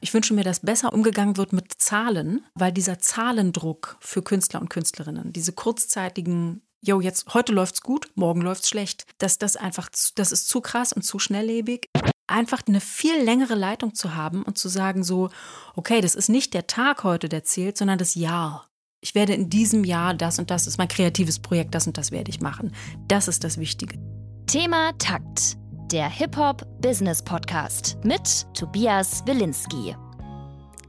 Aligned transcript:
Ich 0.00 0.14
wünsche 0.14 0.34
mir, 0.34 0.44
dass 0.44 0.60
besser 0.60 0.92
umgegangen 0.92 1.36
wird 1.36 1.52
mit 1.52 1.74
Zahlen, 1.78 2.44
weil 2.54 2.72
dieser 2.72 2.98
Zahlendruck 2.98 3.96
für 4.00 4.22
Künstler 4.22 4.60
und 4.60 4.70
Künstlerinnen, 4.70 5.32
diese 5.32 5.52
kurzzeitigen 5.52 6.62
Jo, 6.82 7.02
jetzt 7.02 7.34
heute 7.34 7.52
läuft's 7.52 7.82
gut, 7.82 8.10
morgen 8.14 8.40
läuft's 8.40 8.70
schlecht. 8.70 9.04
Dass 9.18 9.36
das 9.36 9.56
einfach, 9.56 9.90
das 10.14 10.32
ist 10.32 10.48
zu 10.48 10.62
krass 10.62 10.94
und 10.94 11.02
zu 11.02 11.18
schnelllebig. 11.18 11.90
Einfach 12.26 12.62
eine 12.66 12.80
viel 12.80 13.22
längere 13.22 13.54
Leitung 13.54 13.94
zu 13.94 14.14
haben 14.14 14.42
und 14.42 14.56
zu 14.56 14.70
sagen 14.70 15.04
so, 15.04 15.28
okay, 15.76 16.00
das 16.00 16.14
ist 16.14 16.30
nicht 16.30 16.54
der 16.54 16.66
Tag 16.66 17.04
heute, 17.04 17.28
der 17.28 17.44
zählt, 17.44 17.76
sondern 17.76 17.98
das 17.98 18.14
Jahr. 18.14 18.70
Ich 19.02 19.14
werde 19.14 19.34
in 19.34 19.50
diesem 19.50 19.84
Jahr 19.84 20.14
das 20.14 20.38
und 20.38 20.50
das 20.50 20.66
ist 20.66 20.78
mein 20.78 20.88
kreatives 20.88 21.38
Projekt, 21.38 21.74
das 21.74 21.86
und 21.86 21.98
das 21.98 22.12
werde 22.12 22.30
ich 22.30 22.40
machen. 22.40 22.74
Das 23.08 23.28
ist 23.28 23.44
das 23.44 23.58
Wichtige. 23.58 23.98
Thema 24.46 24.92
Takt, 24.96 25.58
der 25.92 26.08
Hip-Hop-Business-Podcast 26.08 27.98
mit 28.04 28.46
Tobias 28.54 29.24
Wilinski. 29.26 29.96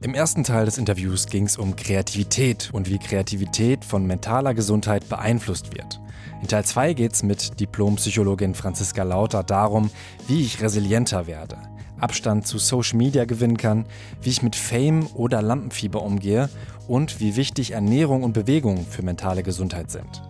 Im 0.01 0.13
ersten 0.13 0.43
Teil 0.43 0.65
des 0.65 0.77
Interviews 0.77 1.25
ging 1.25 1.47
es 1.47 1.57
um 1.57 1.75
Kreativität 1.75 2.69
und 2.71 2.87
wie 2.87 2.99
Kreativität 2.99 3.83
von 3.83 4.05
mentaler 4.05 4.53
Gesundheit 4.53 5.09
beeinflusst 5.09 5.75
wird. 5.75 5.99
In 6.43 6.47
Teil 6.47 6.65
2 6.65 6.93
geht 6.93 7.13
es 7.13 7.23
mit 7.23 7.59
Diplompsychologin 7.59 8.53
Franziska 8.53 9.01
Lauter 9.01 9.41
darum, 9.41 9.89
wie 10.27 10.43
ich 10.43 10.61
resilienter 10.61 11.25
werde, 11.25 11.57
Abstand 11.99 12.45
zu 12.45 12.59
Social 12.59 12.97
Media 12.97 13.25
gewinnen 13.25 13.57
kann, 13.57 13.87
wie 14.21 14.29
ich 14.29 14.43
mit 14.43 14.55
Fame 14.55 15.07
oder 15.15 15.41
Lampenfieber 15.41 16.03
umgehe 16.03 16.47
und 16.87 17.19
wie 17.19 17.35
wichtig 17.35 17.71
Ernährung 17.71 18.21
und 18.21 18.33
Bewegung 18.33 18.85
für 18.85 19.01
mentale 19.01 19.41
Gesundheit 19.41 19.89
sind. 19.89 20.21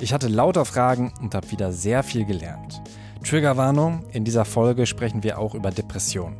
Ich 0.00 0.12
hatte 0.12 0.28
lauter 0.28 0.66
Fragen 0.66 1.14
und 1.22 1.34
habe 1.34 1.50
wieder 1.50 1.72
sehr 1.72 2.02
viel 2.02 2.26
gelernt. 2.26 2.82
Triggerwarnung, 3.24 4.04
in 4.12 4.24
dieser 4.24 4.44
Folge 4.44 4.86
sprechen 4.86 5.22
wir 5.22 5.38
auch 5.38 5.54
über 5.54 5.70
Depressionen. 5.70 6.36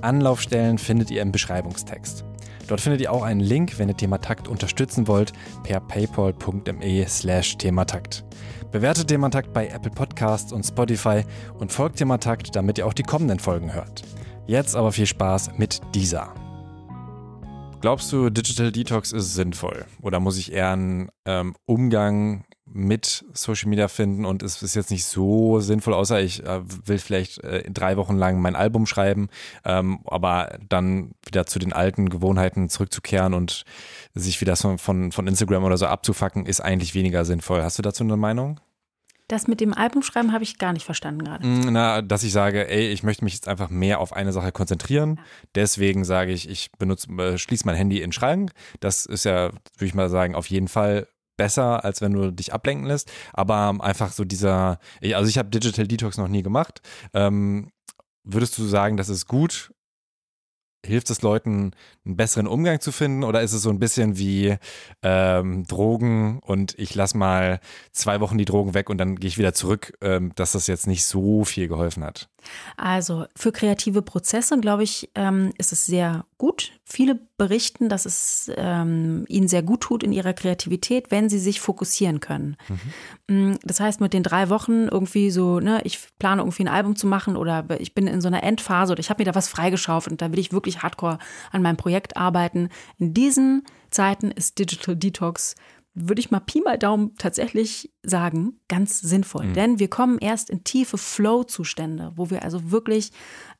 Anlaufstellen 0.00 0.78
findet 0.78 1.10
ihr 1.10 1.22
im 1.22 1.32
Beschreibungstext. 1.32 2.24
Dort 2.68 2.80
findet 2.80 3.00
ihr 3.00 3.12
auch 3.12 3.22
einen 3.22 3.40
Link, 3.40 3.78
wenn 3.78 3.88
ihr 3.88 3.96
Thematakt 3.96 4.48
unterstützen 4.48 5.06
wollt, 5.08 5.32
per 5.62 5.80
paypal.me 5.80 7.06
slash 7.06 7.58
thematakt. 7.58 8.24
Bewertet 8.70 9.08
Thematakt 9.08 9.52
bei 9.52 9.68
Apple 9.68 9.90
Podcasts 9.90 10.52
und 10.52 10.64
Spotify 10.64 11.22
und 11.58 11.70
folgt 11.70 11.96
Thematakt, 11.96 12.56
damit 12.56 12.78
ihr 12.78 12.86
auch 12.86 12.94
die 12.94 13.02
kommenden 13.02 13.38
Folgen 13.38 13.74
hört. 13.74 14.02
Jetzt 14.46 14.74
aber 14.74 14.92
viel 14.92 15.06
Spaß 15.06 15.58
mit 15.58 15.80
dieser. 15.94 16.32
Glaubst 17.82 18.12
du, 18.12 18.30
Digital 18.30 18.72
Detox 18.72 19.12
ist 19.12 19.34
sinnvoll? 19.34 19.84
Oder 20.00 20.20
muss 20.20 20.38
ich 20.38 20.52
eher 20.52 20.70
einen 20.70 21.10
ähm, 21.26 21.54
Umgang 21.66 22.44
mit 22.74 23.24
Social 23.32 23.68
Media 23.68 23.88
finden 23.88 24.24
und 24.24 24.42
es 24.42 24.62
ist 24.62 24.74
jetzt 24.74 24.90
nicht 24.90 25.04
so 25.04 25.60
sinnvoll, 25.60 25.94
außer 25.94 26.20
ich 26.20 26.44
äh, 26.44 26.60
will 26.86 26.98
vielleicht 26.98 27.38
äh, 27.44 27.70
drei 27.70 27.96
Wochen 27.96 28.16
lang 28.16 28.40
mein 28.40 28.56
Album 28.56 28.86
schreiben, 28.86 29.28
ähm, 29.64 30.00
aber 30.04 30.58
dann 30.68 31.12
wieder 31.24 31.46
zu 31.46 31.58
den 31.58 31.72
alten 31.72 32.08
Gewohnheiten 32.08 32.68
zurückzukehren 32.68 33.34
und 33.34 33.64
sich 34.14 34.40
wieder 34.40 34.56
von, 34.56 34.78
von, 34.78 35.12
von 35.12 35.26
Instagram 35.26 35.64
oder 35.64 35.76
so 35.76 35.86
abzufacken, 35.86 36.46
ist 36.46 36.60
eigentlich 36.60 36.94
weniger 36.94 37.24
sinnvoll. 37.24 37.62
Hast 37.62 37.78
du 37.78 37.82
dazu 37.82 38.04
eine 38.04 38.16
Meinung? 38.16 38.60
Das 39.28 39.46
mit 39.46 39.60
dem 39.60 39.72
Albumschreiben 39.72 40.32
habe 40.32 40.44
ich 40.44 40.58
gar 40.58 40.74
nicht 40.74 40.84
verstanden 40.84 41.24
gerade. 41.24 41.46
Mm, 41.46 41.72
na, 41.72 42.02
dass 42.02 42.22
ich 42.22 42.32
sage, 42.32 42.68
ey, 42.68 42.88
ich 42.88 43.02
möchte 43.02 43.24
mich 43.24 43.32
jetzt 43.32 43.48
einfach 43.48 43.70
mehr 43.70 43.98
auf 44.00 44.12
eine 44.12 44.30
Sache 44.30 44.52
konzentrieren. 44.52 45.20
Deswegen 45.54 46.04
sage 46.04 46.32
ich, 46.32 46.50
ich 46.50 46.70
benutze, 46.72 47.10
äh, 47.12 47.38
schließe 47.38 47.64
mein 47.64 47.76
Handy 47.76 47.96
in 47.96 48.08
den 48.08 48.12
Schrank. 48.12 48.52
Das 48.80 49.06
ist 49.06 49.24
ja, 49.24 49.44
würde 49.44 49.86
ich 49.86 49.94
mal 49.94 50.10
sagen, 50.10 50.34
auf 50.34 50.48
jeden 50.48 50.68
Fall 50.68 51.06
besser, 51.36 51.84
als 51.84 52.00
wenn 52.00 52.12
du 52.12 52.30
dich 52.30 52.52
ablenken 52.52 52.86
lässt. 52.86 53.10
Aber 53.32 53.74
einfach 53.80 54.12
so 54.12 54.24
dieser, 54.24 54.78
also 55.02 55.28
ich 55.28 55.38
habe 55.38 55.50
Digital 55.50 55.86
Detox 55.86 56.16
noch 56.16 56.28
nie 56.28 56.42
gemacht. 56.42 56.80
Ähm, 57.14 57.72
würdest 58.24 58.58
du 58.58 58.64
sagen, 58.64 58.96
das 58.96 59.08
ist 59.08 59.26
gut? 59.26 59.72
Hilft 60.84 61.10
es 61.10 61.22
Leuten, 61.22 61.72
einen 62.04 62.16
besseren 62.16 62.46
Umgang 62.46 62.80
zu 62.80 62.92
finden? 62.92 63.24
Oder 63.24 63.42
ist 63.42 63.52
es 63.52 63.62
so 63.62 63.70
ein 63.70 63.78
bisschen 63.78 64.18
wie 64.18 64.56
ähm, 65.02 65.64
Drogen 65.64 66.40
und 66.40 66.78
ich 66.78 66.94
lasse 66.94 67.16
mal 67.16 67.60
zwei 67.92 68.20
Wochen 68.20 68.38
die 68.38 68.44
Drogen 68.44 68.74
weg 68.74 68.90
und 68.90 68.98
dann 68.98 69.16
gehe 69.16 69.28
ich 69.28 69.38
wieder 69.38 69.54
zurück, 69.54 69.92
ähm, 70.00 70.32
dass 70.34 70.52
das 70.52 70.66
jetzt 70.66 70.86
nicht 70.86 71.04
so 71.04 71.44
viel 71.44 71.68
geholfen 71.68 72.04
hat? 72.04 72.28
Also 72.76 73.26
für 73.36 73.52
kreative 73.52 74.02
Prozesse, 74.02 74.58
glaube 74.58 74.82
ich, 74.82 75.10
ähm, 75.14 75.52
ist 75.58 75.72
es 75.72 75.86
sehr 75.86 76.24
gut. 76.38 76.72
Viele 76.84 77.20
berichten, 77.38 77.88
dass 77.88 78.04
es 78.04 78.50
ähm, 78.56 79.24
ihnen 79.28 79.48
sehr 79.48 79.62
gut 79.62 79.82
tut 79.82 80.02
in 80.02 80.12
ihrer 80.12 80.32
Kreativität, 80.32 81.10
wenn 81.10 81.28
sie 81.28 81.38
sich 81.38 81.60
fokussieren 81.60 82.20
können. 82.20 82.56
Mhm. 83.28 83.58
Das 83.62 83.80
heißt, 83.80 84.00
mit 84.00 84.12
den 84.12 84.22
drei 84.22 84.48
Wochen 84.48 84.88
irgendwie 84.88 85.30
so, 85.30 85.60
ne, 85.60 85.80
ich 85.84 86.00
plane 86.18 86.42
irgendwie 86.42 86.64
ein 86.64 86.68
Album 86.68 86.96
zu 86.96 87.06
machen 87.06 87.36
oder 87.36 87.64
ich 87.78 87.94
bin 87.94 88.06
in 88.06 88.20
so 88.20 88.28
einer 88.28 88.42
Endphase 88.42 88.92
oder 88.92 89.00
ich 89.00 89.10
habe 89.10 89.20
mir 89.22 89.30
da 89.30 89.34
was 89.34 89.48
freigeschaufelt 89.48 90.12
und 90.12 90.22
da 90.22 90.32
will 90.32 90.38
ich 90.38 90.52
wirklich 90.52 90.82
hardcore 90.82 91.18
an 91.52 91.62
meinem 91.62 91.76
Projekt 91.76 91.91
arbeiten. 92.16 92.68
In 92.98 93.14
diesen 93.14 93.64
Zeiten 93.90 94.30
ist 94.30 94.58
Digital 94.58 94.96
Detox 94.96 95.54
würde 95.94 96.20
ich 96.20 96.30
mal 96.30 96.40
Pi 96.40 96.62
mal 96.62 96.78
Daumen 96.78 97.14
tatsächlich 97.16 97.92
sagen, 98.02 98.60
ganz 98.68 99.00
sinnvoll. 99.00 99.46
Mhm. 99.46 99.54
Denn 99.54 99.78
wir 99.78 99.88
kommen 99.88 100.18
erst 100.18 100.48
in 100.48 100.64
tiefe 100.64 100.96
Flow-Zustände, 100.96 102.12
wo 102.16 102.30
wir 102.30 102.42
also 102.42 102.70
wirklich 102.70 103.12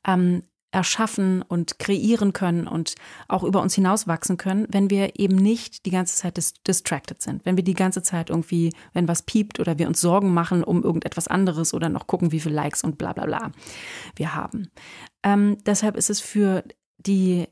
ähm, 0.05 0.43
erschaffen 0.71 1.43
und 1.43 1.77
kreieren 1.77 2.33
können 2.33 2.67
und 2.67 2.95
auch 3.27 3.43
über 3.43 3.61
uns 3.61 3.75
hinauswachsen 3.75 4.37
können, 4.37 4.65
wenn 4.69 4.89
wir 4.89 5.19
eben 5.19 5.35
nicht 5.35 5.85
die 5.85 5.91
ganze 5.91 6.15
Zeit 6.15 6.37
dis 6.37 6.55
distracted 6.63 7.21
sind. 7.21 7.45
Wenn 7.45 7.55
wir 7.57 7.63
die 7.63 7.75
ganze 7.75 8.01
Zeit 8.01 8.31
irgendwie, 8.31 8.73
wenn 8.91 9.07
was 9.07 9.21
piept 9.21 9.59
oder 9.59 9.77
wir 9.77 9.87
uns 9.87 10.01
Sorgen 10.01 10.33
machen 10.33 10.63
um 10.63 10.83
irgendetwas 10.83 11.27
anderes 11.27 11.75
oder 11.75 11.89
noch 11.89 12.07
gucken, 12.07 12.31
wie 12.31 12.39
viele 12.39 12.55
Likes 12.55 12.83
und 12.83 12.97
bla 12.97 13.13
bla 13.13 13.25
bla 13.25 13.51
wir 14.15 14.33
haben. 14.33 14.71
Ähm, 15.21 15.57
deshalb 15.63 15.95
ist 15.95 16.09
es 16.09 16.19
für 16.19 16.63
die 16.97 17.47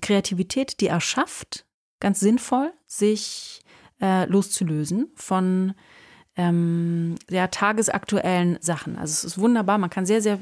Kreativität, 0.00 0.80
die 0.80 0.86
erschafft, 0.86 1.66
ganz 2.00 2.20
sinnvoll, 2.20 2.72
sich 2.86 3.62
äh, 4.00 4.26
loszulösen 4.26 5.10
von 5.14 5.74
ähm, 6.36 7.16
ja, 7.28 7.48
tagesaktuellen 7.48 8.58
Sachen. 8.60 8.96
Also 8.96 9.12
es 9.12 9.24
ist 9.24 9.38
wunderbar, 9.38 9.78
man 9.78 9.90
kann 9.90 10.06
sehr, 10.06 10.22
sehr 10.22 10.38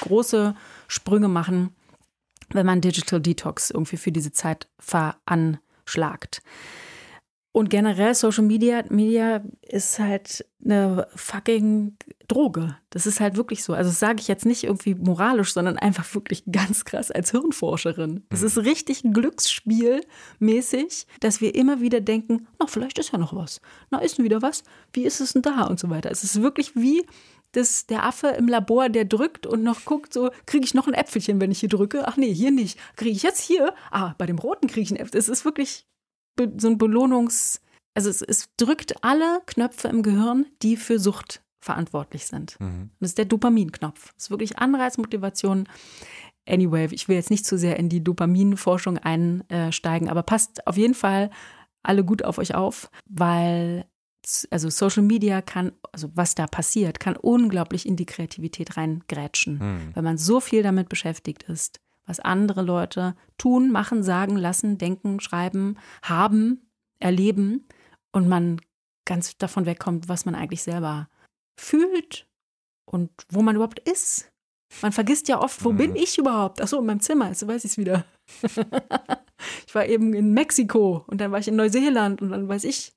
große 0.00 0.54
Sprünge 0.88 1.28
machen, 1.28 1.74
wenn 2.50 2.66
man 2.66 2.80
Digital 2.80 3.20
Detox 3.20 3.70
irgendwie 3.70 3.96
für 3.96 4.12
diese 4.12 4.32
Zeit 4.32 4.68
veranschlagt. 4.78 6.42
Und 7.56 7.70
generell 7.70 8.14
Social 8.14 8.44
Media, 8.44 8.84
Media 8.90 9.42
ist 9.62 9.98
halt 9.98 10.44
eine 10.62 11.08
fucking 11.16 11.96
Droge. 12.28 12.76
Das 12.90 13.06
ist 13.06 13.18
halt 13.18 13.38
wirklich 13.38 13.64
so. 13.64 13.72
Also 13.72 13.88
das 13.88 13.98
sage 13.98 14.20
ich 14.20 14.28
jetzt 14.28 14.44
nicht 14.44 14.64
irgendwie 14.64 14.94
moralisch, 14.94 15.54
sondern 15.54 15.78
einfach 15.78 16.14
wirklich 16.14 16.44
ganz 16.52 16.84
krass 16.84 17.10
als 17.10 17.30
Hirnforscherin. 17.30 18.24
Es 18.28 18.42
ist 18.42 18.58
richtig 18.58 19.04
Glücksspielmäßig, 19.10 21.06
dass 21.20 21.40
wir 21.40 21.54
immer 21.54 21.80
wieder 21.80 22.02
denken, 22.02 22.46
na, 22.58 22.66
vielleicht 22.66 22.98
ist 22.98 23.12
ja 23.12 23.18
noch 23.18 23.34
was. 23.34 23.62
Na, 23.90 24.00
ist 24.00 24.18
denn 24.18 24.26
wieder 24.26 24.42
was? 24.42 24.62
Wie 24.92 25.04
ist 25.04 25.22
es 25.22 25.32
denn 25.32 25.40
da? 25.40 25.62
Und 25.62 25.80
so 25.80 25.88
weiter. 25.88 26.10
Es 26.10 26.24
ist 26.24 26.42
wirklich 26.42 26.76
wie 26.76 27.06
das, 27.52 27.86
der 27.86 28.04
Affe 28.04 28.26
im 28.36 28.48
Labor, 28.48 28.90
der 28.90 29.06
drückt 29.06 29.46
und 29.46 29.62
noch 29.62 29.86
guckt, 29.86 30.12
so, 30.12 30.28
kriege 30.44 30.66
ich 30.66 30.74
noch 30.74 30.88
ein 30.88 30.94
Äpfelchen, 30.94 31.40
wenn 31.40 31.52
ich 31.52 31.60
hier 31.60 31.70
drücke? 31.70 32.06
Ach 32.06 32.18
nee, 32.18 32.34
hier 32.34 32.50
nicht. 32.50 32.78
Kriege 32.96 33.16
ich 33.16 33.22
jetzt 33.22 33.40
hier? 33.40 33.72
Ah, 33.90 34.14
bei 34.18 34.26
dem 34.26 34.38
roten 34.38 34.66
kriege 34.66 34.82
ich 34.82 34.90
ein 34.90 34.96
Äpfel. 34.96 35.18
Es 35.18 35.30
ist 35.30 35.46
wirklich 35.46 35.86
so 36.58 36.68
ein 36.68 36.78
Belohnungs- 36.78 37.60
also 37.94 38.10
es, 38.10 38.20
es, 38.20 38.50
drückt 38.58 39.02
alle 39.02 39.40
Knöpfe 39.46 39.88
im 39.88 40.02
Gehirn, 40.02 40.46
die 40.62 40.76
für 40.76 40.98
Sucht 40.98 41.42
verantwortlich 41.60 42.26
sind. 42.26 42.60
Mhm. 42.60 42.90
Das 43.00 43.10
ist 43.10 43.18
der 43.18 43.24
Dopaminknopf. 43.24 44.12
Das 44.14 44.24
ist 44.24 44.30
wirklich 44.30 44.58
Anreiz, 44.58 44.98
Motivation. 44.98 45.66
Anyway, 46.46 46.88
ich 46.92 47.08
will 47.08 47.16
jetzt 47.16 47.30
nicht 47.30 47.46
zu 47.46 47.56
sehr 47.56 47.78
in 47.78 47.88
die 47.88 48.04
Dopaminforschung 48.04 48.98
einsteigen, 48.98 50.08
aber 50.10 50.22
passt 50.22 50.66
auf 50.66 50.76
jeden 50.76 50.94
Fall 50.94 51.30
alle 51.82 52.04
gut 52.04 52.22
auf 52.22 52.38
euch 52.38 52.54
auf, 52.54 52.90
weil 53.06 53.86
also 54.50 54.68
Social 54.70 55.02
Media 55.02 55.40
kann, 55.40 55.72
also 55.92 56.10
was 56.14 56.34
da 56.34 56.46
passiert, 56.46 57.00
kann 57.00 57.16
unglaublich 57.16 57.86
in 57.86 57.96
die 57.96 58.06
Kreativität 58.06 58.76
reingrätschen, 58.76 59.58
mhm. 59.58 59.94
weil 59.94 60.02
man 60.02 60.18
so 60.18 60.40
viel 60.40 60.62
damit 60.62 60.88
beschäftigt 60.88 61.44
ist, 61.44 61.80
was 62.06 62.20
andere 62.20 62.62
Leute 62.62 63.14
tun, 63.36 63.70
machen, 63.70 64.02
sagen, 64.02 64.36
lassen, 64.36 64.78
denken, 64.78 65.20
schreiben, 65.20 65.76
haben, 66.02 66.70
erleben 66.98 67.66
und 68.12 68.28
man 68.28 68.60
ganz 69.04 69.36
davon 69.38 69.66
wegkommt, 69.66 70.08
was 70.08 70.24
man 70.24 70.34
eigentlich 70.34 70.62
selber 70.62 71.08
fühlt 71.58 72.26
und 72.84 73.10
wo 73.30 73.42
man 73.42 73.56
überhaupt 73.56 73.80
ist. 73.80 74.30
Man 74.82 74.92
vergisst 74.92 75.28
ja 75.28 75.40
oft, 75.40 75.64
wo 75.64 75.72
mhm. 75.72 75.76
bin 75.76 75.96
ich 75.96 76.18
überhaupt? 76.18 76.60
Achso, 76.60 76.78
in 76.78 76.86
meinem 76.86 77.00
Zimmer, 77.00 77.28
jetzt 77.28 77.46
weiß 77.46 77.64
ich 77.64 77.72
es 77.72 77.78
wieder. 77.78 78.04
ich 79.66 79.74
war 79.74 79.86
eben 79.86 80.12
in 80.12 80.32
Mexiko 80.32 81.04
und 81.06 81.20
dann 81.20 81.30
war 81.32 81.38
ich 81.38 81.48
in 81.48 81.56
Neuseeland 81.56 82.20
und 82.20 82.30
dann 82.30 82.48
weiß 82.48 82.64
ich. 82.64 82.92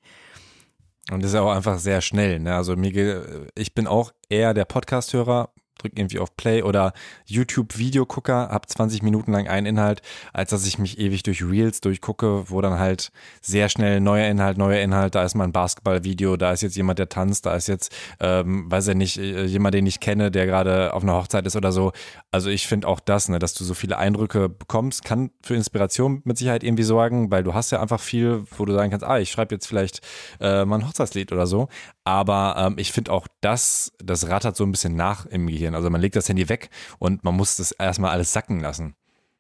Und 1.12 1.24
das 1.24 1.32
ist 1.32 1.40
auch 1.40 1.52
einfach 1.52 1.80
sehr 1.80 2.02
schnell. 2.02 2.40
Ne? 2.40 2.56
Also 2.56 2.76
mir, 2.76 3.48
ich 3.56 3.74
bin 3.74 3.88
auch 3.88 4.12
eher 4.30 4.54
der 4.54 4.66
Podcast-Hörer 4.66 5.54
drücke 5.80 6.00
irgendwie 6.00 6.20
auf 6.20 6.36
Play 6.38 6.64
oder 6.64 6.94
YouTube-Videogucker, 7.26 8.50
habe 8.50 8.68
20 8.68 9.02
Minuten 9.02 9.32
lang 9.32 9.48
einen 9.48 9.66
Inhalt, 9.66 10.02
als 10.34 10.52
dass 10.52 10.66
ich 10.66 10.78
mich 10.80 11.00
ewig 11.00 11.24
durch 11.24 11.44
Reels 11.44 11.82
durchgucke, 11.82 12.50
wo 12.50 12.62
dann 12.62 12.80
halt 12.80 13.12
sehr 13.42 13.70
schnell 13.70 14.00
neuer 14.00 14.28
Inhalt, 14.28 14.58
neuer 14.58 14.82
Inhalt, 14.82 15.16
da 15.16 15.24
ist 15.24 15.36
mal 15.36 15.46
ein 15.46 15.52
Basketball-Video, 15.52 16.38
da 16.38 16.52
ist 16.52 16.62
jetzt 16.62 16.76
jemand, 16.76 17.00
der 17.00 17.10
tanzt, 17.10 17.46
da 17.46 17.56
ist 17.56 17.68
jetzt, 17.68 17.96
ähm, 18.20 18.70
weiß 18.70 18.88
ja 18.88 18.94
nicht, 18.94 19.18
äh, 19.18 19.46
jemand, 19.46 19.74
den 19.74 19.88
ich 19.88 20.00
kenne, 20.00 20.32
der 20.32 20.46
gerade 20.46 20.94
auf 20.94 21.04
einer 21.04 21.14
Hochzeit 21.14 21.46
ist 21.46 21.56
oder 21.56 21.72
so. 21.72 21.92
Also 22.32 22.50
ich 22.50 22.68
finde 22.68 22.88
auch 22.88 23.00
das, 23.00 23.30
ne, 23.30 23.40
dass 23.40 23.54
du 23.54 23.64
so 23.64 23.74
viele 23.74 23.98
Eindrücke 23.98 24.50
bekommst, 24.50 25.04
kann 25.04 25.32
für 25.42 25.56
Inspiration 25.56 26.22
mit 26.26 26.38
Sicherheit 26.38 26.64
irgendwie 26.64 26.84
sorgen, 26.84 27.32
weil 27.32 27.44
du 27.44 27.54
hast 27.54 27.72
ja 27.72 27.82
einfach 27.82 28.00
viel, 28.00 28.44
wo 28.58 28.66
du 28.66 28.74
sagen 28.74 28.92
kannst, 28.92 29.06
ah, 29.06 29.20
ich 29.20 29.32
schreibe 29.32 29.56
jetzt 29.56 29.68
vielleicht 29.68 30.02
äh, 30.40 30.66
mal 30.66 30.80
ein 30.80 30.88
Hochzeitslied 30.88 31.32
oder 31.32 31.48
so. 31.48 31.68
Aber 32.04 32.56
ähm, 32.58 32.76
ich 32.78 32.92
finde 32.92 33.12
auch 33.12 33.28
das, 33.42 33.92
das 34.04 34.30
rattert 34.30 34.56
so 34.56 34.64
ein 34.64 34.72
bisschen 34.72 34.96
nach 34.96 35.26
im 35.26 35.48
Gehirn. 35.48 35.69
Also 35.76 35.90
man 35.90 36.02
legt 36.02 36.16
das 36.16 36.30
Handy 36.30 36.50
weg 36.50 36.70
und 36.98 37.24
man 37.24 37.36
muss 37.36 37.58
das 37.58 37.72
erstmal 37.72 38.12
alles 38.12 38.34
sacken 38.34 38.60
lassen. 38.60 38.96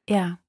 Ja, 0.08 0.40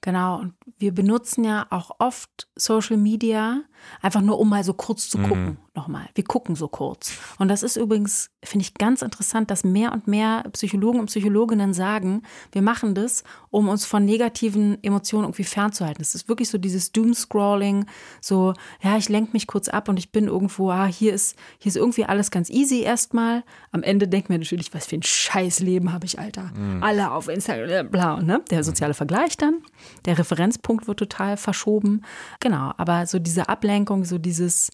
genau. 0.00 0.38
Und 0.38 0.54
wir 0.78 0.92
benutzen 0.94 1.44
ja 1.44 1.66
auch 1.70 1.92
oft 1.98 2.48
Social 2.56 2.96
Media, 2.96 3.62
einfach 4.02 4.20
nur 4.20 4.38
um 4.38 4.48
mal 4.48 4.64
so 4.64 4.74
kurz 4.74 5.08
zu 5.08 5.18
gucken. 5.18 5.44
Mhm 5.44 5.56
nochmal. 5.74 6.08
Wir 6.14 6.24
gucken 6.24 6.56
so 6.56 6.68
kurz. 6.68 7.12
Und 7.38 7.48
das 7.48 7.62
ist 7.62 7.76
übrigens, 7.76 8.30
finde 8.42 8.64
ich 8.64 8.74
ganz 8.74 9.02
interessant, 9.02 9.50
dass 9.50 9.64
mehr 9.64 9.92
und 9.92 10.06
mehr 10.06 10.44
Psychologen 10.52 11.00
und 11.00 11.06
Psychologinnen 11.06 11.72
sagen, 11.72 12.22
wir 12.52 12.62
machen 12.62 12.94
das, 12.94 13.22
um 13.50 13.68
uns 13.68 13.84
von 13.84 14.04
negativen 14.04 14.82
Emotionen 14.82 15.24
irgendwie 15.24 15.44
fernzuhalten. 15.44 16.02
Es 16.02 16.14
ist 16.14 16.28
wirklich 16.28 16.50
so 16.50 16.58
dieses 16.58 16.92
Doom-Scrolling, 16.92 17.86
so, 18.20 18.54
ja, 18.82 18.96
ich 18.96 19.08
lenke 19.08 19.32
mich 19.32 19.46
kurz 19.46 19.68
ab 19.68 19.88
und 19.88 19.98
ich 19.98 20.12
bin 20.12 20.26
irgendwo, 20.26 20.70
ah, 20.70 20.86
hier 20.86 21.14
ist, 21.14 21.36
hier 21.58 21.70
ist 21.70 21.76
irgendwie 21.76 22.04
alles 22.04 22.30
ganz 22.30 22.50
easy 22.50 22.80
erstmal. 22.82 23.44
Am 23.72 23.82
Ende 23.82 24.08
denken 24.08 24.30
wir 24.30 24.38
natürlich, 24.38 24.74
was 24.74 24.86
für 24.86 24.96
ein 24.96 25.02
Scheißleben 25.02 25.92
habe 25.92 26.04
ich, 26.04 26.18
Alter. 26.18 26.50
Mhm. 26.54 26.82
Alle 26.82 27.12
auf 27.12 27.28
Instagram, 27.28 27.90
bla, 27.90 28.20
ne? 28.20 28.42
Der 28.50 28.64
soziale 28.64 28.94
Vergleich 28.94 29.36
dann, 29.36 29.62
der 30.04 30.18
Referenzpunkt 30.18 30.86
wird 30.88 30.98
total 30.98 31.36
verschoben. 31.36 32.04
Genau, 32.40 32.72
aber 32.76 33.06
so 33.06 33.18
diese 33.18 33.48
Ablenkung, 33.48 34.04
so 34.04 34.18
dieses, 34.18 34.70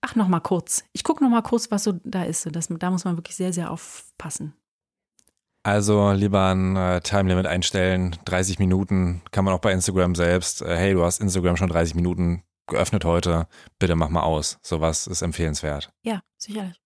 ach, 0.00 0.14
noch 0.14 0.28
mal 0.28 0.40
kurz. 0.40 0.84
Ich 0.92 1.04
gucke 1.04 1.22
noch 1.22 1.30
mal 1.30 1.42
kurz, 1.42 1.70
was 1.70 1.84
so 1.84 1.94
da 2.04 2.24
ist. 2.24 2.48
Das, 2.54 2.68
da 2.68 2.90
muss 2.90 3.04
man 3.04 3.16
wirklich 3.16 3.36
sehr, 3.36 3.52
sehr 3.52 3.70
aufpassen. 3.70 4.54
Also 5.64 6.10
lieber 6.10 6.52
ein 6.52 6.74
äh, 6.74 7.00
Timelimit 7.00 7.46
einstellen, 7.46 8.16
30 8.24 8.58
Minuten, 8.58 9.22
kann 9.30 9.44
man 9.44 9.54
auch 9.54 9.60
bei 9.60 9.72
Instagram 9.72 10.16
selbst. 10.16 10.60
Äh, 10.60 10.76
hey, 10.76 10.94
du 10.94 11.04
hast 11.04 11.20
Instagram 11.20 11.56
schon 11.56 11.68
30 11.68 11.94
Minuten 11.94 12.42
geöffnet 12.66 13.04
heute, 13.04 13.46
bitte 13.78 13.94
mach 13.94 14.08
mal 14.08 14.22
aus. 14.22 14.58
Sowas 14.62 15.06
ist 15.06 15.22
empfehlenswert. 15.22 15.92
Ja, 16.02 16.22
sicherlich. 16.36 16.80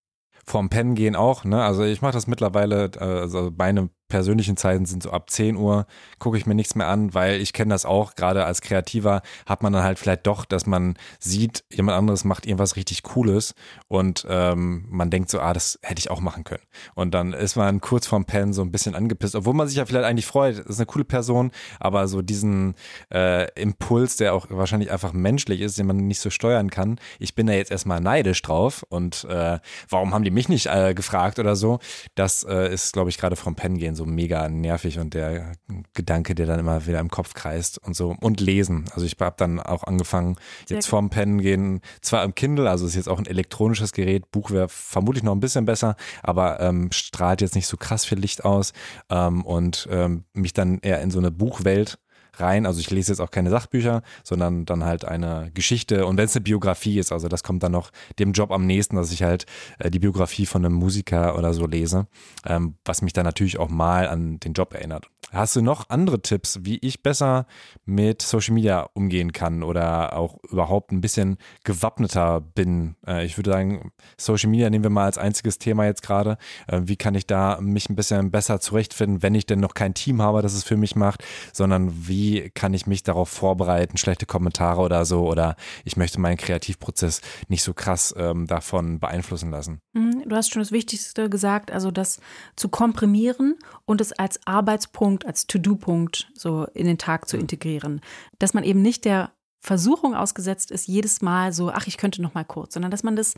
Vorm 0.45 0.69
Pennen 0.69 0.95
gehen 0.95 1.17
auch, 1.17 1.45
ne? 1.45 1.65
Also 1.65 1.85
ich 1.85 2.03
mache 2.03 2.13
das 2.13 2.27
mittlerweile, 2.27 2.91
äh, 2.97 3.05
also 3.05 3.51
meine 3.57 3.89
persönlichen 4.09 4.57
Zeiten 4.57 4.87
sind 4.87 5.03
so 5.03 5.11
ab 5.11 5.31
10 5.31 5.57
Uhr, 5.57 5.87
gucke 6.19 6.39
ich 6.39 6.47
mir 6.47 6.55
nichts 6.55 6.75
mehr 6.75 6.89
an, 6.89 7.15
weil 7.15 7.41
ich 7.41 7.53
kenne 7.53 7.75
das 7.75 7.85
auch, 7.85 8.15
gerade 8.15 8.45
als 8.45 8.61
Kreativer 8.61 9.23
hat 9.47 9.63
man 9.63 9.73
dann 9.73 9.83
halt 9.83 9.99
vielleicht 9.99 10.27
doch, 10.27 10.45
dass 10.45 10.67
man 10.67 10.97
sieht, 11.19 11.65
jemand 11.73 11.99
anderes 11.99 12.25
macht 12.25 12.47
irgendwas 12.47 12.77
richtig 12.77 13.03
Cooles 13.03 13.55
und 13.89 14.27
ähm, 14.29 14.87
man 14.89 15.11
denkt 15.11 15.31
so, 15.31 15.41
ah, 15.41 15.53
das 15.53 15.79
hätte 15.83 15.99
ich 15.99 16.11
auch 16.11 16.21
machen 16.21 16.45
können. 16.45 16.63
Und 16.95 17.15
dann 17.15 17.33
ist 17.33 17.57
man 17.57 17.81
kurz 17.81 18.07
vorm 18.07 18.25
Pen 18.25 18.53
so 18.53 18.63
ein 18.63 18.71
bisschen 18.71 18.95
angepisst, 18.95 19.35
obwohl 19.35 19.55
man 19.55 19.67
sich 19.67 19.77
ja 19.77 19.87
vielleicht 19.87 20.05
eigentlich 20.05 20.27
freut, 20.27 20.59
das 20.59 20.67
ist 20.67 20.79
eine 20.79 20.87
coole 20.87 21.05
Person, 21.05 21.51
aber 21.81 22.07
so 22.07 22.23
diesen 22.23 22.75
äh, 23.13 23.51
Impuls, 23.61 24.17
der 24.17 24.35
auch 24.35 24.47
wahrscheinlich 24.51 24.93
einfach 24.93 25.13
menschlich 25.13 25.61
ist, 25.61 25.79
den 25.79 25.87
man 25.87 25.97
nicht 25.97 26.21
so 26.21 26.31
steuern 26.31 26.71
kann, 26.71 26.99
ich 27.19 27.35
bin 27.35 27.47
da 27.47 27.55
jetzt 27.55 27.71
erstmal 27.71 28.01
neidisch 28.01 28.41
drauf 28.43 28.85
und 28.89 29.25
äh, 29.25 29.59
warum 29.89 30.15
haben 30.15 30.25
die 30.25 30.31
mich 30.31 30.49
nicht 30.49 30.67
äh, 30.67 30.95
gefragt 30.95 31.39
oder 31.39 31.57
so, 31.57 31.81
das 32.15 32.45
äh, 32.45 32.73
ist, 32.73 32.93
glaube 32.93 33.11
ich, 33.11 33.19
gerade 33.19 33.37
vom 33.37 33.57
Pen 33.57 33.79
gehen 33.79 33.96
so 33.97 34.05
mega 34.05 34.49
nervig 34.49 34.99
und 34.99 35.15
der 35.15 35.53
Gedanke, 35.95 36.35
der 36.35 36.47
dann 36.47 36.61
immer 36.61 36.87
wieder 36.87 37.01
im 37.01 37.11
Kopf 37.11 37.35
kreist 37.35 37.79
und 37.79 37.97
so. 37.97 38.15
Und 38.21 38.41
lesen. 38.41 38.85
Also 38.93 39.07
ich 39.07 39.17
habe 39.19 39.35
dann 39.37 39.61
auch 39.61 39.85
angefangen, 39.85 40.37
Sehr 40.67 40.77
jetzt 40.77 40.87
vorm 40.87 41.11
Pennen 41.11 41.41
gehen, 41.41 41.81
zwar 42.01 42.23
im 42.25 42.35
Kindle, 42.35 42.71
also 42.71 42.87
ist 42.87 42.95
jetzt 42.95 43.09
auch 43.09 43.19
ein 43.19 43.27
elektronisches 43.27 43.93
Gerät, 43.93 44.31
Buch 44.31 44.51
wäre 44.51 44.69
vermutlich 44.69 45.25
noch 45.25 45.33
ein 45.33 45.41
bisschen 45.41 45.65
besser, 45.65 45.97
aber 46.23 46.61
ähm, 46.61 46.91
strahlt 46.93 47.41
jetzt 47.41 47.55
nicht 47.55 47.67
so 47.67 47.77
krass 47.77 48.05
viel 48.05 48.19
Licht 48.19 48.45
aus 48.45 48.73
ähm, 49.11 49.45
und 49.45 49.89
ähm, 49.91 50.25
mich 50.33 50.53
dann 50.53 50.79
eher 50.81 51.01
in 51.01 51.11
so 51.11 51.19
eine 51.19 51.31
Buchwelt 51.31 51.99
rein. 52.41 52.67
Also 52.67 52.81
ich 52.81 52.91
lese 52.91 53.13
jetzt 53.13 53.21
auch 53.21 53.31
keine 53.31 53.51
Sachbücher, 53.51 54.03
sondern 54.25 54.65
dann 54.65 54.85
halt 54.85 55.05
eine 55.05 55.51
Geschichte. 55.55 56.07
Und 56.07 56.17
wenn 56.17 56.27
es 56.27 56.37
eine 56.37 56.43
Biografie 56.43 56.99
ist, 56.99 57.13
also 57.13 57.29
das 57.29 57.43
kommt 57.43 57.63
dann 57.63 57.73
noch 57.73 57.91
dem 58.19 58.33
Job 58.33 58.51
am 58.51 58.67
nächsten, 58.67 58.97
dass 58.97 59.13
ich 59.13 59.23
halt 59.23 59.47
äh, 59.79 59.91
die 59.91 59.99
Biografie 59.99 60.47
von 60.47 60.65
einem 60.65 60.75
Musiker 60.75 61.39
oder 61.39 61.53
so 61.55 61.67
lese, 61.67 62.07
ähm, 62.47 62.75
was 62.85 63.03
mich 63.03 63.13
dann 63.13 63.25
natürlich 63.25 63.59
auch 63.59 63.69
mal 63.69 64.09
an 64.09 64.39
den 64.41 64.53
Job 64.53 64.75
erinnert. 64.75 65.09
Hast 65.33 65.57
du 65.57 65.61
noch 65.61 65.91
andere 65.91 66.23
Tipps, 66.23 66.61
wie 66.63 66.79
ich 66.79 67.03
besser 67.03 67.47
mit 67.85 68.23
Social 68.23 68.55
Media 68.55 68.89
umgehen 68.95 69.33
kann 69.33 69.65
oder 69.65 70.17
auch 70.17 70.39
überhaupt 70.45 70.93
ein 70.93 71.01
bisschen 71.01 71.37
gewappneter 71.65 72.41
bin? 72.41 72.95
Äh, 73.05 73.27
ich 73.27 73.37
würde 73.37 73.51
sagen, 73.51 73.91
Social 74.17 74.51
Media 74.51 74.71
nehmen 74.71 74.85
wir 74.85 74.91
mal 74.91 75.07
als 75.07 75.19
einziges 75.19 75.59
Thema 75.59 75.85
jetzt 75.85 76.03
gerade. 76.03 76.39
Äh, 76.69 76.83
wie 76.85 76.95
kann 76.95 77.17
ich 77.17 77.27
da 77.27 77.59
mich 77.61 77.91
ein 77.91 77.97
bisschen 77.97 78.31
besser 78.31 78.61
zurechtfinden, 78.61 79.23
wenn 79.25 79.35
ich 79.35 79.47
denn 79.47 79.59
noch 79.59 79.75
kein 79.75 79.95
Team 79.95 80.23
habe, 80.23 80.43
das 80.43 80.55
es 80.55 80.63
für 80.63 80.77
mich 80.77 80.95
macht, 80.95 81.25
sondern 81.53 82.07
wie 82.07 82.51
kann 82.51 82.73
ich 82.73 82.87
mich 82.87 83.03
darauf 83.03 83.29
vorbereiten, 83.29 83.97
schlechte 83.97 84.27
Kommentare 84.27 84.81
oder 84.81 85.05
so 85.05 85.27
oder 85.27 85.57
ich 85.85 85.97
möchte 85.97 86.21
meinen 86.21 86.37
Kreativprozess 86.37 87.21
nicht 87.49 87.65
so 87.65 87.75
krass 87.75 88.15
ähm, 88.17 88.47
davon 88.47 89.01
beeinflussen 89.01 89.51
lassen? 89.51 89.81
Mhm, 89.93 90.23
du 90.29 90.37
hast 90.37 90.53
schon 90.53 90.63
das 90.63 90.71
Wichtigste 90.71 91.29
gesagt, 91.29 91.73
also 91.73 91.91
das 91.91 92.21
zu 92.55 92.69
komprimieren 92.69 93.57
und 93.87 94.01
es 94.01 94.13
als 94.13 94.39
Arbeitspunkt 94.47 95.16
Punkt, 95.17 95.27
als 95.27 95.47
To-Do-Punkt 95.47 96.31
so 96.35 96.67
in 96.75 96.87
den 96.87 96.99
Tag 96.99 97.29
zu 97.29 97.37
integrieren. 97.37 98.03
Dass 98.39 98.53
man 98.53 98.65
eben 98.65 98.83
nicht 98.83 99.05
der 99.05 99.33
Versuchung 99.61 100.15
ausgesetzt 100.15 100.71
ist, 100.71 100.87
jedes 100.87 101.23
Mal 101.23 101.53
so, 101.53 101.71
ach, 101.71 101.87
ich 101.87 101.97
könnte 101.97 102.21
noch 102.21 102.35
mal 102.35 102.45
kurz, 102.45 102.75
sondern 102.75 102.91
dass 102.91 103.03
man 103.03 103.17
das 103.17 103.35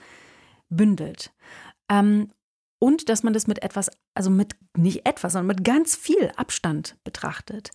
bündelt. 0.69 1.33
Ähm, 1.89 2.33
und 2.81 3.09
dass 3.09 3.23
man 3.23 3.33
das 3.33 3.47
mit 3.47 3.63
etwas, 3.63 3.91
also 4.15 4.31
mit 4.31 4.57
nicht 4.77 5.07
etwas, 5.07 5.33
sondern 5.33 5.57
mit 5.57 5.65
ganz 5.65 5.95
viel 5.95 6.33
Abstand 6.37 6.97
betrachtet. 7.05 7.71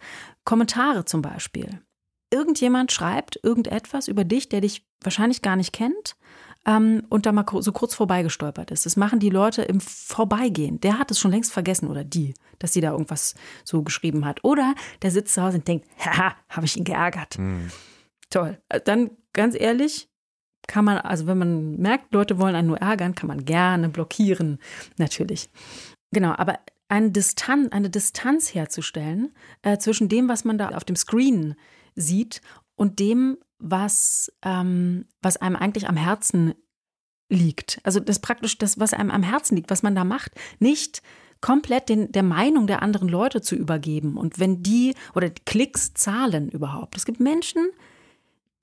Kommentare 0.45 1.05
zum 1.05 1.21
Beispiel. 1.21 1.81
Irgendjemand 2.29 2.91
schreibt 2.91 3.39
irgendetwas 3.43 4.07
über 4.07 4.23
dich, 4.23 4.49
der 4.49 4.61
dich 4.61 4.85
wahrscheinlich 5.01 5.41
gar 5.41 5.55
nicht 5.55 5.71
kennt, 5.71 6.15
ähm, 6.65 7.03
und 7.09 7.25
da 7.25 7.31
mal 7.31 7.45
so 7.59 7.71
kurz 7.71 7.93
vorbeigestolpert 7.93 8.71
ist. 8.71 8.85
Das 8.85 8.95
machen 8.95 9.19
die 9.19 9.29
Leute 9.29 9.63
im 9.63 9.79
Vorbeigehen. 9.81 10.79
Der 10.79 10.99
hat 10.99 11.11
es 11.11 11.19
schon 11.19 11.31
längst 11.31 11.51
vergessen 11.51 11.87
oder 11.87 12.03
die, 12.03 12.33
dass 12.59 12.73
sie 12.73 12.81
da 12.81 12.91
irgendwas 12.91 13.35
so 13.63 13.83
geschrieben 13.83 14.25
hat. 14.25 14.43
Oder 14.43 14.75
der 15.01 15.11
sitzt 15.11 15.33
zu 15.33 15.41
Hause 15.41 15.57
und 15.57 15.67
denkt, 15.67 15.87
haha, 15.99 16.35
habe 16.49 16.65
ich 16.65 16.77
ihn 16.77 16.83
geärgert. 16.83 17.37
Mhm. 17.37 17.69
Toll. 18.29 18.59
Äh, 18.69 18.81
dann 18.81 19.11
ganz 19.33 19.59
ehrlich, 19.59 20.09
kann 20.67 20.85
man, 20.85 20.97
also 20.97 21.27
wenn 21.27 21.37
man 21.37 21.75
merkt, 21.77 22.13
Leute 22.13 22.39
wollen 22.39 22.55
einen 22.55 22.69
nur 22.69 22.77
ärgern, 22.77 23.15
kann 23.15 23.27
man 23.27 23.43
gerne 23.43 23.89
blockieren, 23.89 24.59
natürlich. 24.97 25.49
Genau, 26.11 26.33
aber 26.37 26.59
eine 26.87 27.11
Distanz, 27.11 27.71
eine 27.71 27.89
Distanz 27.89 28.53
herzustellen 28.53 29.33
äh, 29.61 29.77
zwischen 29.77 30.09
dem, 30.09 30.29
was 30.29 30.45
man 30.45 30.57
da 30.57 30.69
auf 30.69 30.83
dem 30.83 30.95
Screen 30.95 31.55
sieht 31.95 32.41
und 32.75 32.99
dem, 32.99 33.37
was, 33.63 34.31
ähm, 34.43 35.05
was 35.21 35.37
einem 35.37 35.55
eigentlich 35.55 35.87
am 35.87 35.95
Herzen 35.95 36.53
liegt. 37.29 37.79
Also 37.83 37.99
das 37.99 38.19
praktisch 38.19 38.57
das, 38.57 38.79
was 38.79 38.93
einem 38.93 39.09
am 39.09 39.23
Herzen 39.23 39.55
liegt, 39.55 39.71
was 39.71 39.83
man 39.83 39.95
da 39.95 40.03
macht, 40.03 40.31
nicht 40.59 41.01
komplett 41.41 41.89
den, 41.89 42.11
der 42.11 42.23
Meinung 42.23 42.67
der 42.67 42.81
anderen 42.81 43.09
Leute 43.09 43.41
zu 43.41 43.55
übergeben. 43.55 44.17
Und 44.17 44.39
wenn 44.39 44.63
die 44.63 44.95
oder 45.15 45.29
die 45.29 45.41
Klicks 45.45 45.93
zahlen 45.93 46.49
überhaupt. 46.49 46.95
Es 46.95 47.05
gibt 47.05 47.19
Menschen, 47.19 47.65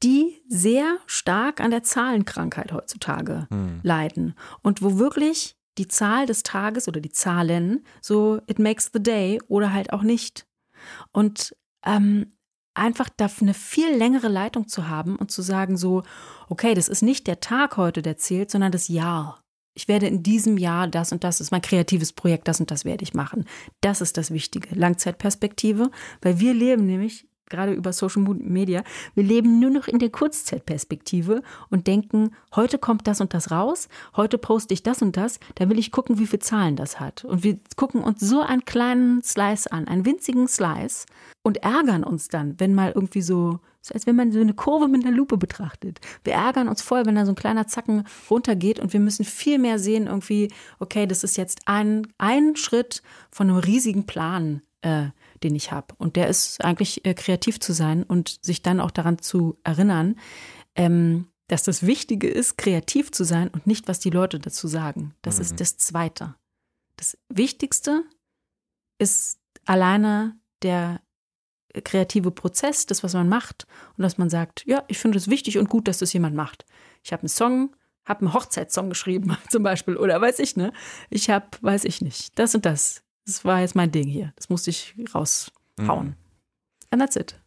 die 0.03 0.43
sehr 0.49 0.97
stark 1.07 1.61
an 1.61 1.71
der 1.71 1.83
Zahlenkrankheit 1.83 2.73
heutzutage 2.73 3.47
hm. 3.51 3.81
leiden 3.83 4.35
und 4.63 4.81
wo 4.81 4.99
wirklich 4.99 5.57
die 5.77 5.89
Zahl 5.89 6.27
des 6.27 6.43
Tages 6.43 6.89
oder 6.89 7.01
die 7.01 7.13
Zahlen 7.13 7.85
so 8.01 8.41
it 8.47 8.59
makes 8.59 8.91
the 8.93 9.03
day 9.03 9.41
oder 9.49 9.73
halt 9.73 9.93
auch 9.93 10.03
nicht. 10.03 10.47
Und 11.13 11.55
ähm, 11.85 12.33
einfach 12.75 13.09
dafür 13.09 13.47
eine 13.47 13.55
viel 13.55 13.95
längere 13.97 14.29
Leitung 14.29 14.69
zu 14.69 14.89
haben 14.89 15.17
und 15.17 15.31
zu 15.31 15.43
sagen 15.43 15.77
so, 15.77 16.03
okay, 16.49 16.75
das 16.75 16.89
ist 16.89 17.03
nicht 17.03 17.27
der 17.27 17.41
Tag 17.41 17.77
heute, 17.77 18.03
der 18.03 18.17
zählt, 18.17 18.51
sondern 18.51 18.73
das 18.73 18.89
Jahr. 18.89 19.41
Ich 19.75 19.89
werde 19.89 20.09
in 20.09 20.23
diesem 20.23 20.59
Jahr 20.59 20.89
das 20.89 21.13
und 21.13 21.25
das 21.25 21.39
das 21.39 21.47
ist 21.47 21.53
mein 21.53 21.63
kreatives 21.63 22.13
Projekt, 22.13 22.49
das 22.49 22.61
und 22.61 22.71
das 22.71 22.85
werde 22.85 23.03
ich 23.03 23.15
machen. 23.15 23.47
Das 23.81 24.01
ist 24.01 24.17
das 24.17 24.31
Wichtige, 24.31 24.75
Langzeitperspektive, 24.75 25.91
weil 26.21 26.41
wir 26.41 26.53
leben 26.53 26.87
nämlich 26.87 27.30
gerade 27.51 27.73
über 27.73 27.93
Social 27.93 28.23
Media, 28.23 28.83
wir 29.15 29.25
leben 29.25 29.61
nur 29.61 29.71
noch 29.71 29.89
in 29.89 29.99
der 29.99 30.11
Kurzzeitperspektive 30.11 31.43
und 31.69 31.87
denken, 31.87 32.31
heute 32.55 32.79
kommt 32.79 33.07
das 33.07 33.21
und 33.21 33.35
das 33.35 33.51
raus, 33.51 33.89
heute 34.17 34.39
poste 34.39 34.73
ich 34.73 34.83
das 34.83 35.03
und 35.03 35.17
das, 35.17 35.39
da 35.57 35.69
will 35.69 35.79
ich 35.79 35.93
gucken, 35.93 36.19
wie 36.19 36.27
viele 36.27 36.41
Zahlen 36.41 36.77
das 36.77 37.01
hat. 37.01 37.25
Und 37.25 37.45
wir 37.45 37.59
gucken 37.77 38.03
uns 38.03 38.21
so 38.21 38.41
einen 38.41 38.65
kleinen 38.65 39.23
Slice 39.23 39.71
an, 39.71 39.89
einen 39.89 40.07
winzigen 40.07 40.49
Slice 40.49 41.07
und 41.43 41.59
ärgern 41.59 42.05
uns 42.05 42.29
dann, 42.29 42.59
wenn 42.59 42.75
mal 42.75 42.93
irgendwie 42.95 43.23
so, 43.23 43.61
so 43.81 43.95
als 43.95 44.07
wenn 44.07 44.17
man 44.17 44.33
so 44.33 44.41
eine 44.41 44.55
Kurve 44.55 44.89
mit 44.89 45.05
einer 45.05 45.17
Lupe 45.17 45.37
betrachtet. 45.37 46.01
Wir 46.25 46.35
ärgern 46.35 46.69
uns 46.69 46.83
voll, 46.83 47.07
wenn 47.07 47.15
da 47.15 47.25
so 47.25 47.33
ein 47.33 47.37
kleiner 47.37 47.67
Zacken 47.67 48.05
runtergeht 48.31 48.79
und 48.79 48.93
wir 48.93 49.01
müssen 49.01 49.25
viel 49.25 49.59
mehr 49.59 49.79
sehen 49.79 50.07
irgendwie, 50.07 50.53
okay, 50.79 51.07
das 51.07 51.25
ist 51.25 51.37
jetzt 51.37 51.63
ein, 51.67 52.07
ein 52.19 52.57
Schritt 52.57 53.03
von 53.31 53.49
einem 53.49 53.59
riesigen 53.59 54.07
Plan, 54.07 54.63
äh, 54.83 55.09
den 55.43 55.55
ich 55.55 55.73
habe. 55.73 55.95
Und 55.99 56.17
der 56.17 56.29
ist 56.29 56.63
eigentlich 56.65 57.05
äh, 57.05 57.15
kreativ 57.15 57.61
zu 57.61 57.73
sein 57.73 58.03
und 58.03 58.39
sich 58.43 58.63
dann 58.63 58.81
auch 58.81 58.91
daran 58.91 59.19
zu 59.19 59.59
erinnern, 59.65 60.17
ähm, 60.75 61.27
dass 61.49 61.63
das 61.63 61.85
Wichtige 61.85 62.29
ist, 62.29 62.57
kreativ 62.57 63.11
zu 63.11 63.25
sein 63.25 63.49
und 63.49 63.67
nicht, 63.67 63.89
was 63.89 63.99
die 63.99 64.11
Leute 64.11 64.39
dazu 64.39 64.69
sagen. 64.69 65.15
Das 65.23 65.37
mhm. 65.37 65.43
ist 65.43 65.61
das 65.61 65.77
Zweite. 65.77 66.37
Das 66.97 67.19
Wichtigste 67.29 68.05
ist 68.99 69.41
alleine 69.65 70.39
der 70.63 71.01
kreative 71.85 72.31
Prozess, 72.31 72.87
das, 72.87 73.03
was 73.03 73.15
man 73.15 73.29
macht 73.29 73.67
und 73.97 74.03
dass 74.03 74.19
man 74.19 74.31
sagt, 74.31 74.65
ja, 74.67 74.85
ich 74.89 74.99
finde 74.99 75.19
es 75.19 75.29
wichtig 75.29 75.59
und 75.59 75.69
gut, 75.69 75.89
dass 75.89 75.99
das 75.99 76.13
jemand 76.13 76.35
macht. 76.35 76.65
Ich 77.03 77.13
habe 77.13 77.23
einen 77.23 77.29
Song, 77.29 77.75
habe 78.05 78.21
einen 78.21 78.35
Hochzeitssong 78.35 78.89
geschrieben 78.89 79.37
zum 79.49 79.63
Beispiel 79.63 79.97
oder 79.97 80.21
weiß 80.21 80.39
ich, 80.41 80.57
ne? 80.57 80.73
Ich 81.11 81.31
habe, 81.31 81.47
weiß 81.61 81.85
ich 81.85 82.01
nicht, 82.01 82.39
das 82.39 82.55
und 82.55 82.67
das. 82.67 83.03
Das 83.27 83.45
war 83.45 83.61
jetzt 83.61 83.75
mein 83.75 83.93
Ding 83.93 84.09
hier. 84.09 84.33
Das 84.37 84.49
musste 84.49 84.71
ich 84.71 84.95
raushauen. 85.15 86.09
Mhm. 86.09 86.17
And 86.91 87.01
that's 87.01 87.17
it. 87.17 87.41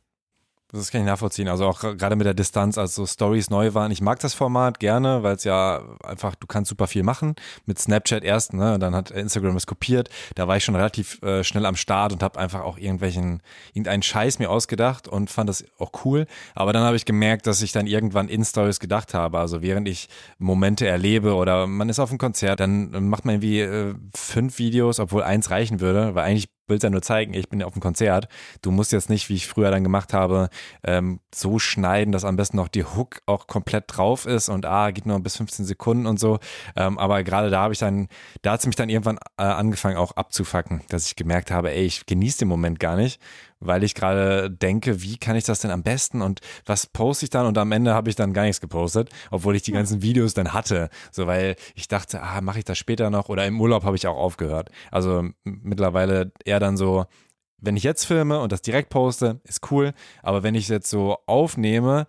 Das 0.75 0.89
kann 0.89 1.01
ich 1.01 1.07
nachvollziehen. 1.07 1.47
Also 1.49 1.67
auch 1.67 1.81
gerade 1.81 2.15
mit 2.15 2.25
der 2.25 2.33
Distanz, 2.33 2.79
als 2.79 2.95
so 2.95 3.05
Stories 3.05 3.51
neu 3.51 3.75
waren. 3.75 3.91
Ich 3.91 4.01
mag 4.01 4.17
das 4.19 4.33
Format 4.33 4.79
gerne, 4.79 5.21
weil 5.21 5.35
es 5.35 5.43
ja 5.43 5.83
einfach, 6.03 6.33
du 6.33 6.47
kannst 6.47 6.69
super 6.69 6.87
viel 6.87 7.03
machen. 7.03 7.35
Mit 7.67 7.77
Snapchat 7.77 8.23
erst, 8.23 8.53
ne? 8.53 8.79
Dann 8.79 8.95
hat 8.95 9.11
Instagram 9.11 9.55
es 9.55 9.67
kopiert. 9.67 10.09
Da 10.33 10.47
war 10.47 10.57
ich 10.57 10.63
schon 10.63 10.75
relativ 10.75 11.21
äh, 11.21 11.43
schnell 11.43 11.67
am 11.67 11.75
Start 11.75 12.11
und 12.11 12.23
habe 12.23 12.39
einfach 12.39 12.61
auch 12.61 12.79
irgendwelchen, 12.79 13.43
irgendeinen 13.73 14.01
Scheiß 14.01 14.39
mir 14.39 14.49
ausgedacht 14.49 15.07
und 15.07 15.29
fand 15.29 15.47
das 15.47 15.63
auch 15.77 15.91
cool. 16.05 16.25
Aber 16.55 16.73
dann 16.73 16.81
habe 16.81 16.95
ich 16.95 17.05
gemerkt, 17.05 17.45
dass 17.45 17.61
ich 17.61 17.71
dann 17.71 17.85
irgendwann 17.85 18.27
in 18.27 18.43
Stories 18.43 18.79
gedacht 18.79 19.13
habe. 19.13 19.37
Also 19.37 19.61
während 19.61 19.87
ich 19.87 20.09
Momente 20.39 20.87
erlebe 20.87 21.35
oder 21.35 21.67
man 21.67 21.87
ist 21.87 21.99
auf 21.99 22.09
einem 22.09 22.17
Konzert, 22.17 22.59
dann 22.59 23.09
macht 23.09 23.25
man 23.25 23.35
irgendwie 23.35 23.59
äh, 23.59 23.93
fünf 24.15 24.57
Videos, 24.57 24.99
obwohl 24.99 25.21
eins 25.21 25.51
reichen 25.51 25.81
würde, 25.81 26.15
weil 26.15 26.25
eigentlich 26.25 26.49
willst 26.67 26.83
ja 26.83 26.89
nur 26.89 27.01
zeigen, 27.01 27.33
ich 27.33 27.49
bin 27.49 27.59
ja 27.59 27.65
auf 27.65 27.73
dem 27.73 27.81
Konzert. 27.81 28.27
Du 28.61 28.71
musst 28.71 28.91
jetzt 28.91 29.09
nicht, 29.09 29.29
wie 29.29 29.35
ich 29.35 29.47
früher 29.47 29.71
dann 29.71 29.83
gemacht 29.83 30.13
habe, 30.13 30.49
ähm, 30.83 31.19
so 31.33 31.59
schneiden, 31.59 32.11
dass 32.11 32.25
am 32.25 32.35
besten 32.35 32.57
noch 32.57 32.67
die 32.67 32.83
Hook 32.83 33.21
auch 33.25 33.47
komplett 33.47 33.85
drauf 33.87 34.25
ist 34.25 34.49
und 34.49 34.65
ah, 34.65 34.91
geht 34.91 35.05
nur 35.05 35.19
bis 35.19 35.37
15 35.37 35.65
Sekunden 35.65 36.05
und 36.05 36.19
so. 36.19 36.39
Ähm, 36.75 36.97
aber 36.97 37.23
gerade 37.23 37.49
da 37.49 37.61
habe 37.61 37.73
ich 37.73 37.79
dann, 37.79 38.07
da 38.41 38.53
hat 38.53 38.61
es 38.61 38.65
mich 38.65 38.75
dann 38.75 38.89
irgendwann 38.89 39.17
äh, 39.37 39.43
angefangen 39.43 39.97
auch 39.97 40.11
abzufacken, 40.13 40.81
dass 40.89 41.07
ich 41.07 41.15
gemerkt 41.15 41.51
habe, 41.51 41.71
ey, 41.71 41.83
ich 41.85 42.05
genieße 42.05 42.39
den 42.39 42.47
Moment 42.47 42.79
gar 42.79 42.95
nicht 42.95 43.19
weil 43.65 43.83
ich 43.83 43.95
gerade 43.95 44.49
denke, 44.49 45.01
wie 45.01 45.17
kann 45.17 45.35
ich 45.35 45.43
das 45.43 45.59
denn 45.59 45.71
am 45.71 45.83
besten 45.83 46.21
und 46.21 46.41
was 46.65 46.87
poste 46.87 47.25
ich 47.25 47.29
dann? 47.29 47.45
Und 47.45 47.57
am 47.57 47.71
Ende 47.71 47.93
habe 47.93 48.09
ich 48.09 48.15
dann 48.15 48.33
gar 48.33 48.43
nichts 48.43 48.61
gepostet, 48.61 49.09
obwohl 49.31 49.55
ich 49.55 49.61
die 49.63 49.71
ganzen 49.71 50.01
Videos 50.01 50.33
dann 50.33 50.53
hatte, 50.53 50.89
so 51.11 51.27
weil 51.27 51.55
ich 51.75 51.87
dachte, 51.87 52.21
ah, 52.21 52.41
mache 52.41 52.59
ich 52.59 52.65
das 52.65 52.77
später 52.77 53.09
noch? 53.09 53.29
Oder 53.29 53.45
im 53.45 53.59
Urlaub 53.59 53.83
habe 53.83 53.95
ich 53.95 54.07
auch 54.07 54.17
aufgehört. 54.17 54.69
Also 54.91 55.29
mittlerweile 55.43 56.31
eher 56.45 56.59
dann 56.59 56.77
so, 56.77 57.05
wenn 57.57 57.77
ich 57.77 57.83
jetzt 57.83 58.05
filme 58.05 58.39
und 58.39 58.51
das 58.51 58.61
direkt 58.61 58.89
poste, 58.89 59.39
ist 59.45 59.71
cool, 59.71 59.93
aber 60.21 60.43
wenn 60.43 60.55
ich 60.55 60.67
jetzt 60.67 60.89
so 60.89 61.17
aufnehme, 61.25 62.07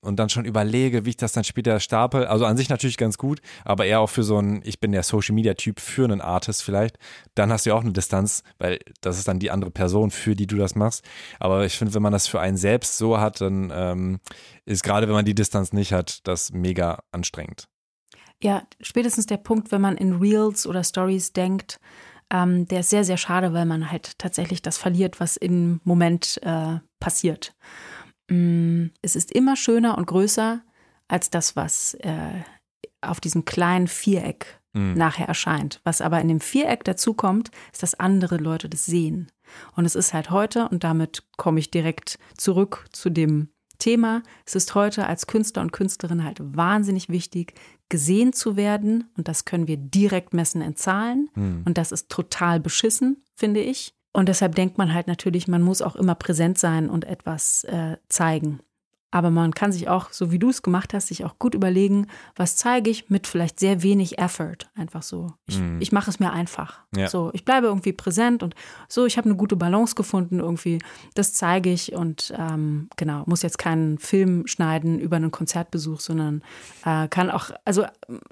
und 0.00 0.16
dann 0.16 0.28
schon 0.28 0.44
überlege, 0.44 1.04
wie 1.04 1.10
ich 1.10 1.16
das 1.16 1.32
dann 1.32 1.44
später 1.44 1.78
stapel. 1.80 2.26
Also 2.26 2.44
an 2.44 2.56
sich 2.56 2.68
natürlich 2.68 2.96
ganz 2.96 3.18
gut, 3.18 3.40
aber 3.64 3.84
eher 3.84 4.00
auch 4.00 4.08
für 4.08 4.22
so 4.22 4.38
einen, 4.38 4.62
ich 4.64 4.80
bin 4.80 4.92
der 4.92 5.02
Social 5.02 5.34
Media 5.34 5.54
Typ 5.54 5.80
für 5.80 6.04
einen 6.04 6.20
Artist 6.20 6.62
vielleicht. 6.62 6.98
Dann 7.34 7.52
hast 7.52 7.66
du 7.66 7.70
ja 7.70 7.76
auch 7.76 7.82
eine 7.82 7.92
Distanz, 7.92 8.42
weil 8.58 8.78
das 9.00 9.18
ist 9.18 9.28
dann 9.28 9.38
die 9.38 9.50
andere 9.50 9.70
Person, 9.70 10.10
für 10.10 10.34
die 10.34 10.46
du 10.46 10.56
das 10.56 10.74
machst. 10.74 11.04
Aber 11.38 11.64
ich 11.64 11.76
finde, 11.76 11.94
wenn 11.94 12.02
man 12.02 12.12
das 12.12 12.26
für 12.26 12.40
einen 12.40 12.56
selbst 12.56 12.98
so 12.98 13.18
hat, 13.18 13.40
dann 13.40 13.70
ähm, 13.74 14.20
ist 14.64 14.82
gerade, 14.82 15.06
wenn 15.06 15.14
man 15.14 15.24
die 15.24 15.34
Distanz 15.34 15.72
nicht 15.72 15.92
hat, 15.92 16.26
das 16.26 16.52
mega 16.52 17.02
anstrengend. 17.12 17.68
Ja, 18.42 18.62
spätestens 18.80 19.26
der 19.26 19.36
Punkt, 19.36 19.70
wenn 19.70 19.82
man 19.82 19.96
in 19.96 20.14
Reels 20.14 20.66
oder 20.66 20.82
Stories 20.82 21.34
denkt, 21.34 21.78
ähm, 22.32 22.66
der 22.66 22.80
ist 22.80 22.90
sehr, 22.90 23.04
sehr 23.04 23.18
schade, 23.18 23.52
weil 23.52 23.66
man 23.66 23.90
halt 23.90 24.18
tatsächlich 24.18 24.62
das 24.62 24.78
verliert, 24.78 25.20
was 25.20 25.36
im 25.36 25.80
Moment 25.84 26.40
äh, 26.42 26.78
passiert. 27.00 27.54
Mm, 28.30 28.86
es 29.02 29.16
ist 29.16 29.32
immer 29.32 29.56
schöner 29.56 29.98
und 29.98 30.06
größer 30.06 30.62
als 31.08 31.30
das, 31.30 31.56
was 31.56 31.94
äh, 31.94 32.42
auf 33.00 33.20
diesem 33.20 33.44
kleinen 33.44 33.88
Viereck 33.88 34.60
mhm. 34.72 34.94
nachher 34.94 35.28
erscheint. 35.28 35.80
Was 35.84 36.00
aber 36.00 36.20
in 36.20 36.28
dem 36.28 36.40
Viereck 36.40 36.84
dazukommt, 36.84 37.50
ist, 37.72 37.82
dass 37.82 37.94
andere 37.94 38.36
Leute 38.36 38.68
das 38.68 38.86
sehen. 38.86 39.30
Und 39.74 39.84
es 39.84 39.94
ist 39.94 40.14
halt 40.14 40.30
heute, 40.30 40.68
und 40.68 40.84
damit 40.84 41.24
komme 41.36 41.58
ich 41.58 41.70
direkt 41.70 42.18
zurück 42.36 42.86
zu 42.92 43.10
dem 43.10 43.48
Thema, 43.78 44.22
es 44.46 44.54
ist 44.54 44.74
heute 44.74 45.06
als 45.06 45.26
Künstler 45.26 45.62
und 45.62 45.72
Künstlerin 45.72 46.22
halt 46.22 46.38
wahnsinnig 46.40 47.08
wichtig, 47.08 47.54
gesehen 47.88 48.32
zu 48.32 48.56
werden. 48.56 49.10
Und 49.16 49.26
das 49.26 49.44
können 49.44 49.66
wir 49.66 49.78
direkt 49.78 50.34
messen 50.34 50.62
in 50.62 50.76
Zahlen. 50.76 51.30
Mhm. 51.34 51.62
Und 51.64 51.78
das 51.78 51.90
ist 51.90 52.10
total 52.10 52.60
beschissen, 52.60 53.24
finde 53.34 53.60
ich. 53.60 53.94
Und 54.12 54.28
deshalb 54.28 54.54
denkt 54.54 54.78
man 54.78 54.92
halt 54.92 55.06
natürlich, 55.06 55.46
man 55.46 55.62
muss 55.62 55.82
auch 55.82 55.96
immer 55.96 56.14
präsent 56.14 56.58
sein 56.58 56.90
und 56.90 57.04
etwas 57.04 57.64
äh, 57.64 57.96
zeigen. 58.08 58.60
Aber 59.12 59.30
man 59.30 59.52
kann 59.54 59.72
sich 59.72 59.88
auch, 59.88 60.12
so 60.12 60.30
wie 60.30 60.38
du 60.38 60.50
es 60.50 60.62
gemacht 60.62 60.94
hast, 60.94 61.08
sich 61.08 61.24
auch 61.24 61.38
gut 61.38 61.54
überlegen, 61.54 62.06
was 62.36 62.54
zeige 62.54 62.90
ich 62.90 63.10
mit 63.10 63.26
vielleicht 63.26 63.58
sehr 63.58 63.82
wenig 63.82 64.18
Effort. 64.18 64.58
Einfach 64.76 65.02
so. 65.02 65.32
Ich, 65.46 65.58
mm. 65.58 65.80
ich 65.80 65.90
mache 65.90 66.10
es 66.10 66.20
mir 66.20 66.32
einfach. 66.32 66.80
Ja. 66.96 67.08
So, 67.08 67.30
ich 67.32 67.44
bleibe 67.44 67.66
irgendwie 67.66 67.92
präsent 67.92 68.44
und 68.44 68.54
so, 68.88 69.06
ich 69.06 69.16
habe 69.18 69.28
eine 69.28 69.36
gute 69.36 69.56
Balance 69.56 69.96
gefunden 69.96 70.38
irgendwie. 70.38 70.78
Das 71.14 71.34
zeige 71.34 71.72
ich 71.72 71.92
und 71.92 72.32
ähm, 72.38 72.88
genau, 72.96 73.24
muss 73.26 73.42
jetzt 73.42 73.58
keinen 73.58 73.98
Film 73.98 74.46
schneiden 74.46 75.00
über 75.00 75.16
einen 75.16 75.32
Konzertbesuch, 75.32 75.98
sondern 75.98 76.42
äh, 76.84 77.08
kann 77.08 77.30
auch, 77.30 77.50
also 77.64 77.86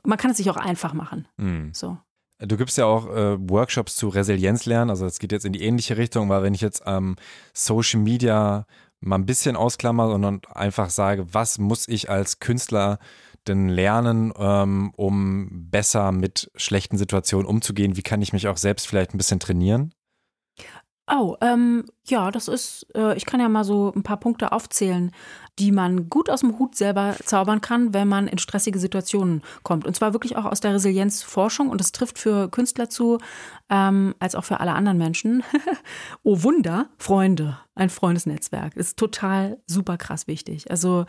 man 0.04 0.16
kann 0.16 0.30
es 0.30 0.37
sich 0.37 0.49
auch 0.49 0.56
einfach 0.56 0.94
machen. 0.94 1.26
Mm. 1.38 1.70
So. 1.73 1.99
Du 2.40 2.57
gibst 2.57 2.78
ja 2.78 2.87
auch 2.87 3.09
äh, 3.09 3.37
Workshops 3.50 3.97
zu 3.97 4.09
Resilienz 4.09 4.64
lernen, 4.64 4.90
also 4.90 5.07
es 5.07 5.18
geht 5.18 5.33
jetzt 5.33 5.45
in 5.45 5.52
die 5.52 5.62
ähnliche 5.62 5.97
Richtung, 5.97 6.28
weil 6.28 6.45
wenn 6.45 6.54
ich 6.54 6.61
jetzt 6.61 6.83
ähm, 6.87 7.16
Social 7.52 8.00
Media 8.00 8.64
mal 9.00 9.16
ein 9.16 9.26
bisschen 9.26 9.57
ausklammer 9.57 10.09
und 10.11 10.57
einfach 10.57 10.90
sage, 10.90 11.26
was 11.33 11.59
muss 11.59 11.88
ich 11.88 12.11
als 12.11 12.38
Künstler 12.38 12.99
denn 13.49 13.68
lernen, 13.68 14.33
ähm, 14.38 14.92
um 14.97 15.49
besser 15.71 16.12
mit 16.12 16.50
schlechten 16.54 16.99
Situationen 16.99 17.47
umzugehen? 17.47 17.97
Wie 17.97 18.02
kann 18.02 18.23
ich 18.23 18.33
mich 18.33 18.47
auch 18.47 18.57
selbst 18.57 18.87
vielleicht 18.87 19.14
ein 19.14 19.18
bisschen 19.18 19.40
trainieren? 19.40 19.92
Oh, 21.11 21.37
ähm, 21.41 21.85
ja, 22.07 22.31
das 22.31 22.49
ist, 22.49 22.87
äh, 22.95 23.17
ich 23.17 23.25
kann 23.25 23.41
ja 23.41 23.49
mal 23.49 23.65
so 23.65 23.93
ein 23.95 24.03
paar 24.03 24.19
Punkte 24.19 24.53
aufzählen, 24.53 25.11
die 25.59 25.73
man 25.73 26.11
gut 26.11 26.29
aus 26.29 26.41
dem 26.41 26.59
Hut 26.59 26.77
selber 26.77 27.17
zaubern 27.25 27.61
kann, 27.61 27.95
wenn 27.95 28.09
man 28.09 28.29
in 28.29 28.38
stressige 28.38 28.79
Situationen 28.79 29.43
kommt. 29.62 29.87
Und 29.87 29.97
zwar 29.97 30.12
wirklich 30.12 30.37
auch 30.37 30.45
aus 30.45 30.61
der 30.61 30.75
Resilienzforschung. 30.75 31.71
Und 31.71 31.81
das 31.81 31.93
trifft 31.93 32.19
für 32.19 32.50
Künstler 32.50 32.91
zu, 32.91 33.19
ähm, 33.71 34.15
als 34.19 34.35
auch 34.35 34.45
für 34.45 34.61
alle 34.61 34.75
anderen 34.75 34.99
Menschen. 34.99 35.43
oh 36.23 36.43
Wunder, 36.43 36.88
Freunde, 36.99 37.59
ein 37.75 37.91
Freundesnetzwerk 37.91 38.77
ist 38.77 38.99
total 38.99 39.59
super 39.67 39.97
krass 39.97 40.27
wichtig. 40.27 40.71
Also 40.71 41.07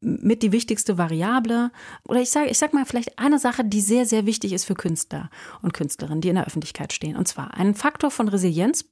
mit 0.00 0.42
die 0.42 0.52
wichtigste 0.52 0.98
Variable. 0.98 1.70
Oder 2.06 2.20
ich 2.20 2.30
sage, 2.30 2.50
ich 2.50 2.58
sag 2.58 2.74
mal 2.74 2.84
vielleicht 2.84 3.18
eine 3.18 3.38
Sache, 3.38 3.64
die 3.64 3.80
sehr, 3.80 4.04
sehr 4.04 4.26
wichtig 4.26 4.52
ist 4.52 4.66
für 4.66 4.74
Künstler 4.74 5.30
und 5.62 5.72
Künstlerinnen, 5.72 6.20
die 6.20 6.28
in 6.28 6.36
der 6.36 6.46
Öffentlichkeit 6.46 6.92
stehen. 6.92 7.16
Und 7.16 7.26
zwar 7.28 7.54
ein 7.54 7.74
Faktor 7.74 8.10
von 8.10 8.28
Resilienz 8.28 8.84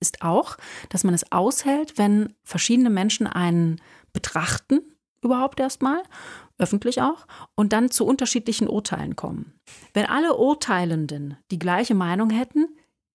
ist 0.00 0.22
auch, 0.22 0.56
dass 0.88 1.04
man 1.04 1.14
es 1.14 1.30
aushält, 1.32 1.98
wenn 1.98 2.34
verschiedene 2.44 2.90
Menschen 2.90 3.26
einen 3.26 3.80
betrachten, 4.12 4.80
überhaupt 5.22 5.60
erstmal, 5.60 6.02
öffentlich 6.58 7.02
auch, 7.02 7.26
und 7.54 7.72
dann 7.72 7.90
zu 7.90 8.04
unterschiedlichen 8.04 8.68
Urteilen 8.68 9.16
kommen. 9.16 9.52
Wenn 9.94 10.06
alle 10.06 10.36
Urteilenden 10.36 11.36
die 11.50 11.58
gleiche 11.58 11.94
Meinung 11.94 12.30
hätten, 12.30 12.68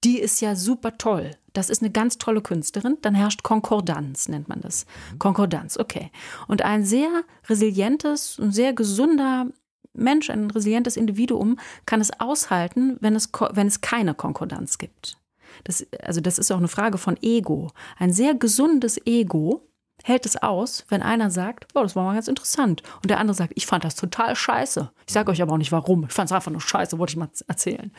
die 0.03 0.19
ist 0.19 0.41
ja 0.41 0.55
super 0.55 0.97
toll. 0.97 1.31
Das 1.53 1.69
ist 1.69 1.81
eine 1.81 1.91
ganz 1.91 2.17
tolle 2.17 2.41
Künstlerin. 2.41 2.97
Dann 3.01 3.15
herrscht 3.15 3.43
Konkordanz, 3.43 4.27
nennt 4.27 4.49
man 4.49 4.59
das. 4.59 4.85
Konkordanz, 5.19 5.77
okay. 5.77 6.11
Und 6.47 6.61
ein 6.63 6.83
sehr 6.83 7.23
resilientes 7.47 8.39
und 8.39 8.51
sehr 8.51 8.73
gesunder 8.73 9.47
Mensch, 9.93 10.29
ein 10.29 10.49
resilientes 10.49 10.97
Individuum 10.97 11.59
kann 11.85 12.01
es 12.01 12.19
aushalten, 12.19 12.97
wenn 12.99 13.15
es, 13.15 13.29
wenn 13.51 13.67
es 13.67 13.81
keine 13.81 14.15
Konkordanz 14.15 14.77
gibt. 14.77 15.17
Das, 15.63 15.85
also 16.01 16.21
das 16.21 16.39
ist 16.39 16.51
auch 16.51 16.57
eine 16.57 16.67
Frage 16.67 16.97
von 16.97 17.17
Ego. 17.21 17.71
Ein 17.97 18.11
sehr 18.11 18.35
gesundes 18.35 18.99
Ego 19.05 19.67
hält 20.03 20.25
es 20.25 20.41
aus, 20.41 20.85
wenn 20.89 21.01
einer 21.01 21.29
sagt, 21.31 21.67
oh, 21.75 21.81
das 21.81 21.95
war 21.95 22.03
mal 22.03 22.15
ganz 22.15 22.27
interessant. 22.27 22.83
Und 23.01 23.09
der 23.09 23.19
andere 23.19 23.35
sagt, 23.35 23.53
ich 23.55 23.65
fand 23.65 23.83
das 23.83 23.95
total 23.95 24.35
scheiße. 24.35 24.91
Ich 25.07 25.13
sage 25.13 25.31
euch 25.31 25.41
aber 25.41 25.53
auch 25.53 25.57
nicht 25.57 25.71
warum. 25.71 26.05
Ich 26.05 26.13
fand 26.13 26.29
es 26.29 26.35
einfach 26.35 26.51
nur 26.51 26.61
scheiße, 26.61 26.97
wollte 26.99 27.11
ich 27.11 27.17
mal 27.17 27.29
erzählen. 27.47 27.91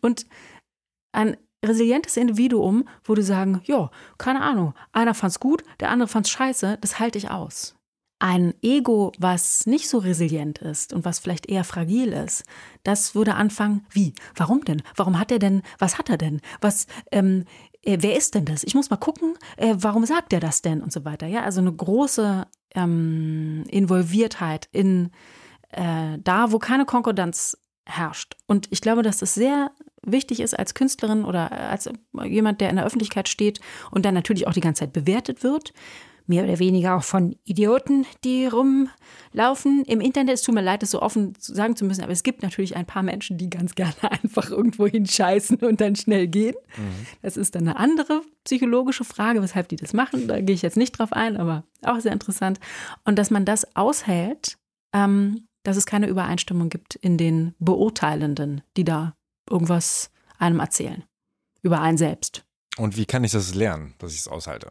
Und 0.00 0.26
ein 1.12 1.36
resilientes 1.64 2.16
Individuum 2.16 2.88
würde 3.04 3.22
sagen, 3.22 3.60
ja, 3.64 3.90
keine 4.18 4.40
Ahnung, 4.40 4.74
einer 4.92 5.14
fand's 5.14 5.40
gut, 5.40 5.62
der 5.80 5.90
andere 5.90 6.08
fand's 6.08 6.30
scheiße, 6.30 6.78
das 6.80 6.98
halte 6.98 7.18
ich 7.18 7.30
aus. 7.30 7.76
Ein 8.24 8.54
Ego, 8.62 9.10
was 9.18 9.66
nicht 9.66 9.88
so 9.88 9.98
resilient 9.98 10.58
ist 10.58 10.92
und 10.92 11.04
was 11.04 11.18
vielleicht 11.18 11.48
eher 11.48 11.64
fragil 11.64 12.12
ist, 12.12 12.44
das 12.84 13.16
würde 13.16 13.34
anfangen, 13.34 13.84
wie? 13.90 14.14
Warum 14.36 14.64
denn? 14.64 14.80
Warum 14.94 15.18
hat 15.18 15.32
er 15.32 15.40
denn, 15.40 15.62
was 15.80 15.98
hat 15.98 16.08
er 16.08 16.18
denn? 16.18 16.40
Was, 16.60 16.86
ähm, 17.10 17.46
äh, 17.82 17.98
wer 18.00 18.16
ist 18.16 18.36
denn 18.36 18.44
das? 18.44 18.62
Ich 18.62 18.76
muss 18.76 18.90
mal 18.90 18.96
gucken, 18.96 19.34
äh, 19.56 19.74
warum 19.76 20.06
sagt 20.06 20.32
er 20.32 20.38
das 20.38 20.62
denn 20.62 20.82
und 20.82 20.92
so 20.92 21.04
weiter. 21.04 21.26
Ja, 21.26 21.42
also 21.42 21.60
eine 21.60 21.72
große 21.72 22.46
ähm, 22.76 23.64
Involviertheit 23.66 24.68
in 24.70 25.10
äh, 25.70 26.16
da, 26.22 26.52
wo 26.52 26.60
keine 26.60 26.84
Konkordanz 26.84 27.58
herrscht. 27.86 28.36
Und 28.46 28.68
ich 28.70 28.82
glaube, 28.82 29.02
dass 29.02 29.20
es 29.22 29.34
sehr 29.34 29.72
wichtig 30.04 30.38
ist 30.38 30.56
als 30.56 30.74
Künstlerin 30.74 31.24
oder 31.24 31.50
als 31.50 31.90
jemand, 32.22 32.60
der 32.60 32.70
in 32.70 32.76
der 32.76 32.84
Öffentlichkeit 32.84 33.28
steht 33.28 33.60
und 33.90 34.04
dann 34.04 34.14
natürlich 34.14 34.46
auch 34.46 34.52
die 34.52 34.60
ganze 34.60 34.84
Zeit 34.84 34.92
bewertet 34.92 35.42
wird, 35.42 35.72
mehr 36.26 36.44
oder 36.44 36.58
weniger 36.58 36.96
auch 36.96 37.04
von 37.04 37.36
Idioten, 37.44 38.06
die 38.24 38.46
rumlaufen 38.46 39.84
im 39.86 40.00
Internet. 40.00 40.34
Es 40.34 40.42
tut 40.42 40.54
mir 40.54 40.62
leid, 40.62 40.82
das 40.82 40.90
so 40.90 41.02
offen 41.02 41.34
sagen 41.38 41.76
zu 41.76 41.84
müssen, 41.84 42.02
aber 42.02 42.12
es 42.12 42.22
gibt 42.22 42.42
natürlich 42.42 42.76
ein 42.76 42.86
paar 42.86 43.02
Menschen, 43.02 43.38
die 43.38 43.50
ganz 43.50 43.74
gerne 43.74 43.94
einfach 44.22 44.50
irgendwo 44.50 44.86
hinscheißen 44.86 45.58
und 45.58 45.80
dann 45.80 45.96
schnell 45.96 46.26
gehen. 46.28 46.54
Mhm. 46.76 47.06
Das 47.22 47.36
ist 47.36 47.54
dann 47.54 47.68
eine 47.68 47.76
andere 47.76 48.22
psychologische 48.44 49.04
Frage, 49.04 49.42
weshalb 49.42 49.68
die 49.68 49.76
das 49.76 49.92
machen. 49.92 50.28
Da 50.28 50.40
gehe 50.40 50.54
ich 50.54 50.62
jetzt 50.62 50.76
nicht 50.76 50.98
drauf 50.98 51.12
ein, 51.12 51.36
aber 51.36 51.64
auch 51.82 52.00
sehr 52.00 52.12
interessant. 52.12 52.60
Und 53.04 53.18
dass 53.18 53.30
man 53.30 53.44
das 53.44 53.76
aushält, 53.76 54.58
ähm, 54.92 55.46
dass 55.62 55.76
es 55.76 55.86
keine 55.86 56.08
Übereinstimmung 56.08 56.68
gibt 56.68 56.96
in 56.96 57.16
den 57.16 57.54
Beurteilenden, 57.58 58.62
die 58.76 58.84
da 58.84 59.14
irgendwas 59.48 60.10
einem 60.38 60.60
erzählen. 60.60 61.04
Über 61.62 61.80
einen 61.80 61.98
selbst. 61.98 62.44
Und 62.76 62.96
wie 62.96 63.06
kann 63.06 63.22
ich 63.22 63.32
das 63.32 63.54
lernen, 63.54 63.94
dass 63.98 64.12
ich 64.12 64.20
es 64.20 64.28
aushalte? 64.28 64.70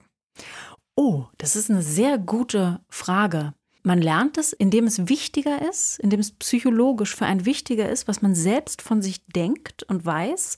Oh, 0.95 1.25
das 1.37 1.55
ist 1.55 1.69
eine 1.69 1.81
sehr 1.81 2.17
gute 2.17 2.81
Frage. 2.89 3.53
Man 3.83 4.01
lernt 4.01 4.37
es, 4.37 4.53
indem 4.53 4.85
es 4.85 5.09
wichtiger 5.09 5.67
ist, 5.67 5.99
indem 5.99 6.19
es 6.19 6.31
psychologisch 6.31 7.15
für 7.15 7.25
einen 7.25 7.45
wichtiger 7.45 7.89
ist, 7.89 8.07
was 8.07 8.21
man 8.21 8.35
selbst 8.35 8.81
von 8.81 9.01
sich 9.01 9.25
denkt 9.25 9.83
und 9.83 10.05
weiß, 10.05 10.57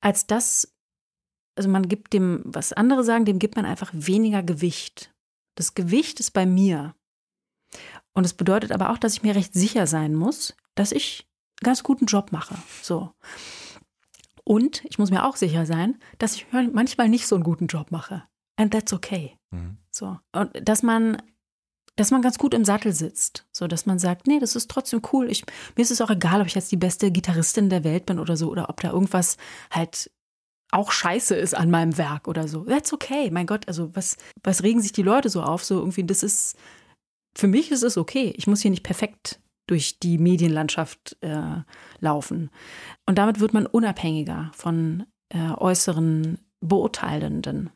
als 0.00 0.26
das, 0.26 0.72
also 1.56 1.68
man 1.68 1.88
gibt 1.88 2.12
dem, 2.12 2.42
was 2.44 2.72
andere 2.72 3.02
sagen, 3.02 3.24
dem 3.24 3.38
gibt 3.38 3.56
man 3.56 3.64
einfach 3.64 3.90
weniger 3.92 4.42
Gewicht. 4.42 5.12
Das 5.56 5.74
Gewicht 5.74 6.20
ist 6.20 6.30
bei 6.32 6.46
mir. 6.46 6.94
Und 8.12 8.24
es 8.24 8.34
bedeutet 8.34 8.70
aber 8.70 8.90
auch, 8.90 8.98
dass 8.98 9.14
ich 9.14 9.22
mir 9.22 9.34
recht 9.34 9.54
sicher 9.54 9.86
sein 9.86 10.14
muss, 10.14 10.54
dass 10.74 10.92
ich 10.92 11.26
einen 11.60 11.66
ganz 11.66 11.82
guten 11.82 12.06
Job 12.06 12.30
mache. 12.30 12.56
So. 12.82 13.12
Und 14.44 14.84
ich 14.84 14.98
muss 14.98 15.10
mir 15.10 15.24
auch 15.24 15.34
sicher 15.34 15.66
sein, 15.66 15.98
dass 16.18 16.36
ich 16.36 16.46
manchmal 16.52 17.08
nicht 17.08 17.26
so 17.26 17.34
einen 17.34 17.44
guten 17.44 17.66
Job 17.66 17.90
mache. 17.90 18.22
And 18.56 18.72
that's 18.72 18.92
okay. 18.92 19.36
Mhm. 19.56 19.76
So. 19.90 20.18
Und 20.32 20.50
dass 20.62 20.82
man, 20.82 21.22
dass 21.96 22.10
man 22.10 22.22
ganz 22.22 22.38
gut 22.38 22.54
im 22.54 22.64
Sattel 22.64 22.92
sitzt. 22.92 23.46
So, 23.52 23.66
dass 23.66 23.86
man 23.86 23.98
sagt, 23.98 24.26
nee, 24.26 24.38
das 24.38 24.56
ist 24.56 24.70
trotzdem 24.70 25.02
cool. 25.12 25.30
Ich, 25.30 25.44
mir 25.76 25.82
ist 25.82 25.90
es 25.90 26.00
auch 26.00 26.10
egal, 26.10 26.40
ob 26.40 26.46
ich 26.46 26.54
jetzt 26.54 26.72
die 26.72 26.76
beste 26.76 27.10
Gitarristin 27.10 27.70
der 27.70 27.84
Welt 27.84 28.06
bin 28.06 28.18
oder 28.18 28.36
so, 28.36 28.50
oder 28.50 28.68
ob 28.68 28.80
da 28.80 28.90
irgendwas 28.90 29.36
halt 29.70 30.10
auch 30.72 30.90
scheiße 30.90 31.34
ist 31.34 31.54
an 31.54 31.70
meinem 31.70 31.96
Werk 31.96 32.28
oder 32.28 32.48
so. 32.48 32.64
That's 32.64 32.92
okay. 32.92 33.30
Mein 33.30 33.46
Gott, 33.46 33.68
also 33.68 33.94
was, 33.94 34.16
was 34.42 34.62
regen 34.62 34.80
sich 34.80 34.92
die 34.92 35.02
Leute 35.02 35.30
so 35.30 35.42
auf? 35.42 35.64
So 35.64 35.78
irgendwie, 35.78 36.04
das 36.04 36.22
ist, 36.22 36.56
für 37.36 37.46
mich 37.46 37.70
ist 37.70 37.82
es 37.82 37.96
okay. 37.96 38.32
Ich 38.36 38.46
muss 38.46 38.60
hier 38.60 38.70
nicht 38.70 38.82
perfekt 38.82 39.40
durch 39.66 39.98
die 39.98 40.18
Medienlandschaft 40.18 41.16
äh, 41.20 41.62
laufen. 42.00 42.50
Und 43.06 43.18
damit 43.18 43.40
wird 43.40 43.52
man 43.52 43.66
unabhängiger 43.66 44.50
von 44.54 45.06
äh, 45.28 45.50
äußeren 45.52 46.38
Beurteilenden. 46.60 47.70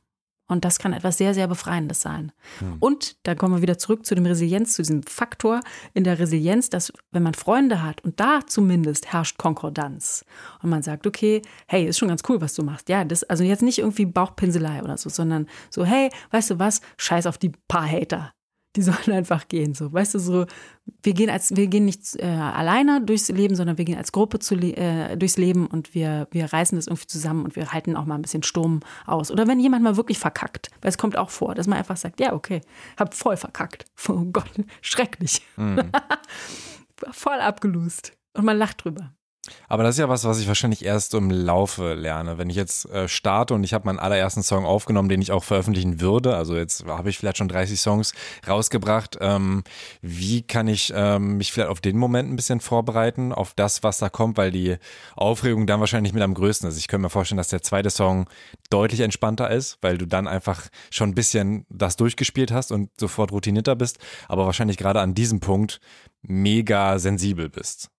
Und 0.51 0.65
das 0.65 0.81
kann 0.81 0.93
etwas 0.93 1.17
sehr, 1.17 1.33
sehr 1.33 1.47
Befreiendes 1.47 2.01
sein. 2.01 2.33
Hm. 2.59 2.77
Und 2.81 3.17
da 3.23 3.37
kommen 3.37 3.55
wir 3.55 3.63
wieder 3.63 3.79
zurück 3.79 4.05
zu 4.05 4.17
dem 4.17 4.27
Resilienz, 4.27 4.75
zu 4.75 4.83
diesem 4.83 5.05
Faktor 5.05 5.61
in 5.95 6.03
der 6.03 6.19
Resilienz, 6.19 6.71
dass 6.71 6.93
wenn 7.13 7.23
man 7.23 7.35
Freunde 7.35 7.83
hat 7.83 8.03
und 8.03 8.19
da 8.19 8.41
zumindest 8.45 9.13
herrscht 9.13 9.39
Konkordanz 9.39 10.25
und 10.61 10.71
man 10.71 10.83
sagt, 10.83 11.07
okay, 11.07 11.41
hey, 11.69 11.87
ist 11.87 11.99
schon 11.99 12.09
ganz 12.09 12.23
cool, 12.29 12.41
was 12.41 12.55
du 12.55 12.65
machst. 12.65 12.89
Ja, 12.89 13.05
das, 13.05 13.23
also 13.23 13.45
jetzt 13.45 13.63
nicht 13.63 13.79
irgendwie 13.79 14.07
Bauchpinselei 14.07 14.83
oder 14.83 14.99
so, 14.99 15.09
sondern 15.09 15.47
so, 15.71 15.85
hey, 15.85 16.11
weißt 16.33 16.51
du 16.51 16.59
was, 16.59 16.81
scheiß 16.97 17.27
auf 17.27 17.39
die 17.39 17.53
paar 17.69 17.89
Hater 17.89 18.33
die 18.77 18.83
sollen 18.83 18.97
einfach 19.13 19.49
gehen. 19.49 19.75
So, 19.75 19.93
weißt 19.93 20.15
du, 20.15 20.19
so, 20.19 20.47
wir 21.03 21.13
gehen 21.15 21.31
als, 21.31 21.57
wir 21.57 21.67
gehen 21.67 21.85
nicht 21.85 22.17
äh, 22.17 22.27
alleine 22.27 23.01
durchs 23.03 23.29
Leben, 23.29 23.55
sondern 23.55 23.79
wir 23.79 23.85
gehen 23.85 23.99
als 23.99 24.13
Gruppe 24.13 24.39
zu, 24.39 24.55
äh, 24.55 25.17
durchs 25.17 25.37
Leben 25.37 25.67
und 25.67 25.95
wir, 25.95 26.29
wir 26.31 26.53
reißen 26.53 26.77
das 26.77 26.87
irgendwie 26.87 27.07
zusammen 27.07 27.45
und 27.45 27.57
wir 27.57 27.73
halten 27.73 27.97
auch 27.97 28.05
mal 28.05 28.15
ein 28.15 28.23
bisschen 28.23 28.43
Sturm 28.43 28.81
aus. 29.07 29.31
Oder 29.31 29.47
wenn 29.47 29.61
jemand 29.61 29.83
mal 29.83 29.97
wirklich 29.97 30.19
verkackt, 30.19 30.71
weil 30.81 30.91
es 30.91 30.99
kommt 30.99 31.17
auch 31.17 31.31
vor, 31.31 31.55
dass 31.55 31.67
man 31.67 31.79
einfach 31.79 31.97
sagt, 31.97 32.21
ja, 32.21 32.33
okay, 32.33 32.61
hab 32.97 33.15
voll 33.15 33.37
verkackt. 33.37 33.85
Oh 34.09 34.25
Gott, 34.25 34.51
schrecklich. 34.81 35.43
Mhm. 35.57 35.93
voll 37.13 37.39
abgelust. 37.39 38.13
Und 38.35 38.45
man 38.45 38.59
lacht 38.59 38.83
drüber. 38.85 39.13
Aber 39.69 39.85
das 39.85 39.95
ist 39.95 40.01
ja 40.01 40.09
was, 40.09 40.25
was 40.25 40.39
ich 40.39 40.49
wahrscheinlich 40.49 40.85
erst 40.85 41.15
im 41.15 41.31
Laufe 41.31 41.95
lerne. 41.95 42.37
Wenn 42.37 42.51
ich 42.51 42.57
jetzt 42.57 42.85
äh, 42.91 43.09
starte 43.09 43.55
und 43.55 43.65
ich 43.65 43.73
habe 43.73 43.87
meinen 43.87 43.99
allerersten 43.99 44.43
Song 44.43 44.67
aufgenommen, 44.67 45.09
den 45.09 45.23
ich 45.23 45.33
auch 45.33 45.45
veröffentlichen 45.45 46.01
würde, 46.01 46.37
also 46.37 46.57
jetzt 46.57 46.85
habe 46.87 47.09
ich 47.09 47.19
vielleicht 47.19 47.39
schon 47.39 47.49
30 47.49 47.81
Songs 47.81 48.13
rausgebracht, 48.47 49.17
ähm, 49.21 49.65
wie 50.03 50.43
kann 50.43 50.69
ich 50.69 50.93
ähm, 50.95 51.39
mich 51.39 51.53
vielleicht 51.53 51.71
auf 51.71 51.81
den 51.81 51.97
Moment 51.97 52.31
ein 52.31 52.37
bisschen 52.37 52.61
vorbereiten, 52.61 53.33
auf 53.33 53.55
das, 53.55 53.83
was 53.83 53.99
da 53.99 54.11
kommt, 54.11 54.37
weil 54.37 54.51
die 54.51 54.77
Aufregung 55.17 55.67
dann 55.67 55.81
wahrscheinlich 55.81 56.13
mit 56.13 56.23
am 56.23 56.35
größten 56.35 56.69
ist. 56.69 56.77
Ich 56.77 56.89
könnte 56.89 57.03
mir 57.05 57.11
vorstellen, 57.11 57.39
dass 57.39 57.49
der 57.49 57.63
zweite 57.63 57.91
Song 57.91 58.29
deutlich 58.69 59.01
entspannter 59.01 59.51
ist, 59.51 59.79
weil 59.81 59.97
du 59.97 60.07
dann 60.07 60.29
einfach 60.29 60.69
schon 60.91 61.11
ein 61.11 61.15
bisschen 61.15 61.65
das 61.71 61.97
durchgespielt 61.97 62.53
hast 62.53 62.73
und 62.73 62.91
sofort 63.01 63.33
routinierter 63.33 63.75
bist, 63.75 63.99
aber 64.29 64.45
wahrscheinlich 64.45 64.77
gerade 64.77 65.01
an 65.01 65.15
diesem 65.15 65.41
Punkt 65.41 65.81
mega 66.23 66.99
sensibel 66.99 67.49
bist. 67.49 67.91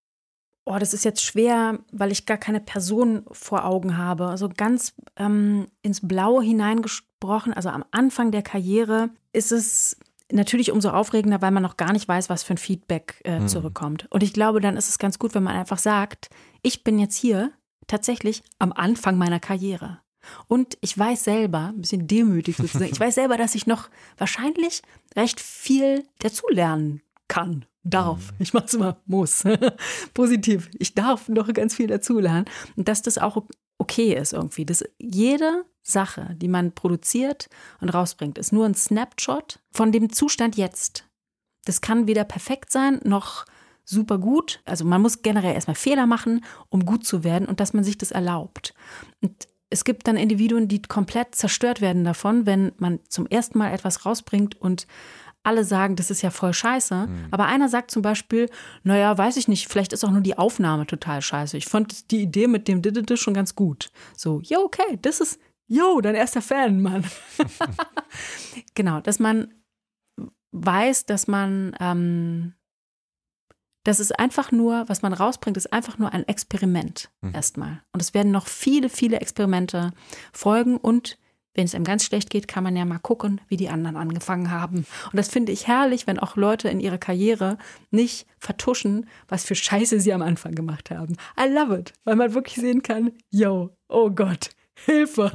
Oh, 0.73 0.79
das 0.79 0.93
ist 0.93 1.03
jetzt 1.03 1.21
schwer, 1.21 1.79
weil 1.91 2.13
ich 2.13 2.25
gar 2.25 2.37
keine 2.37 2.61
Person 2.61 3.25
vor 3.29 3.65
Augen 3.65 3.97
habe. 3.97 4.27
Also 4.27 4.47
ganz 4.47 4.93
ähm, 5.17 5.67
ins 5.81 6.07
Blaue 6.07 6.41
hineingesprochen, 6.41 7.51
also 7.51 7.67
am 7.67 7.83
Anfang 7.91 8.31
der 8.31 8.41
Karriere 8.41 9.09
ist 9.33 9.51
es 9.51 9.97
natürlich 10.31 10.71
umso 10.71 10.91
aufregender, 10.91 11.41
weil 11.41 11.51
man 11.51 11.61
noch 11.61 11.75
gar 11.75 11.91
nicht 11.91 12.07
weiß, 12.07 12.29
was 12.29 12.43
für 12.43 12.53
ein 12.53 12.57
Feedback 12.57 13.19
äh, 13.25 13.39
hm. 13.39 13.49
zurückkommt. 13.49 14.07
Und 14.11 14.23
ich 14.23 14.31
glaube, 14.31 14.61
dann 14.61 14.77
ist 14.77 14.87
es 14.87 14.97
ganz 14.97 15.19
gut, 15.19 15.35
wenn 15.35 15.43
man 15.43 15.57
einfach 15.57 15.77
sagt, 15.77 16.29
ich 16.61 16.85
bin 16.85 16.99
jetzt 16.99 17.17
hier 17.17 17.51
tatsächlich 17.87 18.41
am 18.57 18.71
Anfang 18.71 19.17
meiner 19.17 19.41
Karriere. 19.41 19.99
Und 20.47 20.77
ich 20.79 20.97
weiß 20.97 21.25
selber, 21.25 21.73
ein 21.75 21.81
bisschen 21.81 22.07
demütig 22.07 22.55
sozusagen, 22.55 22.93
ich 22.93 22.99
weiß 22.99 23.15
selber, 23.15 23.35
dass 23.35 23.55
ich 23.55 23.67
noch 23.67 23.89
wahrscheinlich 24.17 24.83
recht 25.17 25.41
viel 25.41 26.05
dazulernen 26.19 27.01
kann 27.27 27.65
darf. 27.83 28.31
Mhm. 28.31 28.37
Ich 28.39 28.53
mache 28.53 28.65
es 28.65 28.73
immer 28.73 28.97
muss. 29.05 29.43
Positiv. 30.13 30.69
Ich 30.77 30.93
darf 30.93 31.29
noch 31.29 31.51
ganz 31.53 31.75
viel 31.75 31.87
dazulernen. 31.87 32.45
Und 32.75 32.87
dass 32.87 33.01
das 33.01 33.17
auch 33.17 33.43
okay 33.77 34.13
ist 34.13 34.33
irgendwie. 34.33 34.65
Dass 34.65 34.83
jede 34.99 35.65
Sache, 35.81 36.35
die 36.37 36.47
man 36.47 36.73
produziert 36.73 37.49
und 37.79 37.89
rausbringt, 37.89 38.37
ist 38.37 38.53
nur 38.53 38.65
ein 38.65 38.75
Snapshot 38.75 39.59
von 39.71 39.91
dem 39.91 40.11
Zustand 40.11 40.55
jetzt. 40.55 41.05
Das 41.65 41.81
kann 41.81 42.07
weder 42.07 42.23
perfekt 42.23 42.71
sein 42.71 42.99
noch 43.03 43.45
super 43.83 44.17
gut. 44.17 44.61
Also 44.65 44.85
man 44.85 45.01
muss 45.01 45.21
generell 45.21 45.53
erstmal 45.53 45.75
Fehler 45.75 46.05
machen, 46.05 46.45
um 46.69 46.85
gut 46.85 47.05
zu 47.05 47.23
werden 47.23 47.47
und 47.47 47.59
dass 47.59 47.73
man 47.73 47.83
sich 47.83 47.97
das 47.97 48.11
erlaubt. 48.11 48.73
Und 49.21 49.47
es 49.69 49.83
gibt 49.83 50.07
dann 50.07 50.17
Individuen, 50.17 50.67
die 50.67 50.81
komplett 50.81 51.33
zerstört 51.33 51.81
werden 51.81 52.03
davon, 52.03 52.45
wenn 52.45 52.73
man 52.77 52.99
zum 53.07 53.25
ersten 53.27 53.57
Mal 53.57 53.71
etwas 53.71 54.05
rausbringt 54.05 54.59
und 54.59 54.85
alle 55.43 55.63
sagen, 55.63 55.95
das 55.95 56.11
ist 56.11 56.21
ja 56.21 56.29
voll 56.29 56.53
scheiße. 56.53 57.07
Mhm. 57.07 57.27
Aber 57.31 57.45
einer 57.45 57.69
sagt 57.69 57.91
zum 57.91 58.01
Beispiel, 58.01 58.49
naja, 58.83 59.17
weiß 59.17 59.37
ich 59.37 59.47
nicht, 59.47 59.67
vielleicht 59.67 59.93
ist 59.93 60.03
auch 60.03 60.11
nur 60.11 60.21
die 60.21 60.37
Aufnahme 60.37 60.85
total 60.85 61.21
scheiße. 61.21 61.57
Ich 61.57 61.65
fand 61.65 62.11
die 62.11 62.21
Idee 62.21 62.47
mit 62.47 62.67
dem 62.67 62.81
Didede 62.81 63.17
schon 63.17 63.33
ganz 63.33 63.55
gut. 63.55 63.91
So, 64.15 64.41
ja, 64.43 64.59
okay, 64.59 64.99
das 65.01 65.19
ist, 65.19 65.39
yo, 65.67 65.99
dein 66.01 66.15
erster 66.15 66.41
Fan, 66.41 66.81
Mann. 66.81 67.03
genau, 68.75 69.01
dass 69.01 69.19
man 69.19 69.53
weiß, 70.51 71.05
dass 71.05 71.27
man, 71.27 71.75
ähm, 71.79 72.53
das 73.83 73.99
ist 73.99 74.19
einfach 74.19 74.51
nur, 74.51 74.87
was 74.89 75.01
man 75.01 75.13
rausbringt, 75.13 75.57
ist 75.57 75.73
einfach 75.73 75.97
nur 75.97 76.13
ein 76.13 76.27
Experiment 76.27 77.09
mhm. 77.21 77.33
erstmal. 77.33 77.81
Und 77.93 78.01
es 78.01 78.13
werden 78.13 78.31
noch 78.31 78.47
viele, 78.47 78.89
viele 78.89 79.19
Experimente 79.19 79.91
folgen 80.33 80.77
und 80.77 81.17
wenn 81.53 81.65
es 81.65 81.75
einem 81.75 81.83
ganz 81.83 82.05
schlecht 82.05 82.29
geht, 82.29 82.47
kann 82.47 82.63
man 82.63 82.75
ja 82.75 82.85
mal 82.85 82.99
gucken, 82.99 83.41
wie 83.47 83.57
die 83.57 83.69
anderen 83.69 83.97
angefangen 83.97 84.51
haben. 84.51 84.85
Und 85.11 85.15
das 85.15 85.29
finde 85.29 85.51
ich 85.51 85.67
herrlich, 85.67 86.07
wenn 86.07 86.19
auch 86.19 86.35
Leute 86.35 86.69
in 86.69 86.79
ihrer 86.79 86.97
Karriere 86.97 87.57
nicht 87.89 88.25
vertuschen, 88.39 89.07
was 89.27 89.43
für 89.43 89.55
Scheiße 89.55 89.99
sie 89.99 90.13
am 90.13 90.21
Anfang 90.21 90.55
gemacht 90.55 90.91
haben. 90.91 91.15
I 91.39 91.47
love 91.49 91.77
it, 91.77 91.93
weil 92.03 92.15
man 92.15 92.33
wirklich 92.33 92.55
sehen 92.55 92.81
kann, 92.81 93.11
yo, 93.29 93.75
oh 93.89 94.09
Gott, 94.09 94.49
Hilfe. 94.85 95.31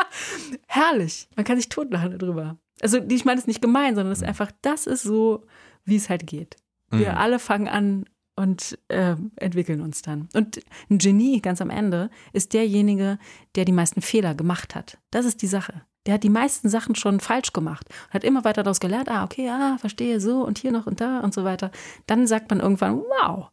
herrlich. 0.66 1.28
Man 1.36 1.44
kann 1.44 1.56
sich 1.56 1.68
totlachen 1.68 2.18
darüber. 2.18 2.58
Also, 2.80 2.98
ich 2.98 3.24
meine, 3.24 3.36
es 3.36 3.44
ist 3.44 3.48
nicht 3.48 3.62
gemein, 3.62 3.94
sondern 3.94 4.12
es 4.12 4.22
ist 4.22 4.28
einfach, 4.28 4.50
das 4.62 4.86
ist 4.86 5.02
so, 5.02 5.44
wie 5.84 5.96
es 5.96 6.08
halt 6.08 6.26
geht. 6.26 6.56
Wir 6.90 7.12
mhm. 7.12 7.18
alle 7.18 7.38
fangen 7.38 7.68
an 7.68 8.04
und 8.36 8.78
äh, 8.88 9.16
entwickeln 9.36 9.80
uns 9.80 10.02
dann. 10.02 10.28
Und 10.34 10.60
ein 10.90 10.98
Genie 10.98 11.40
ganz 11.40 11.60
am 11.60 11.70
Ende 11.70 12.10
ist 12.32 12.52
derjenige, 12.52 13.18
der 13.54 13.64
die 13.64 13.72
meisten 13.72 14.02
Fehler 14.02 14.34
gemacht 14.34 14.74
hat. 14.74 14.98
Das 15.10 15.26
ist 15.26 15.42
die 15.42 15.46
Sache. 15.46 15.82
Der 16.06 16.14
hat 16.14 16.24
die 16.24 16.30
meisten 16.30 16.68
Sachen 16.68 16.94
schon 16.94 17.20
falsch 17.20 17.52
gemacht 17.52 17.86
und 17.88 18.14
hat 18.14 18.24
immer 18.24 18.44
weiter 18.44 18.62
daraus 18.62 18.80
gelernt, 18.80 19.08
ah, 19.08 19.24
okay, 19.24 19.48
ah, 19.48 19.76
verstehe, 19.78 20.20
so 20.20 20.44
und 20.44 20.58
hier 20.58 20.72
noch 20.72 20.86
und 20.86 21.00
da 21.00 21.20
und 21.20 21.32
so 21.32 21.44
weiter. 21.44 21.70
Dann 22.06 22.26
sagt 22.26 22.50
man 22.50 22.60
irgendwann, 22.60 22.96
wow, 22.98 23.50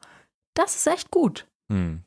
das 0.55 0.75
ist 0.75 0.87
echt 0.87 1.11
gut. 1.11 1.47
Hm. 1.71 2.03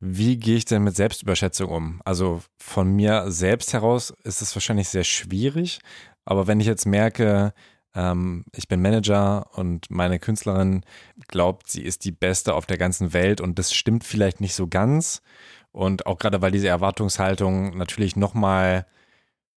Wie 0.00 0.36
gehe 0.36 0.56
ich 0.56 0.64
denn 0.64 0.82
mit 0.82 0.96
Selbstüberschätzung 0.96 1.70
um? 1.70 2.02
Also 2.04 2.42
von 2.58 2.90
mir 2.94 3.30
selbst 3.30 3.72
heraus 3.72 4.12
ist 4.24 4.42
es 4.42 4.54
wahrscheinlich 4.54 4.88
sehr 4.88 5.04
schwierig, 5.04 5.80
aber 6.24 6.46
wenn 6.46 6.60
ich 6.60 6.66
jetzt 6.66 6.86
merke, 6.86 7.54
ähm, 7.94 8.44
ich 8.52 8.68
bin 8.68 8.82
Manager 8.82 9.46
und 9.56 9.90
meine 9.90 10.18
Künstlerin 10.18 10.84
glaubt, 11.28 11.68
sie 11.68 11.82
ist 11.82 12.04
die 12.04 12.12
Beste 12.12 12.54
auf 12.54 12.66
der 12.66 12.78
ganzen 12.78 13.12
Welt 13.12 13.40
und 13.40 13.58
das 13.58 13.72
stimmt 13.72 14.04
vielleicht 14.04 14.40
nicht 14.40 14.54
so 14.54 14.66
ganz. 14.66 15.22
Und 15.72 16.06
auch 16.06 16.18
gerade 16.18 16.40
weil 16.42 16.52
diese 16.52 16.68
Erwartungshaltung 16.68 17.76
natürlich 17.76 18.16
nochmal 18.16 18.86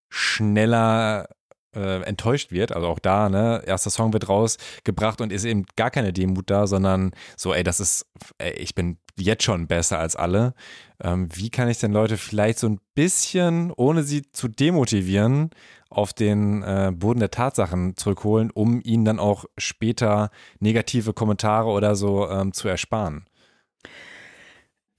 schneller 0.09 1.29
äh, 1.77 2.01
enttäuscht 2.01 2.51
wird. 2.51 2.71
Also 2.71 2.87
auch 2.87 2.99
da, 2.99 3.29
ne, 3.29 3.61
erster 3.65 3.89
Song 3.89 4.13
wird 4.13 4.27
rausgebracht 4.27 5.21
und 5.21 5.31
ist 5.31 5.45
eben 5.45 5.65
gar 5.75 5.91
keine 5.91 6.11
Demut 6.11 6.49
da, 6.49 6.67
sondern 6.67 7.11
so, 7.35 7.53
ey, 7.53 7.63
das 7.63 7.79
ist, 7.79 8.07
ey, 8.39 8.53
ich 8.53 8.75
bin 8.75 8.97
jetzt 9.17 9.43
schon 9.43 9.67
besser 9.67 9.99
als 9.99 10.15
alle. 10.15 10.53
Ähm, 11.01 11.29
wie 11.33 11.49
kann 11.49 11.69
ich 11.69 11.79
denn 11.79 11.91
Leute 11.91 12.17
vielleicht 12.17 12.59
so 12.59 12.67
ein 12.67 12.79
bisschen, 12.95 13.71
ohne 13.75 14.03
sie 14.03 14.31
zu 14.31 14.47
demotivieren, 14.47 15.51
auf 15.89 16.13
den 16.13 16.63
äh, 16.63 16.91
Boden 16.93 17.19
der 17.19 17.31
Tatsachen 17.31 17.95
zurückholen, 17.95 18.51
um 18.51 18.81
ihnen 18.83 19.05
dann 19.05 19.19
auch 19.19 19.45
später 19.57 20.31
negative 20.59 21.13
Kommentare 21.13 21.69
oder 21.69 21.95
so 21.95 22.29
ähm, 22.29 22.53
zu 22.53 22.67
ersparen? 22.67 23.25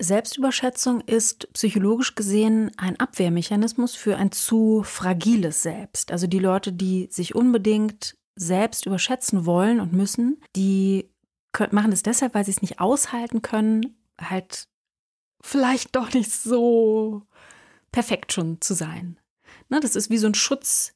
Selbstüberschätzung 0.00 1.00
ist 1.00 1.52
psychologisch 1.54 2.14
gesehen 2.14 2.70
ein 2.76 3.00
Abwehrmechanismus 3.00 3.96
für 3.96 4.16
ein 4.16 4.30
zu 4.30 4.82
fragiles 4.84 5.62
Selbst. 5.62 6.12
Also 6.12 6.26
die 6.26 6.38
Leute, 6.38 6.72
die 6.72 7.08
sich 7.10 7.34
unbedingt 7.34 8.16
selbst 8.36 8.86
überschätzen 8.86 9.44
wollen 9.44 9.80
und 9.80 9.92
müssen, 9.92 10.40
die 10.54 11.10
machen 11.72 11.90
es 11.90 12.04
deshalb, 12.04 12.34
weil 12.34 12.44
sie 12.44 12.52
es 12.52 12.62
nicht 12.62 12.78
aushalten 12.78 13.42
können, 13.42 13.96
halt 14.20 14.68
vielleicht 15.40 15.96
doch 15.96 16.12
nicht 16.12 16.30
so 16.30 17.22
perfekt 17.90 18.32
schon 18.32 18.60
zu 18.60 18.74
sein. 18.74 19.18
Na, 19.68 19.80
das 19.80 19.96
ist 19.96 20.10
wie 20.10 20.18
so 20.18 20.28
ein 20.28 20.34
Schutz 20.34 20.94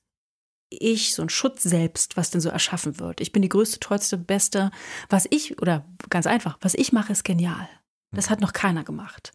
ich, 0.69 1.15
so 1.15 1.23
ein 1.23 1.29
Schutz 1.29 1.63
selbst, 1.63 2.17
was 2.17 2.31
denn 2.31 2.41
so 2.41 2.49
erschaffen 2.49 2.99
wird. 2.99 3.21
Ich 3.21 3.33
bin 3.33 3.43
die 3.43 3.49
größte, 3.49 3.79
tollste, 3.79 4.17
beste. 4.17 4.71
Was 5.11 5.27
ich, 5.31 5.61
oder 5.61 5.85
ganz 6.09 6.27
einfach, 6.27 6.59
was 6.63 6.75
ich 6.75 6.93
mache, 6.93 7.13
ist 7.13 7.25
genial. 7.25 7.69
Das 8.13 8.31
hat 8.31 8.41
noch 8.41 8.53
keiner 8.53 8.85
gemacht. 8.85 9.33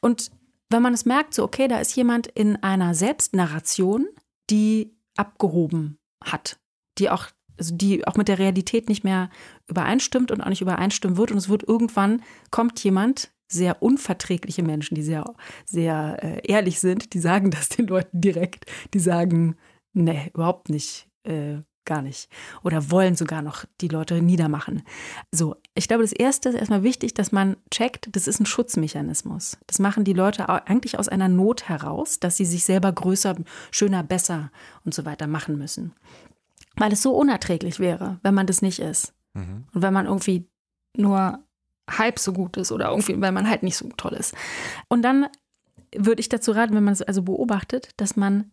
Und 0.00 0.30
wenn 0.70 0.82
man 0.82 0.94
es 0.94 1.04
merkt, 1.04 1.34
so, 1.34 1.44
okay, 1.44 1.68
da 1.68 1.78
ist 1.78 1.94
jemand 1.94 2.26
in 2.26 2.56
einer 2.56 2.94
Selbstnarration, 2.94 4.06
die 4.50 4.96
abgehoben 5.16 5.98
hat, 6.24 6.58
die 6.98 7.10
auch, 7.10 7.26
also 7.58 7.74
die 7.74 8.06
auch 8.06 8.16
mit 8.16 8.28
der 8.28 8.38
Realität 8.38 8.88
nicht 8.88 9.04
mehr 9.04 9.30
übereinstimmt 9.68 10.30
und 10.30 10.40
auch 10.40 10.48
nicht 10.48 10.62
übereinstimmen 10.62 11.16
wird. 11.16 11.30
Und 11.30 11.38
es 11.38 11.48
wird 11.48 11.62
irgendwann, 11.62 12.22
kommt 12.50 12.82
jemand, 12.82 13.30
sehr 13.48 13.80
unverträgliche 13.80 14.62
Menschen, 14.62 14.96
die 14.96 15.02
sehr, 15.02 15.34
sehr 15.64 16.18
äh, 16.22 16.40
ehrlich 16.50 16.80
sind, 16.80 17.14
die 17.14 17.20
sagen 17.20 17.50
das 17.50 17.68
den 17.68 17.86
Leuten 17.86 18.20
direkt. 18.20 18.66
Die 18.92 18.98
sagen, 18.98 19.56
nee, 19.92 20.30
überhaupt 20.34 20.68
nicht. 20.68 21.08
Äh, 21.22 21.58
gar 21.86 22.02
nicht. 22.02 22.28
Oder 22.62 22.90
wollen 22.90 23.16
sogar 23.16 23.42
noch 23.42 23.64
die 23.80 23.88
Leute 23.88 24.20
niedermachen. 24.20 24.82
So, 25.32 25.56
ich 25.74 25.88
glaube, 25.88 26.02
das 26.02 26.12
Erste 26.12 26.50
ist 26.50 26.56
erstmal 26.56 26.82
wichtig, 26.82 27.14
dass 27.14 27.32
man 27.32 27.56
checkt, 27.70 28.14
das 28.14 28.28
ist 28.28 28.40
ein 28.40 28.46
Schutzmechanismus. 28.46 29.58
Das 29.66 29.78
machen 29.78 30.04
die 30.04 30.12
Leute 30.12 30.48
eigentlich 30.48 30.98
aus 30.98 31.08
einer 31.08 31.28
Not 31.28 31.68
heraus, 31.68 32.20
dass 32.20 32.36
sie 32.36 32.44
sich 32.44 32.64
selber 32.64 32.92
größer, 32.92 33.36
schöner, 33.70 34.02
besser 34.02 34.50
und 34.84 34.92
so 34.92 35.04
weiter 35.04 35.26
machen 35.26 35.56
müssen. 35.56 35.94
Weil 36.76 36.92
es 36.92 37.02
so 37.02 37.16
unerträglich 37.16 37.80
wäre, 37.80 38.18
wenn 38.22 38.34
man 38.34 38.46
das 38.46 38.60
nicht 38.60 38.80
ist. 38.80 39.14
Mhm. 39.32 39.64
Und 39.72 39.82
wenn 39.82 39.94
man 39.94 40.06
irgendwie 40.06 40.46
nur 40.96 41.38
halb 41.88 42.18
so 42.18 42.32
gut 42.32 42.56
ist 42.56 42.72
oder 42.72 42.90
irgendwie, 42.90 43.20
weil 43.20 43.32
man 43.32 43.48
halt 43.48 43.62
nicht 43.62 43.76
so 43.76 43.88
toll 43.96 44.12
ist. 44.14 44.34
Und 44.88 45.02
dann 45.02 45.26
würde 45.94 46.20
ich 46.20 46.28
dazu 46.28 46.50
raten, 46.50 46.74
wenn 46.74 46.84
man 46.84 46.92
es 46.92 47.02
also 47.02 47.22
beobachtet, 47.22 47.90
dass 47.96 48.16
man 48.16 48.50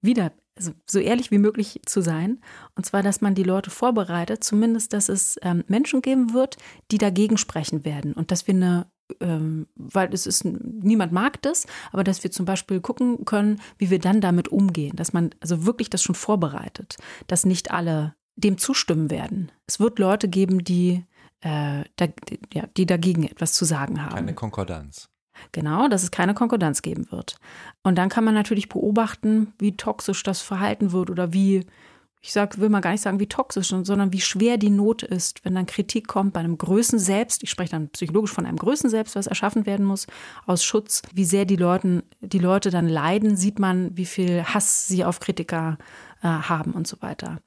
wieder 0.00 0.32
so 0.56 0.98
ehrlich 0.98 1.30
wie 1.30 1.38
möglich 1.38 1.80
zu 1.84 2.00
sein. 2.00 2.40
Und 2.76 2.86
zwar, 2.86 3.02
dass 3.02 3.20
man 3.20 3.34
die 3.34 3.42
Leute 3.42 3.70
vorbereitet, 3.70 4.44
zumindest, 4.44 4.92
dass 4.92 5.08
es 5.08 5.38
ähm, 5.42 5.64
Menschen 5.66 6.02
geben 6.02 6.32
wird, 6.32 6.56
die 6.90 6.98
dagegen 6.98 7.38
sprechen 7.38 7.84
werden. 7.84 8.12
Und 8.12 8.30
dass 8.30 8.46
wir 8.46 8.54
eine, 8.54 8.86
ähm, 9.20 9.66
weil 9.74 10.12
es 10.14 10.26
ist, 10.26 10.44
niemand 10.44 11.12
mag 11.12 11.42
das, 11.42 11.66
aber 11.92 12.04
dass 12.04 12.22
wir 12.22 12.30
zum 12.30 12.46
Beispiel 12.46 12.80
gucken 12.80 13.24
können, 13.24 13.60
wie 13.78 13.90
wir 13.90 13.98
dann 13.98 14.20
damit 14.20 14.48
umgehen. 14.48 14.96
Dass 14.96 15.12
man 15.12 15.30
also 15.40 15.66
wirklich 15.66 15.90
das 15.90 16.02
schon 16.02 16.14
vorbereitet, 16.14 16.96
dass 17.26 17.44
nicht 17.44 17.70
alle 17.70 18.14
dem 18.36 18.58
zustimmen 18.58 19.10
werden. 19.10 19.50
Es 19.66 19.80
wird 19.80 19.98
Leute 19.98 20.28
geben, 20.28 20.64
die, 20.64 21.04
äh, 21.40 21.84
da, 21.96 22.06
ja, 22.52 22.66
die 22.76 22.86
dagegen 22.86 23.24
etwas 23.24 23.52
zu 23.52 23.64
sagen 23.64 24.02
haben. 24.04 24.14
Eine 24.14 24.34
Konkordanz. 24.34 25.08
Genau, 25.52 25.88
dass 25.88 26.02
es 26.02 26.10
keine 26.10 26.34
Konkordanz 26.34 26.82
geben 26.82 27.10
wird. 27.10 27.36
Und 27.82 27.96
dann 27.96 28.08
kann 28.08 28.24
man 28.24 28.34
natürlich 28.34 28.68
beobachten, 28.68 29.52
wie 29.58 29.76
toxisch 29.76 30.22
das 30.22 30.40
Verhalten 30.42 30.92
wird 30.92 31.10
oder 31.10 31.32
wie, 31.32 31.66
ich 32.20 32.32
sag, 32.32 32.58
will 32.58 32.68
mal 32.68 32.80
gar 32.80 32.92
nicht 32.92 33.02
sagen, 33.02 33.20
wie 33.20 33.26
toxisch, 33.26 33.68
sondern 33.68 34.12
wie 34.12 34.20
schwer 34.20 34.56
die 34.56 34.70
Not 34.70 35.02
ist, 35.02 35.44
wenn 35.44 35.54
dann 35.54 35.66
Kritik 35.66 36.08
kommt 36.08 36.32
bei 36.32 36.40
einem 36.40 36.58
Größen 36.58 36.98
selbst. 36.98 37.42
Ich 37.42 37.50
spreche 37.50 37.72
dann 37.72 37.88
psychologisch 37.90 38.32
von 38.32 38.46
einem 38.46 38.56
Größen 38.56 38.90
selbst, 38.90 39.16
was 39.16 39.26
erschaffen 39.26 39.66
werden 39.66 39.84
muss 39.84 40.06
aus 40.46 40.64
Schutz. 40.64 41.02
Wie 41.12 41.24
sehr 41.24 41.44
die, 41.44 41.56
Leuten, 41.56 42.02
die 42.20 42.38
Leute 42.38 42.70
dann 42.70 42.88
leiden, 42.88 43.36
sieht 43.36 43.58
man, 43.58 43.96
wie 43.96 44.06
viel 44.06 44.44
Hass 44.44 44.86
sie 44.86 45.04
auf 45.04 45.20
Kritiker 45.20 45.78
äh, 46.22 46.28
haben 46.28 46.72
und 46.72 46.86
so 46.86 47.00
weiter. 47.00 47.40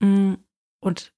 Mm, 0.00 0.34
und 0.80 1.12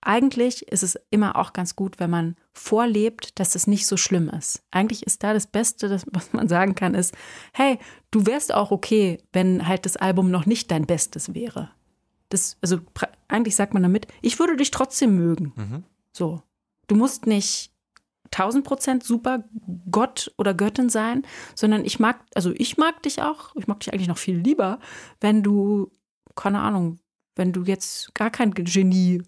eigentlich 0.00 0.68
ist 0.68 0.82
es 0.82 0.98
immer 1.10 1.36
auch 1.36 1.52
ganz 1.52 1.74
gut, 1.76 1.98
wenn 1.98 2.10
man 2.10 2.36
vorlebt, 2.52 3.38
dass 3.40 3.54
es 3.54 3.66
nicht 3.66 3.86
so 3.86 3.96
schlimm 3.96 4.28
ist. 4.28 4.62
Eigentlich 4.70 5.04
ist 5.06 5.22
da 5.22 5.32
das 5.32 5.46
Beste, 5.46 5.88
das, 5.88 6.06
was 6.12 6.32
man 6.32 6.48
sagen 6.48 6.74
kann, 6.74 6.94
ist, 6.94 7.14
hey, 7.52 7.78
du 8.10 8.26
wärst 8.26 8.54
auch 8.54 8.70
okay, 8.70 9.18
wenn 9.32 9.66
halt 9.66 9.86
das 9.86 9.96
Album 9.96 10.30
noch 10.30 10.46
nicht 10.46 10.70
dein 10.70 10.86
Bestes 10.86 11.34
wäre. 11.34 11.70
Das, 12.28 12.58
also 12.60 12.78
eigentlich 13.26 13.56
sagt 13.56 13.74
man 13.74 13.82
damit, 13.82 14.06
ich 14.22 14.38
würde 14.38 14.56
dich 14.56 14.70
trotzdem 14.70 15.16
mögen. 15.16 15.52
Mhm. 15.56 15.84
So. 16.12 16.42
Du 16.86 16.94
musst 16.94 17.26
nicht 17.26 17.72
1000 18.26 18.64
Prozent 18.64 19.04
super 19.04 19.44
Gott 19.90 20.32
oder 20.36 20.54
Göttin 20.54 20.90
sein, 20.90 21.22
sondern 21.54 21.84
ich 21.84 21.98
mag, 21.98 22.20
also 22.34 22.52
ich 22.56 22.76
mag 22.76 23.02
dich 23.02 23.22
auch, 23.22 23.54
ich 23.56 23.66
mag 23.66 23.80
dich 23.80 23.92
eigentlich 23.92 24.08
noch 24.08 24.18
viel 24.18 24.36
lieber, 24.36 24.78
wenn 25.20 25.42
du, 25.42 25.90
keine 26.34 26.60
Ahnung, 26.60 26.98
wenn 27.36 27.52
du 27.52 27.64
jetzt 27.64 28.14
gar 28.14 28.30
kein 28.30 28.52
Genie 28.52 29.22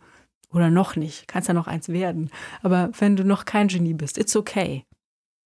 oder 0.53 0.71
noch 0.71 0.97
nicht, 0.97 1.29
kannst 1.29 1.49
ja 1.49 1.55
noch 1.55 1.67
eins 1.67 1.89
werden. 1.89 2.31
Aber 2.63 2.91
wenn 2.99 3.17
du 3.17 3.25
noch 3.25 3.45
kein 3.45 3.69
Genie 3.69 3.95
bist, 3.95 4.19
it's 4.19 4.37
okay. 4.37 4.85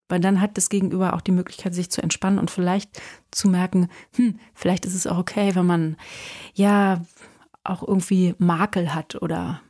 Weil 0.09 0.21
dann 0.21 0.40
hat 0.40 0.57
das 0.57 0.69
Gegenüber 0.69 1.14
auch 1.14 1.21
die 1.21 1.33
Möglichkeit, 1.33 1.75
sich 1.75 1.90
zu 1.90 2.03
entspannen 2.03 2.38
und 2.38 2.51
vielleicht 2.51 3.01
zu 3.31 3.49
merken, 3.49 3.88
hm, 4.17 4.38
vielleicht 4.55 4.85
ist 4.85 4.95
es 4.95 5.07
auch 5.07 5.19
okay, 5.19 5.55
wenn 5.55 5.67
man 5.67 5.97
ja 6.55 7.03
auch 7.62 7.83
irgendwie 7.83 8.35
Makel 8.38 8.95
hat 8.95 9.21
oder 9.23 9.62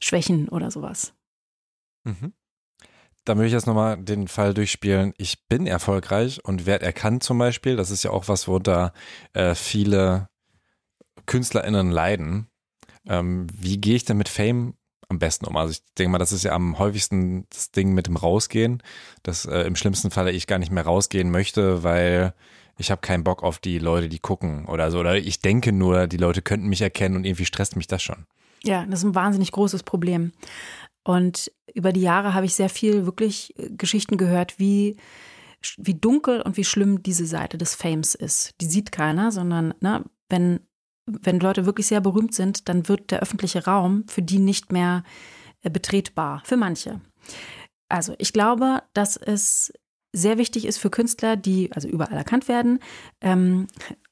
Schwächen 0.00 0.48
oder 0.48 0.70
sowas. 0.70 1.14
Mhm. 2.04 2.32
Da 3.24 3.34
möchte 3.34 3.46
ich 3.46 3.52
jetzt 3.54 3.66
nochmal 3.66 3.96
den 3.96 4.28
Fall 4.28 4.52
durchspielen. 4.52 5.14
Ich 5.16 5.46
bin 5.48 5.66
erfolgreich 5.66 6.44
und 6.44 6.66
werde 6.66 6.84
erkannt 6.84 7.22
zum 7.22 7.38
Beispiel. 7.38 7.76
Das 7.76 7.90
ist 7.90 8.02
ja 8.02 8.10
auch 8.10 8.28
was, 8.28 8.46
worunter 8.48 8.92
äh, 9.32 9.54
viele 9.54 10.28
KünstlerInnen 11.24 11.90
leiden. 11.90 12.48
Ähm, 13.08 13.46
wie 13.52 13.78
gehe 13.78 13.96
ich 13.96 14.04
denn 14.04 14.16
mit 14.16 14.28
Fame 14.28 14.74
am 15.08 15.18
besten 15.18 15.46
um? 15.46 15.56
Also 15.56 15.72
ich 15.72 15.82
denke 15.98 16.12
mal, 16.12 16.18
das 16.18 16.32
ist 16.32 16.44
ja 16.44 16.52
am 16.52 16.78
häufigsten 16.78 17.46
das 17.50 17.70
Ding 17.70 17.92
mit 17.92 18.06
dem 18.06 18.16
Rausgehen, 18.16 18.82
dass 19.22 19.44
äh, 19.44 19.62
im 19.62 19.76
schlimmsten 19.76 20.10
Falle 20.10 20.32
ich 20.32 20.46
gar 20.46 20.58
nicht 20.58 20.72
mehr 20.72 20.84
rausgehen 20.84 21.30
möchte, 21.30 21.82
weil 21.82 22.34
ich 22.76 22.90
habe 22.90 23.00
keinen 23.00 23.24
Bock 23.24 23.42
auf 23.42 23.58
die 23.58 23.78
Leute, 23.78 24.08
die 24.08 24.18
gucken 24.18 24.66
oder 24.66 24.90
so. 24.90 24.98
Oder 24.98 25.16
ich 25.16 25.40
denke 25.40 25.72
nur, 25.72 26.06
die 26.06 26.16
Leute 26.16 26.42
könnten 26.42 26.68
mich 26.68 26.80
erkennen 26.80 27.16
und 27.16 27.24
irgendwie 27.24 27.44
stresst 27.44 27.76
mich 27.76 27.86
das 27.86 28.02
schon. 28.02 28.26
Ja, 28.64 28.84
das 28.86 29.00
ist 29.00 29.04
ein 29.04 29.14
wahnsinnig 29.14 29.52
großes 29.52 29.82
Problem. 29.82 30.32
Und 31.04 31.52
über 31.74 31.92
die 31.92 32.00
Jahre 32.00 32.34
habe 32.34 32.46
ich 32.46 32.54
sehr 32.54 32.70
viel 32.70 33.04
wirklich 33.04 33.58
äh, 33.58 33.70
Geschichten 33.70 34.16
gehört, 34.16 34.58
wie 34.58 34.96
wie 35.78 35.94
dunkel 35.94 36.42
und 36.42 36.58
wie 36.58 36.64
schlimm 36.64 37.02
diese 37.02 37.24
Seite 37.24 37.56
des 37.56 37.74
Fames 37.74 38.14
ist. 38.14 38.54
Die 38.60 38.66
sieht 38.66 38.92
keiner, 38.92 39.32
sondern 39.32 39.72
ne, 39.80 40.04
wenn 40.28 40.60
wenn 41.06 41.40
Leute 41.40 41.66
wirklich 41.66 41.86
sehr 41.86 42.00
berühmt 42.00 42.34
sind, 42.34 42.68
dann 42.68 42.88
wird 42.88 43.10
der 43.10 43.20
öffentliche 43.20 43.64
Raum 43.64 44.04
für 44.08 44.22
die 44.22 44.38
nicht 44.38 44.72
mehr 44.72 45.04
äh, 45.62 45.70
betretbar, 45.70 46.42
für 46.44 46.56
manche. 46.56 47.00
Also 47.88 48.14
ich 48.18 48.32
glaube, 48.32 48.82
dass 48.92 49.16
es 49.16 49.72
sehr 50.12 50.38
wichtig 50.38 50.64
ist 50.64 50.78
für 50.78 50.90
Künstler, 50.90 51.36
die 51.36 51.72
also 51.72 51.88
überall 51.88 52.16
erkannt 52.16 52.48
werden. 52.48 52.78
Ähm, 53.20 53.66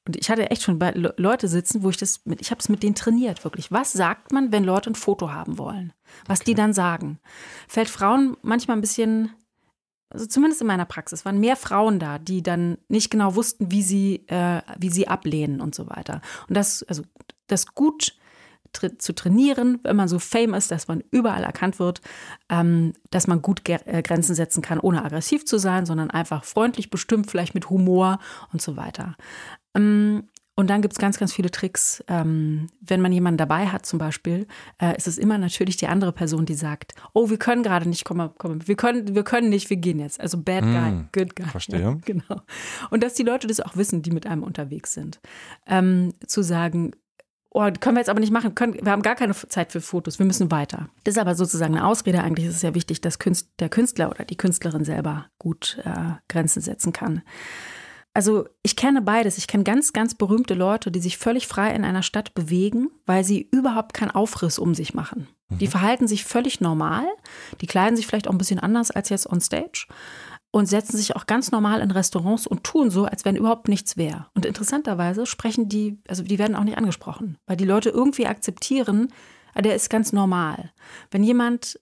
und 0.06 0.16
ich 0.16 0.30
hatte 0.30 0.50
echt 0.50 0.62
schon 0.62 0.80
bei 0.80 0.90
Leute 0.90 1.46
sitzen, 1.46 1.84
wo 1.84 1.90
ich 1.90 1.96
das 1.96 2.22
mit, 2.24 2.40
ich 2.40 2.50
habe 2.50 2.58
es 2.58 2.68
mit 2.68 2.82
denen 2.82 2.96
trainiert, 2.96 3.44
wirklich. 3.44 3.70
Was 3.70 3.92
sagt 3.92 4.32
man, 4.32 4.50
wenn 4.50 4.64
Leute 4.64 4.90
ein 4.90 4.96
Foto 4.96 5.30
haben 5.30 5.58
wollen? 5.58 5.92
Was 6.26 6.40
okay. 6.40 6.50
die 6.50 6.54
dann 6.56 6.72
sagen? 6.72 7.20
Fällt 7.68 7.88
Frauen 7.88 8.36
manchmal 8.42 8.76
ein 8.76 8.80
bisschen, 8.80 9.30
also 10.12 10.26
zumindest 10.26 10.60
in 10.60 10.66
meiner 10.66 10.84
Praxis, 10.84 11.24
waren 11.24 11.40
mehr 11.40 11.56
Frauen 11.56 11.98
da, 11.98 12.18
die 12.18 12.42
dann 12.42 12.78
nicht 12.88 13.10
genau 13.10 13.34
wussten, 13.34 13.70
wie 13.70 13.82
sie, 13.82 14.24
äh, 14.28 14.60
wie 14.78 14.90
sie 14.90 15.08
ablehnen 15.08 15.60
und 15.60 15.74
so 15.74 15.88
weiter. 15.88 16.20
Und 16.48 16.56
das, 16.56 16.82
also 16.84 17.02
das 17.46 17.74
gut 17.74 18.14
zu 18.98 19.14
trainieren, 19.14 19.80
wenn 19.82 19.96
man 19.96 20.08
so 20.08 20.18
fame 20.18 20.54
ist, 20.54 20.70
dass 20.70 20.88
man 20.88 21.02
überall 21.10 21.44
erkannt 21.44 21.78
wird, 21.78 22.00
ähm, 22.48 22.94
dass 23.10 23.26
man 23.26 23.42
gut 23.42 23.68
äh, 23.68 24.02
Grenzen 24.02 24.34
setzen 24.34 24.62
kann, 24.62 24.80
ohne 24.80 25.04
aggressiv 25.04 25.44
zu 25.44 25.58
sein, 25.58 25.84
sondern 25.84 26.10
einfach 26.10 26.44
freundlich 26.44 26.88
bestimmt, 26.88 27.30
vielleicht 27.30 27.54
mit 27.54 27.68
Humor 27.68 28.18
und 28.52 28.62
so 28.62 28.76
weiter. 28.76 29.16
Ähm, 29.74 30.24
und 30.54 30.68
dann 30.68 30.82
gibt 30.82 30.92
es 30.92 30.98
ganz, 30.98 31.18
ganz 31.18 31.32
viele 31.32 31.50
Tricks. 31.50 32.04
Ähm, 32.08 32.66
wenn 32.80 33.00
man 33.00 33.10
jemanden 33.10 33.38
dabei 33.38 33.68
hat, 33.68 33.86
zum 33.86 33.98
Beispiel, 33.98 34.46
äh, 34.80 34.96
ist 34.96 35.08
es 35.08 35.16
immer 35.16 35.38
natürlich 35.38 35.78
die 35.78 35.86
andere 35.86 36.12
Person, 36.12 36.44
die 36.44 36.54
sagt: 36.54 36.94
Oh, 37.14 37.30
wir 37.30 37.38
können 37.38 37.62
gerade 37.62 37.88
nicht, 37.88 38.04
komm 38.04 38.18
mal, 38.18 38.32
komm 38.36 38.58
mal, 38.58 38.68
wir 38.68 38.76
können, 38.76 39.14
wir 39.14 39.24
können 39.24 39.48
nicht, 39.48 39.70
wir 39.70 39.78
gehen 39.78 39.98
jetzt. 39.98 40.20
Also 40.20 40.36
bad 40.36 40.62
guy, 40.62 40.92
mm, 40.92 41.08
good 41.12 41.36
guy. 41.36 41.46
Verstehe. 41.46 41.80
Ja, 41.80 41.96
genau. 42.04 42.42
Und 42.90 43.02
dass 43.02 43.14
die 43.14 43.22
Leute 43.22 43.46
das 43.46 43.60
auch 43.60 43.76
wissen, 43.76 44.02
die 44.02 44.10
mit 44.10 44.26
einem 44.26 44.42
unterwegs 44.42 44.92
sind. 44.92 45.20
Ähm, 45.66 46.12
zu 46.26 46.42
sagen, 46.42 46.92
oh, 47.48 47.70
können 47.80 47.96
wir 47.96 48.00
jetzt 48.00 48.10
aber 48.10 48.20
nicht 48.20 48.32
machen, 48.32 48.54
können, 48.54 48.74
wir 48.74 48.92
haben 48.92 49.02
gar 49.02 49.14
keine 49.14 49.34
Zeit 49.34 49.72
für 49.72 49.80
Fotos, 49.80 50.18
wir 50.18 50.26
müssen 50.26 50.50
weiter. 50.50 50.90
Das 51.04 51.14
ist 51.14 51.20
aber 51.20 51.34
sozusagen 51.34 51.76
eine 51.76 51.86
Ausrede. 51.86 52.22
Eigentlich 52.22 52.46
ist 52.46 52.56
es 52.56 52.62
ja 52.62 52.74
wichtig, 52.74 53.00
dass 53.00 53.18
Künst, 53.18 53.50
der 53.58 53.70
Künstler 53.70 54.10
oder 54.10 54.26
die 54.26 54.36
Künstlerin 54.36 54.84
selber 54.84 55.26
gut 55.38 55.78
äh, 55.84 56.12
Grenzen 56.28 56.60
setzen 56.60 56.92
kann. 56.92 57.22
Also 58.14 58.46
ich 58.62 58.76
kenne 58.76 59.00
beides. 59.00 59.38
Ich 59.38 59.46
kenne 59.46 59.64
ganz, 59.64 59.92
ganz 59.92 60.14
berühmte 60.14 60.54
Leute, 60.54 60.90
die 60.90 61.00
sich 61.00 61.16
völlig 61.16 61.46
frei 61.46 61.74
in 61.74 61.84
einer 61.84 62.02
Stadt 62.02 62.34
bewegen, 62.34 62.90
weil 63.06 63.24
sie 63.24 63.48
überhaupt 63.50 63.94
keinen 63.94 64.10
Aufriss 64.10 64.58
um 64.58 64.74
sich 64.74 64.94
machen. 64.94 65.28
Die 65.50 65.66
mhm. 65.66 65.70
verhalten 65.70 66.08
sich 66.08 66.24
völlig 66.24 66.60
normal, 66.60 67.06
die 67.60 67.66
kleiden 67.66 67.96
sich 67.96 68.06
vielleicht 68.06 68.28
auch 68.28 68.32
ein 68.32 68.38
bisschen 68.38 68.58
anders 68.58 68.90
als 68.90 69.08
jetzt 69.08 69.30
on 69.30 69.40
stage 69.40 69.86
und 70.50 70.66
setzen 70.66 70.96
sich 70.96 71.16
auch 71.16 71.26
ganz 71.26 71.50
normal 71.50 71.80
in 71.80 71.90
Restaurants 71.90 72.46
und 72.46 72.64
tun 72.64 72.90
so, 72.90 73.06
als 73.06 73.24
wenn 73.24 73.36
überhaupt 73.36 73.68
nichts 73.68 73.96
wäre. 73.96 74.26
Und 74.34 74.46
interessanterweise 74.46 75.26
sprechen 75.26 75.68
die, 75.68 75.98
also 76.08 76.22
die 76.22 76.38
werden 76.38 76.56
auch 76.56 76.64
nicht 76.64 76.78
angesprochen, 76.78 77.38
weil 77.46 77.56
die 77.56 77.64
Leute 77.64 77.90
irgendwie 77.90 78.26
akzeptieren, 78.26 79.08
ah, 79.54 79.62
der 79.62 79.74
ist 79.74 79.88
ganz 79.88 80.12
normal. 80.12 80.72
Wenn 81.10 81.24
jemand 81.24 81.80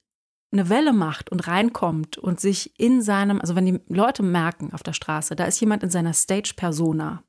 eine 0.53 0.69
Welle 0.69 0.93
macht 0.93 1.31
und 1.31 1.47
reinkommt 1.47 2.19
und 2.19 2.41
sich 2.41 2.79
in 2.79 3.03
seinem, 3.03 3.41
also 3.41 3.55
wenn 3.55 3.67
die 3.67 3.81
Leute 3.89 4.23
merken 4.23 4.73
auf 4.73 4.83
der 4.83 4.93
Straße, 4.93 5.37
da 5.37 5.45
ist 5.45 5.61
jemand 5.61 5.83
in 5.83 5.91
seiner 5.91 6.13
Stage-Persona, 6.13 7.23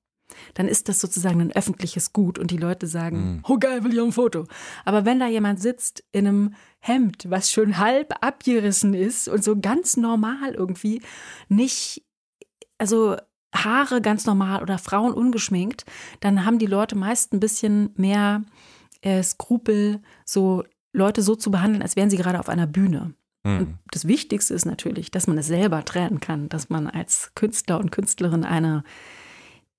dann 0.53 0.67
ist 0.67 0.89
das 0.89 0.99
sozusagen 0.99 1.41
ein 1.41 1.51
öffentliches 1.51 2.13
Gut 2.13 2.39
und 2.39 2.51
die 2.51 2.57
Leute 2.57 2.87
sagen, 2.87 3.35
mm. 3.35 3.43
oh 3.47 3.57
geil, 3.57 3.83
will 3.83 3.93
ich 3.93 3.99
auch 3.99 4.05
ein 4.05 4.11
Foto. 4.11 4.47
Aber 4.85 5.05
wenn 5.05 5.19
da 5.19 5.27
jemand 5.27 5.61
sitzt 5.61 6.03
in 6.11 6.27
einem 6.27 6.53
Hemd, 6.79 7.29
was 7.29 7.51
schon 7.51 7.77
halb 7.77 8.13
abgerissen 8.21 8.93
ist 8.93 9.27
und 9.27 9.43
so 9.43 9.59
ganz 9.59 9.97
normal 9.97 10.53
irgendwie, 10.55 11.01
nicht, 11.49 12.03
also 12.77 13.17
Haare 13.53 14.01
ganz 14.01 14.25
normal 14.25 14.61
oder 14.61 14.77
Frauen 14.77 15.13
ungeschminkt, 15.13 15.85
dann 16.21 16.45
haben 16.45 16.59
die 16.59 16.65
Leute 16.65 16.95
meist 16.95 17.33
ein 17.33 17.39
bisschen 17.39 17.91
mehr 17.95 18.43
äh, 19.01 19.21
Skrupel, 19.21 20.01
so 20.25 20.63
Leute 20.93 21.21
so 21.21 21.35
zu 21.35 21.51
behandeln, 21.51 21.81
als 21.81 21.95
wären 21.95 22.09
sie 22.09 22.17
gerade 22.17 22.39
auf 22.39 22.49
einer 22.49 22.67
Bühne. 22.67 23.13
Mhm. 23.43 23.57
Und 23.57 23.79
das 23.91 24.07
Wichtigste 24.07 24.53
ist 24.53 24.65
natürlich, 24.65 25.11
dass 25.11 25.27
man 25.27 25.37
es 25.37 25.47
selber 25.47 25.83
trennen 25.85 26.19
kann, 26.19 26.49
dass 26.49 26.69
man 26.69 26.87
als 26.87 27.31
Künstler 27.35 27.79
und 27.79 27.91
Künstlerin 27.91 28.43
eine 28.43 28.83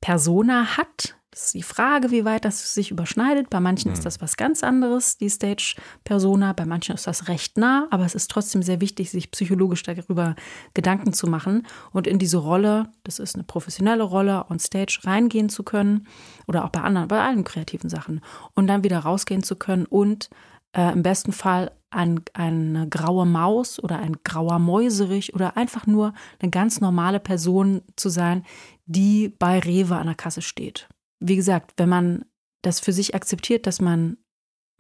Persona 0.01 0.77
hat. 0.77 1.17
Das 1.31 1.45
ist 1.45 1.55
die 1.55 1.63
Frage, 1.63 2.11
wie 2.11 2.27
weit 2.27 2.45
das 2.45 2.75
sich 2.75 2.91
überschneidet. 2.91 3.49
Bei 3.49 3.59
manchen 3.59 3.89
mhm. 3.89 3.95
ist 3.95 4.05
das 4.05 4.21
was 4.21 4.37
ganz 4.37 4.63
anderes, 4.63 5.17
die 5.17 5.31
Stage-Persona. 5.31 6.53
Bei 6.53 6.67
manchen 6.67 6.95
ist 6.95 7.07
das 7.07 7.29
recht 7.29 7.57
nah, 7.57 7.87
aber 7.91 8.05
es 8.05 8.15
ist 8.15 8.31
trotzdem 8.31 8.63
sehr 8.63 8.83
wichtig, 8.83 9.11
sich 9.11 9.31
psychologisch 9.31 9.83
darüber 9.83 10.35
Gedanken 10.75 11.15
zu 11.15 11.27
machen 11.27 11.67
und 11.93 12.07
in 12.07 12.19
diese 12.19 12.37
Rolle, 12.37 12.91
das 13.05 13.19
ist 13.19 13.35
eine 13.35 13.45
professionelle 13.45 14.03
Rolle, 14.03 14.45
on 14.51 14.59
Stage 14.59 15.01
reingehen 15.05 15.49
zu 15.49 15.63
können 15.63 16.07
oder 16.47 16.67
auch 16.67 16.71
bei 16.71 16.83
anderen, 16.83 17.09
bei 17.09 17.23
allen 17.23 17.45
kreativen 17.45 17.89
Sachen 17.89 18.21
und 18.55 18.67
dann 18.67 18.85
wieder 18.85 18.99
rausgehen 18.99 19.43
zu 19.43 19.57
können 19.57 19.87
und 19.87 20.29
äh, 20.73 20.93
im 20.93 21.03
besten 21.03 21.33
Fall 21.33 21.73
ein, 21.91 22.23
eine 22.33 22.89
graue 22.89 23.27
Maus 23.27 23.83
oder 23.83 23.99
ein 23.99 24.17
grauer 24.25 24.59
Mäuserich 24.59 25.35
oder 25.35 25.57
einfach 25.57 25.87
nur 25.87 26.15
eine 26.41 26.51
ganz 26.51 26.81
normale 26.81 27.21
Person 27.21 27.83
zu 27.97 28.09
sein, 28.09 28.45
die 28.87 29.29
bei 29.29 29.59
Rewe 29.59 29.97
an 29.97 30.07
der 30.07 30.15
Kasse 30.15 30.43
steht. 30.43 30.89
Wie 31.21 31.37
gesagt, 31.37 31.75
wenn 31.77 31.89
man 31.89 32.25
das 32.63 32.81
für 32.81 32.93
sich 32.93 33.15
akzeptiert, 33.15 33.67
dass 33.67 33.81
man 33.81 34.17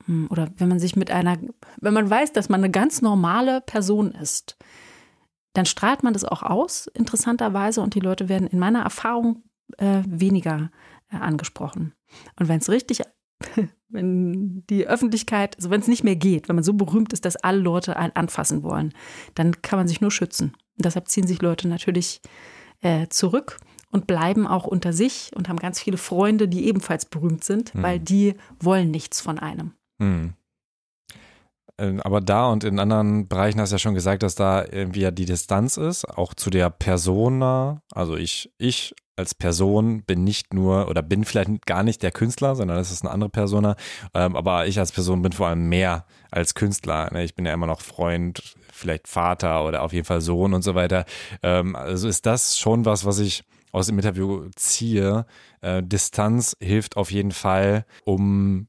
hm, 0.06 0.28
oder 0.30 0.48
wenn 0.56 0.68
man 0.68 0.78
sich 0.78 0.96
mit 0.96 1.10
einer, 1.10 1.38
wenn 1.80 1.94
man 1.94 2.08
weiß, 2.08 2.32
dass 2.32 2.48
man 2.48 2.60
eine 2.60 2.70
ganz 2.70 3.02
normale 3.02 3.60
Person 3.60 4.12
ist, 4.12 4.56
dann 5.54 5.66
strahlt 5.66 6.02
man 6.02 6.14
das 6.14 6.24
auch 6.24 6.42
aus, 6.42 6.86
interessanterweise, 6.86 7.82
und 7.82 7.94
die 7.94 8.00
Leute 8.00 8.28
werden 8.28 8.46
in 8.46 8.58
meiner 8.58 8.82
Erfahrung 8.82 9.42
äh, 9.78 10.02
weniger 10.06 10.70
äh, 11.10 11.16
angesprochen. 11.16 11.94
Und 12.38 12.48
wenn 12.48 12.58
es 12.58 12.70
richtig 12.70 13.02
wenn 13.88 14.64
die 14.68 14.86
Öffentlichkeit, 14.86 15.56
also 15.56 15.70
wenn 15.70 15.80
es 15.80 15.88
nicht 15.88 16.04
mehr 16.04 16.16
geht, 16.16 16.48
wenn 16.48 16.56
man 16.56 16.64
so 16.64 16.72
berühmt 16.72 17.12
ist, 17.12 17.24
dass 17.24 17.36
alle 17.36 17.58
Leute 17.58 17.96
einen 17.96 18.16
anfassen 18.16 18.62
wollen, 18.62 18.92
dann 19.34 19.60
kann 19.62 19.78
man 19.78 19.88
sich 19.88 20.00
nur 20.00 20.10
schützen. 20.10 20.52
Und 20.76 20.84
deshalb 20.86 21.08
ziehen 21.08 21.26
sich 21.26 21.42
Leute 21.42 21.68
natürlich 21.68 22.20
äh, 22.80 23.08
zurück 23.08 23.58
und 23.90 24.06
bleiben 24.06 24.46
auch 24.46 24.66
unter 24.66 24.92
sich 24.92 25.30
und 25.36 25.48
haben 25.48 25.58
ganz 25.58 25.80
viele 25.80 25.98
Freunde, 25.98 26.48
die 26.48 26.66
ebenfalls 26.66 27.04
berühmt 27.04 27.44
sind, 27.44 27.74
hm. 27.74 27.82
weil 27.82 28.00
die 28.00 28.34
wollen 28.58 28.90
nichts 28.90 29.20
von 29.20 29.38
einem. 29.38 29.72
Hm. 30.00 30.32
Aber 32.02 32.20
da 32.20 32.48
und 32.48 32.64
in 32.64 32.78
anderen 32.78 33.28
Bereichen 33.28 33.60
hast 33.60 33.70
du 33.70 33.74
ja 33.74 33.78
schon 33.78 33.94
gesagt, 33.94 34.22
dass 34.22 34.34
da 34.34 34.64
irgendwie 34.64 35.00
ja 35.00 35.10
die 35.10 35.24
Distanz 35.24 35.76
ist, 35.76 36.04
auch 36.04 36.34
zu 36.34 36.50
der 36.50 36.70
Persona. 36.70 37.82
Also 37.92 38.16
ich, 38.16 38.52
ich 38.58 38.94
als 39.16 39.34
Person 39.34 40.02
bin 40.04 40.24
nicht 40.24 40.54
nur 40.54 40.88
oder 40.88 41.02
bin 41.02 41.24
vielleicht 41.24 41.66
gar 41.66 41.82
nicht 41.82 42.02
der 42.02 42.12
Künstler, 42.12 42.54
sondern 42.56 42.76
das 42.76 42.90
ist 42.90 43.02
eine 43.02 43.10
andere 43.10 43.30
Persona. 43.30 43.76
Ähm, 44.14 44.36
aber 44.36 44.66
ich 44.66 44.78
als 44.78 44.92
Person 44.92 45.22
bin 45.22 45.32
vor 45.32 45.48
allem 45.48 45.68
mehr 45.68 46.06
als 46.30 46.54
Künstler. 46.54 47.10
Ne? 47.12 47.24
Ich 47.24 47.34
bin 47.34 47.44
ja 47.44 47.52
immer 47.52 47.66
noch 47.66 47.80
Freund, 47.80 48.54
vielleicht 48.72 49.08
Vater 49.08 49.64
oder 49.66 49.82
auf 49.82 49.92
jeden 49.92 50.06
Fall 50.06 50.20
Sohn 50.20 50.54
und 50.54 50.62
so 50.62 50.74
weiter. 50.74 51.04
Ähm, 51.42 51.76
also 51.76 52.08
ist 52.08 52.26
das 52.26 52.58
schon 52.58 52.84
was, 52.84 53.04
was 53.04 53.18
ich 53.18 53.44
aus 53.72 53.86
dem 53.86 53.98
Interview 53.98 54.48
ziehe. 54.54 55.26
Äh, 55.60 55.82
Distanz 55.82 56.56
hilft 56.60 56.96
auf 56.96 57.10
jeden 57.10 57.32
Fall, 57.32 57.84
um 58.04 58.68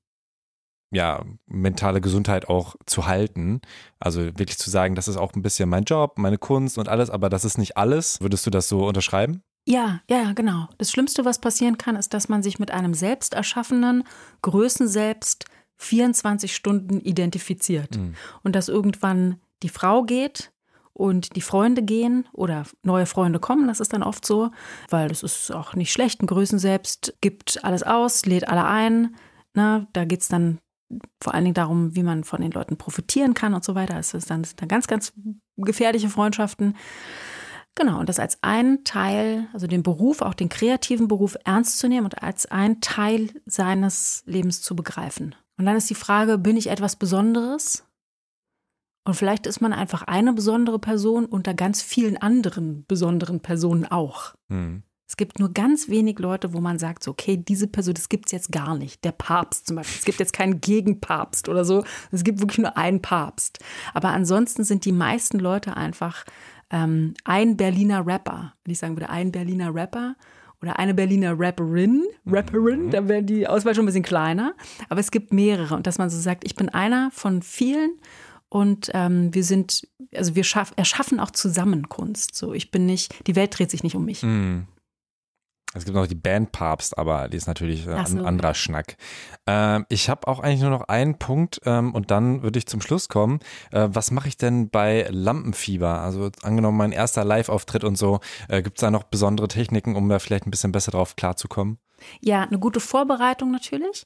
ja, 0.93 1.25
mentale 1.47 1.99
Gesundheit 1.99 2.47
auch 2.47 2.75
zu 2.85 3.07
halten. 3.07 3.61
Also 3.99 4.21
wirklich 4.21 4.57
zu 4.57 4.69
sagen, 4.69 4.95
das 4.95 5.07
ist 5.07 5.17
auch 5.17 5.33
ein 5.33 5.41
bisschen 5.41 5.67
mein 5.67 5.83
Job, 5.83 6.17
meine 6.17 6.37
Kunst 6.37 6.77
und 6.77 6.87
alles, 6.87 7.09
aber 7.09 7.29
das 7.29 7.43
ist 7.43 7.57
nicht 7.57 7.77
alles. 7.77 8.21
Würdest 8.21 8.45
du 8.45 8.51
das 8.51 8.69
so 8.69 8.87
unterschreiben? 8.87 9.41
Ja, 9.65 10.01
ja, 10.09 10.33
genau. 10.33 10.67
Das 10.77 10.91
Schlimmste, 10.91 11.25
was 11.25 11.39
passieren 11.39 11.77
kann, 11.77 11.95
ist, 11.95 12.13
dass 12.13 12.29
man 12.29 12.43
sich 12.43 12.59
mit 12.59 12.71
einem 12.71 12.93
selbst 12.93 13.33
erschaffenen 13.33 14.03
Größenselbst 14.41 15.45
24 15.77 16.53
Stunden 16.55 16.99
identifiziert. 16.99 17.97
Mhm. 17.97 18.13
Und 18.43 18.55
dass 18.55 18.69
irgendwann 18.69 19.39
die 19.63 19.69
Frau 19.69 20.03
geht 20.03 20.51
und 20.91 21.35
die 21.35 21.41
Freunde 21.41 21.81
gehen 21.81 22.27
oder 22.33 22.65
neue 22.83 23.05
Freunde 23.05 23.39
kommen, 23.39 23.67
das 23.67 23.79
ist 23.79 23.93
dann 23.93 24.03
oft 24.03 24.25
so, 24.25 24.51
weil 24.89 25.07
das 25.07 25.23
ist 25.23 25.51
auch 25.51 25.73
nicht 25.73 25.91
schlecht. 25.91 26.21
Ein 26.21 26.27
Größenselbst 26.27 27.17
gibt 27.21 27.63
alles 27.63 27.83
aus, 27.83 28.25
lädt 28.25 28.47
alle 28.47 28.65
ein. 28.65 29.15
Na, 29.53 29.87
da 29.93 30.05
geht 30.05 30.21
es 30.21 30.27
dann 30.27 30.59
vor 31.21 31.33
allen 31.33 31.43
Dingen 31.45 31.53
darum, 31.53 31.95
wie 31.95 32.03
man 32.03 32.23
von 32.23 32.41
den 32.41 32.51
Leuten 32.51 32.77
profitieren 32.77 33.33
kann 33.33 33.53
und 33.53 33.63
so 33.63 33.75
weiter. 33.75 33.97
Es 33.97 34.13
ist 34.13 34.29
dann, 34.29 34.43
sind 34.43 34.61
dann 34.61 34.67
ganz, 34.67 34.87
ganz 34.87 35.13
gefährliche 35.57 36.09
Freundschaften. 36.09 36.75
Genau, 37.75 37.99
und 37.99 38.07
das 38.07 38.19
als 38.19 38.37
ein 38.41 38.83
Teil, 38.83 39.47
also 39.53 39.65
den 39.65 39.81
Beruf, 39.81 40.21
auch 40.21 40.35
den 40.35 40.49
kreativen 40.49 41.07
Beruf 41.07 41.37
ernst 41.43 41.79
zu 41.79 41.87
nehmen 41.87 42.05
und 42.05 42.21
als 42.21 42.45
ein 42.45 42.81
Teil 42.81 43.29
seines 43.45 44.23
Lebens 44.25 44.61
zu 44.61 44.75
begreifen. 44.75 45.35
Und 45.57 45.65
dann 45.65 45.75
ist 45.75 45.89
die 45.89 45.95
Frage, 45.95 46.37
bin 46.37 46.57
ich 46.57 46.69
etwas 46.69 46.95
Besonderes? 46.95 47.83
Und 49.05 49.15
vielleicht 49.15 49.47
ist 49.47 49.59
man 49.59 49.73
einfach 49.73 50.03
eine 50.03 50.33
besondere 50.33 50.79
Person 50.79 51.25
unter 51.25 51.53
ganz 51.53 51.81
vielen 51.81 52.17
anderen 52.17 52.85
besonderen 52.85 53.39
Personen 53.39 53.85
auch. 53.85 54.35
Mhm. 54.47 54.83
Es 55.07 55.17
gibt 55.17 55.39
nur 55.39 55.53
ganz 55.53 55.89
wenig 55.89 56.17
Leute, 56.19 56.53
wo 56.53 56.61
man 56.61 56.79
sagt, 56.79 57.03
so, 57.03 57.11
okay, 57.11 57.37
diese 57.37 57.67
Person, 57.67 57.93
das 57.93 58.09
gibt 58.09 58.27
es 58.27 58.31
jetzt 58.31 58.51
gar 58.51 58.75
nicht. 58.77 59.03
Der 59.03 59.11
Papst 59.11 59.67
zum 59.67 59.75
Beispiel. 59.75 59.99
Es 59.99 60.05
gibt 60.05 60.19
jetzt 60.19 60.33
keinen 60.33 60.61
Gegenpapst 60.61 61.49
oder 61.49 61.65
so. 61.65 61.83
Es 62.11 62.23
gibt 62.23 62.39
wirklich 62.39 62.59
nur 62.59 62.77
einen 62.77 63.01
Papst. 63.01 63.59
Aber 63.93 64.09
ansonsten 64.09 64.63
sind 64.63 64.85
die 64.85 64.91
meisten 64.91 65.39
Leute 65.39 65.75
einfach 65.75 66.25
ähm, 66.71 67.13
ein 67.25 67.57
Berliner 67.57 68.05
Rapper. 68.05 68.53
Wenn 68.63 68.71
ich 68.71 68.79
sagen 68.79 68.95
würde, 68.95 69.09
ein 69.09 69.31
Berliner 69.31 69.73
Rapper 69.75 70.15
oder 70.61 70.79
eine 70.79 70.93
Berliner 70.93 71.35
Rapperin, 71.37 72.05
Rapperin, 72.25 72.85
mhm. 72.85 72.91
da 72.91 73.07
wäre 73.07 73.21
die 73.21 73.47
Auswahl 73.47 73.75
schon 73.75 73.83
ein 73.83 73.87
bisschen 73.87 74.03
kleiner. 74.03 74.55
Aber 74.89 75.01
es 75.01 75.11
gibt 75.11 75.33
mehrere. 75.33 75.75
Und 75.75 75.85
dass 75.85 75.97
man 75.97 76.09
so 76.09 76.17
sagt, 76.17 76.45
ich 76.45 76.55
bin 76.55 76.69
einer 76.69 77.11
von 77.11 77.41
vielen 77.41 77.99
und 78.49 78.91
ähm, 78.93 79.33
wir 79.33 79.43
sind, 79.43 79.87
also 80.15 80.35
wir 80.35 80.43
schaff, 80.43 80.73
erschaffen 80.75 81.19
auch 81.19 81.31
zusammen 81.31 81.89
Kunst. 81.89 82.35
So, 82.35 82.53
ich 82.53 82.71
bin 82.71 82.85
nicht, 82.85 83.27
die 83.27 83.35
Welt 83.35 83.57
dreht 83.57 83.71
sich 83.71 83.83
nicht 83.83 83.95
um 83.95 84.05
mich. 84.05 84.23
Mm. 84.23 84.61
Es 85.73 85.85
gibt 85.85 85.95
noch 85.95 86.07
die 86.07 86.15
Bandpapst, 86.15 86.97
aber 86.97 87.29
die 87.29 87.37
ist 87.37 87.47
natürlich 87.47 87.87
äh, 87.87 88.05
so. 88.05 88.17
ein 88.17 88.25
anderer 88.25 88.53
Schnack. 88.53 88.95
Ähm, 89.47 89.85
ich 89.89 90.09
habe 90.09 90.27
auch 90.27 90.39
eigentlich 90.39 90.61
nur 90.61 90.69
noch 90.69 90.87
einen 90.87 91.17
Punkt 91.17 91.61
ähm, 91.65 91.93
und 91.93 92.11
dann 92.11 92.43
würde 92.43 92.59
ich 92.59 92.67
zum 92.67 92.81
Schluss 92.81 93.09
kommen. 93.09 93.39
Äh, 93.71 93.89
was 93.91 94.11
mache 94.11 94.27
ich 94.27 94.37
denn 94.37 94.69
bei 94.69 95.07
Lampenfieber? 95.09 96.01
Also 96.01 96.29
angenommen 96.41 96.77
mein 96.77 96.91
erster 96.91 97.25
Live-Auftritt 97.25 97.83
und 97.83 97.97
so, 97.97 98.19
äh, 98.47 98.61
gibt 98.61 98.77
es 98.77 98.81
da 98.81 98.91
noch 98.91 99.03
besondere 99.03 99.47
Techniken, 99.47 99.95
um 99.95 100.07
da 100.09 100.19
vielleicht 100.19 100.45
ein 100.45 100.51
bisschen 100.51 100.71
besser 100.71 100.91
drauf 100.91 101.15
klarzukommen? 101.15 101.79
Ja, 102.21 102.43
eine 102.43 102.59
gute 102.59 102.79
Vorbereitung 102.79 103.51
natürlich. 103.51 104.05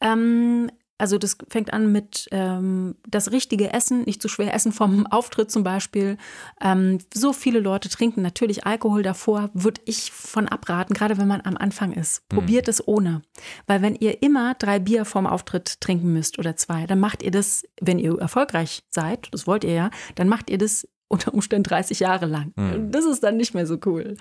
Ähm, 0.00 0.70
also 0.96 1.18
das 1.18 1.36
fängt 1.48 1.72
an 1.72 1.90
mit 1.90 2.28
ähm, 2.30 2.94
das 3.08 3.32
richtige 3.32 3.72
Essen, 3.72 4.02
nicht 4.02 4.22
zu 4.22 4.28
schwer 4.28 4.54
essen 4.54 4.72
vom 4.72 5.06
Auftritt 5.10 5.50
zum 5.50 5.64
Beispiel. 5.64 6.16
Ähm, 6.60 6.98
so 7.12 7.32
viele 7.32 7.58
Leute 7.58 7.88
trinken 7.88 8.22
natürlich 8.22 8.64
Alkohol 8.64 9.02
davor, 9.02 9.50
würde 9.54 9.80
ich 9.86 10.12
von 10.12 10.48
abraten, 10.48 10.94
gerade 10.94 11.18
wenn 11.18 11.26
man 11.26 11.40
am 11.40 11.56
Anfang 11.56 11.92
ist. 11.92 12.22
Mhm. 12.30 12.36
Probiert 12.36 12.66
mhm. 12.66 12.70
es 12.70 12.88
ohne. 12.88 13.22
Weil 13.66 13.82
wenn 13.82 13.96
ihr 13.96 14.22
immer 14.22 14.54
drei 14.54 14.78
Bier 14.78 15.04
vorm 15.04 15.26
Auftritt 15.26 15.80
trinken 15.80 16.12
müsst 16.12 16.38
oder 16.38 16.56
zwei, 16.56 16.86
dann 16.86 17.00
macht 17.00 17.22
ihr 17.22 17.32
das, 17.32 17.64
wenn 17.80 17.98
ihr 17.98 18.18
erfolgreich 18.18 18.84
seid, 18.90 19.28
das 19.32 19.46
wollt 19.46 19.64
ihr 19.64 19.72
ja, 19.72 19.90
dann 20.14 20.28
macht 20.28 20.48
ihr 20.48 20.58
das 20.58 20.86
unter 21.08 21.34
Umständen 21.34 21.64
30 21.64 22.00
Jahre 22.00 22.26
lang. 22.26 22.52
Mhm. 22.56 22.90
Das 22.90 23.04
ist 23.04 23.22
dann 23.22 23.36
nicht 23.36 23.54
mehr 23.54 23.66
so 23.66 23.78
cool. 23.86 24.16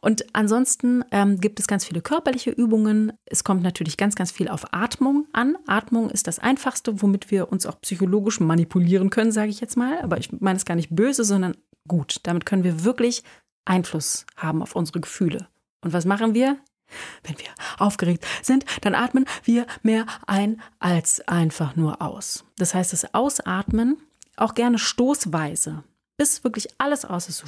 Und 0.00 0.24
ansonsten 0.34 1.04
ähm, 1.10 1.40
gibt 1.40 1.60
es 1.60 1.66
ganz 1.66 1.84
viele 1.84 2.00
körperliche 2.00 2.50
Übungen. 2.50 3.12
Es 3.26 3.44
kommt 3.44 3.62
natürlich 3.62 3.96
ganz, 3.96 4.14
ganz 4.14 4.30
viel 4.30 4.48
auf 4.48 4.72
Atmung 4.72 5.26
an. 5.32 5.56
Atmung 5.66 6.10
ist 6.10 6.26
das 6.26 6.38
Einfachste, 6.38 7.02
womit 7.02 7.30
wir 7.30 7.52
uns 7.52 7.66
auch 7.66 7.80
psychologisch 7.80 8.40
manipulieren 8.40 9.10
können, 9.10 9.32
sage 9.32 9.50
ich 9.50 9.60
jetzt 9.60 9.76
mal. 9.76 10.00
Aber 10.00 10.18
ich 10.18 10.32
meine 10.32 10.56
es 10.56 10.64
gar 10.64 10.74
nicht 10.74 10.94
böse, 10.94 11.24
sondern 11.24 11.56
gut. 11.86 12.20
Damit 12.24 12.46
können 12.46 12.64
wir 12.64 12.84
wirklich 12.84 13.22
Einfluss 13.64 14.26
haben 14.36 14.62
auf 14.62 14.74
unsere 14.74 15.00
Gefühle. 15.00 15.48
Und 15.82 15.92
was 15.92 16.04
machen 16.04 16.34
wir? 16.34 16.58
Wenn 17.24 17.36
wir 17.38 17.48
aufgeregt 17.78 18.24
sind, 18.42 18.64
dann 18.82 18.94
atmen 18.94 19.26
wir 19.42 19.66
mehr 19.82 20.06
ein 20.26 20.60
als 20.78 21.20
einfach 21.26 21.74
nur 21.74 22.00
aus. 22.00 22.44
Das 22.58 22.74
heißt, 22.74 22.92
das 22.92 23.12
Ausatmen 23.12 23.96
auch 24.36 24.54
gerne 24.54 24.78
stoßweise 24.78 25.82
bis 26.16 26.44
wirklich 26.44 26.68
alles 26.78 27.04
aus 27.04 27.28
ist, 27.28 27.44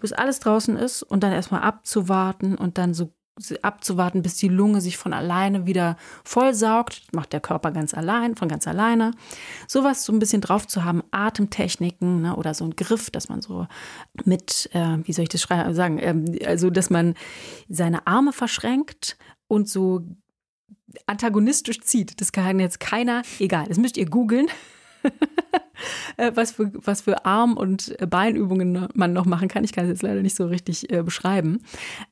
bis 0.00 0.12
alles 0.12 0.40
draußen 0.40 0.76
ist 0.76 1.02
und 1.02 1.22
dann 1.22 1.32
erstmal 1.32 1.62
abzuwarten 1.62 2.56
und 2.56 2.78
dann 2.78 2.94
so 2.94 3.12
abzuwarten, 3.62 4.22
bis 4.22 4.36
die 4.36 4.48
Lunge 4.48 4.80
sich 4.80 4.96
von 4.96 5.12
alleine 5.12 5.66
wieder 5.66 5.96
vollsaugt. 6.22 7.02
Macht 7.12 7.32
der 7.32 7.40
Körper 7.40 7.72
ganz 7.72 7.92
allein, 7.92 8.36
von 8.36 8.48
ganz 8.48 8.68
alleine. 8.68 9.10
Sowas 9.66 10.04
so 10.04 10.12
ein 10.12 10.20
bisschen 10.20 10.40
drauf 10.40 10.68
zu 10.68 10.84
haben, 10.84 11.02
Atemtechniken 11.10 12.22
ne, 12.22 12.36
oder 12.36 12.54
so 12.54 12.64
ein 12.64 12.76
Griff, 12.76 13.10
dass 13.10 13.28
man 13.28 13.42
so 13.42 13.66
mit, 14.24 14.70
äh, 14.72 14.98
wie 15.02 15.12
soll 15.12 15.24
ich 15.24 15.30
das 15.30 15.42
sagen, 15.42 15.98
äh, 15.98 16.46
also 16.46 16.70
dass 16.70 16.90
man 16.90 17.14
seine 17.68 18.06
Arme 18.06 18.32
verschränkt 18.32 19.16
und 19.48 19.68
so 19.68 20.02
antagonistisch 21.06 21.80
zieht. 21.80 22.20
Das 22.20 22.30
kann 22.30 22.60
jetzt 22.60 22.78
keiner, 22.78 23.22
egal, 23.40 23.66
das 23.66 23.78
müsst 23.78 23.96
ihr 23.96 24.06
googeln. 24.06 24.46
Äh, 26.16 26.32
was, 26.34 26.52
für, 26.52 26.70
was 26.74 27.00
für 27.00 27.24
Arm- 27.24 27.56
und 27.56 27.96
Beinübungen 28.08 28.88
man 28.94 29.12
noch 29.12 29.26
machen 29.26 29.48
kann. 29.48 29.64
Ich 29.64 29.72
kann 29.72 29.84
es 29.84 29.90
jetzt 29.90 30.02
leider 30.02 30.22
nicht 30.22 30.36
so 30.36 30.46
richtig 30.46 30.90
äh, 30.92 31.02
beschreiben. 31.02 31.60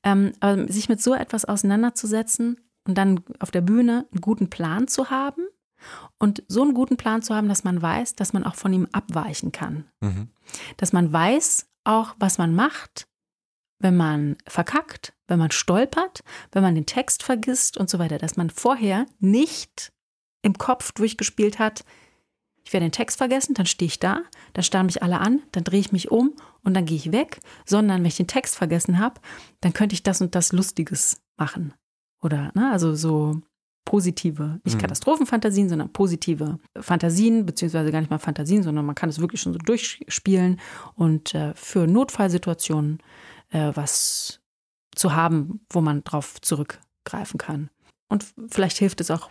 Ähm, 0.02 0.32
aber 0.40 0.70
sich 0.70 0.88
mit 0.88 1.00
so 1.00 1.14
etwas 1.14 1.44
auseinanderzusetzen 1.44 2.60
und 2.86 2.98
dann 2.98 3.20
auf 3.38 3.52
der 3.52 3.60
Bühne 3.60 4.06
einen 4.10 4.20
guten 4.20 4.50
Plan 4.50 4.88
zu 4.88 5.10
haben 5.10 5.46
und 6.18 6.42
so 6.48 6.62
einen 6.62 6.74
guten 6.74 6.96
Plan 6.96 7.22
zu 7.22 7.34
haben, 7.34 7.48
dass 7.48 7.64
man 7.64 7.80
weiß, 7.80 8.14
dass 8.16 8.32
man 8.32 8.44
auch 8.44 8.54
von 8.54 8.72
ihm 8.72 8.88
abweichen 8.92 9.52
kann. 9.52 9.84
Mhm. 10.00 10.28
Dass 10.76 10.92
man 10.92 11.12
weiß 11.12 11.66
auch, 11.84 12.14
was 12.18 12.38
man 12.38 12.54
macht, 12.54 13.06
wenn 13.78 13.96
man 13.96 14.36
verkackt, 14.46 15.14
wenn 15.26 15.38
man 15.38 15.50
stolpert, 15.50 16.20
wenn 16.52 16.62
man 16.62 16.74
den 16.74 16.86
Text 16.86 17.22
vergisst 17.22 17.76
und 17.76 17.90
so 17.90 17.98
weiter, 17.98 18.18
dass 18.18 18.36
man 18.36 18.50
vorher 18.50 19.06
nicht 19.18 19.92
im 20.42 20.54
Kopf 20.54 20.92
durchgespielt 20.92 21.58
hat, 21.58 21.84
ich 22.64 22.72
werde 22.72 22.86
den 22.86 22.92
Text 22.92 23.18
vergessen, 23.18 23.54
dann 23.54 23.66
stehe 23.66 23.86
ich 23.86 23.98
da, 23.98 24.22
dann 24.52 24.62
starren 24.62 24.86
mich 24.86 25.02
alle 25.02 25.20
an, 25.20 25.42
dann 25.52 25.64
drehe 25.64 25.80
ich 25.80 25.92
mich 25.92 26.10
um 26.10 26.34
und 26.62 26.74
dann 26.74 26.86
gehe 26.86 26.96
ich 26.96 27.12
weg, 27.12 27.40
sondern 27.64 28.00
wenn 28.00 28.06
ich 28.06 28.16
den 28.16 28.26
Text 28.26 28.56
vergessen 28.56 28.98
habe, 28.98 29.20
dann 29.60 29.72
könnte 29.72 29.94
ich 29.94 30.02
das 30.02 30.20
und 30.20 30.34
das 30.34 30.52
Lustiges 30.52 31.20
machen. 31.36 31.74
Oder, 32.20 32.52
ne, 32.54 32.70
also 32.70 32.94
so 32.94 33.40
positive, 33.84 34.60
nicht 34.64 34.76
mhm. 34.76 34.80
Katastrophenfantasien, 34.80 35.68
sondern 35.68 35.92
positive 35.92 36.58
Fantasien, 36.78 37.44
beziehungsweise 37.46 37.90
gar 37.90 38.00
nicht 38.00 38.10
mal 38.10 38.18
Fantasien, 38.18 38.62
sondern 38.62 38.86
man 38.86 38.94
kann 38.94 39.08
es 39.08 39.18
wirklich 39.18 39.40
schon 39.40 39.52
so 39.52 39.58
durchspielen 39.58 40.60
und 40.94 41.34
äh, 41.34 41.52
für 41.54 41.86
Notfallsituationen 41.86 42.98
äh, 43.50 43.72
was 43.74 44.40
zu 44.94 45.14
haben, 45.14 45.66
wo 45.70 45.80
man 45.80 46.04
drauf 46.04 46.40
zurückgreifen 46.40 47.38
kann. 47.38 47.70
Und 48.08 48.26
vielleicht 48.48 48.78
hilft 48.78 49.00
es 49.00 49.10
auch 49.10 49.30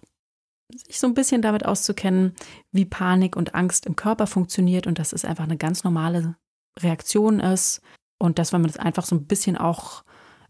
sich 0.78 1.00
so 1.00 1.08
ein 1.08 1.14
bisschen 1.14 1.42
damit 1.42 1.66
auszukennen, 1.66 2.34
wie 2.72 2.86
Panik 2.86 3.36
und 3.36 3.56
Angst 3.56 3.86
im 3.86 3.96
Körper 3.96 4.28
funktioniert 4.28 4.88
und 4.88 5.00
dass 5.00 5.14
es 5.14 5.26
einfach 5.26 5.44
eine 5.44 5.58
ganz 5.58 5.84
normale 5.84 6.36
Reaktion 6.80 7.40
ist 7.40 7.82
und 8.18 8.40
dass 8.40 8.54
wenn 8.54 8.62
man 8.62 8.72
das 8.72 8.80
einfach 8.80 9.06
so 9.06 9.16
ein 9.16 9.26
bisschen 9.26 9.58
auch 9.58 10.04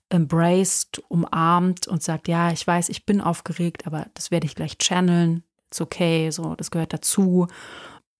embraced, 0.09 1.01
umarmt 1.07 1.87
und 1.87 2.03
sagt, 2.03 2.27
ja, 2.27 2.51
ich 2.51 2.65
weiß, 2.65 2.89
ich 2.89 3.05
bin 3.05 3.21
aufgeregt, 3.21 3.87
aber 3.87 4.07
das 4.13 4.29
werde 4.29 4.45
ich 4.45 4.55
gleich 4.55 4.77
channeln. 4.77 5.43
It's 5.67 5.79
okay, 5.79 6.29
so, 6.31 6.55
das 6.55 6.69
gehört 6.69 6.93
dazu. 6.93 7.47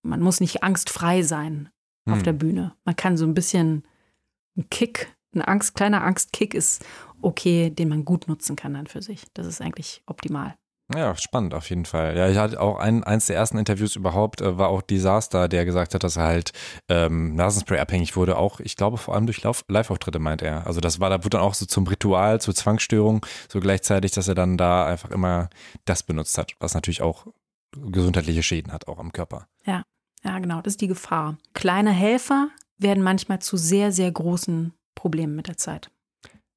Man 0.02 0.22
muss 0.22 0.40
nicht 0.40 0.64
angstfrei 0.64 1.22
sein 1.22 1.70
hm. 2.08 2.14
auf 2.14 2.24
der 2.24 2.34
Bühne. 2.34 2.76
Man 2.86 2.96
kann 2.96 3.18
so 3.18 3.26
ein 3.26 3.34
bisschen 3.34 3.86
ein 4.58 4.70
Kick, 4.70 5.14
ein 5.36 5.42
Angst, 5.42 5.76
kleiner 5.76 6.04
Angstkick 6.04 6.54
ist 6.54 6.86
okay, 7.22 7.70
den 7.70 7.90
man 7.90 8.06
gut 8.06 8.28
nutzen 8.28 8.56
kann 8.56 8.74
dann 8.74 8.88
für 8.88 9.02
sich. 9.02 9.26
Das 9.34 9.46
ist 9.46 9.62
eigentlich 9.62 10.02
optimal. 10.06 10.56
Ja, 10.96 11.16
spannend 11.16 11.54
auf 11.54 11.70
jeden 11.70 11.86
Fall. 11.86 12.18
Ja, 12.18 12.28
ich 12.30 12.38
hatte 12.38 12.60
auch 12.60 12.78
ein, 12.78 13.04
eins 13.04 13.28
der 13.28 13.36
ersten 13.36 13.58
Interviews 13.58 13.96
überhaupt, 13.96 14.42
äh, 14.42 14.58
war 14.58 14.70
auch 14.70 14.82
Disaster, 14.82 15.48
der 15.48 15.66
gesagt 15.66 15.94
hat, 15.94 16.04
dass 16.04 16.18
er 16.18 16.24
halt 16.24 16.52
ähm, 16.90 17.36
Nasenspray 17.36 17.80
abhängig 17.80 18.16
wurde. 18.16 18.38
Auch, 18.38 18.60
ich 18.60 18.76
glaube, 18.76 18.98
vor 18.98 19.16
allem 19.16 19.26
durch 19.26 19.42
Live-Auftritte, 19.44 20.20
meint 20.20 20.42
er. 20.42 20.68
Also 20.68 20.82
das 20.82 21.00
war, 21.00 21.10
da 21.10 21.20
wurde 21.20 21.38
dann 21.38 21.42
auch 21.42 21.54
so 21.54 21.66
zum 21.66 21.88
Ritual, 21.88 22.42
zur 22.42 22.56
Zwangsstörung, 22.56 23.26
so 23.48 23.60
gleichzeitig, 23.60 24.12
dass 24.12 24.28
er 24.28 24.36
dann 24.36 24.58
da 24.58 24.86
einfach 24.86 25.12
immer 25.12 25.50
das 25.86 26.04
benutzt 26.04 26.38
hat, 26.38 26.54
was 26.60 26.74
natürlich 26.74 27.02
auch 27.02 27.28
gesundheitliche 27.72 28.44
Schäden 28.44 28.74
hat, 28.74 28.88
auch 28.88 29.00
am 29.00 29.14
Körper. 29.14 29.48
Ja, 29.66 29.84
ja, 30.24 30.40
genau, 30.40 30.62
das 30.62 30.74
ist 30.74 30.82
die 30.82 30.88
Gefahr. 30.88 31.38
Kleine 31.54 31.92
Helfer 31.92 32.50
werden 32.78 33.04
manchmal 33.04 33.40
zu 33.40 33.58
sehr, 33.58 33.92
sehr 33.92 34.12
großen 34.12 34.74
Problemen 34.96 35.36
mit 35.36 35.48
der 35.48 35.58
Zeit. 35.58 35.90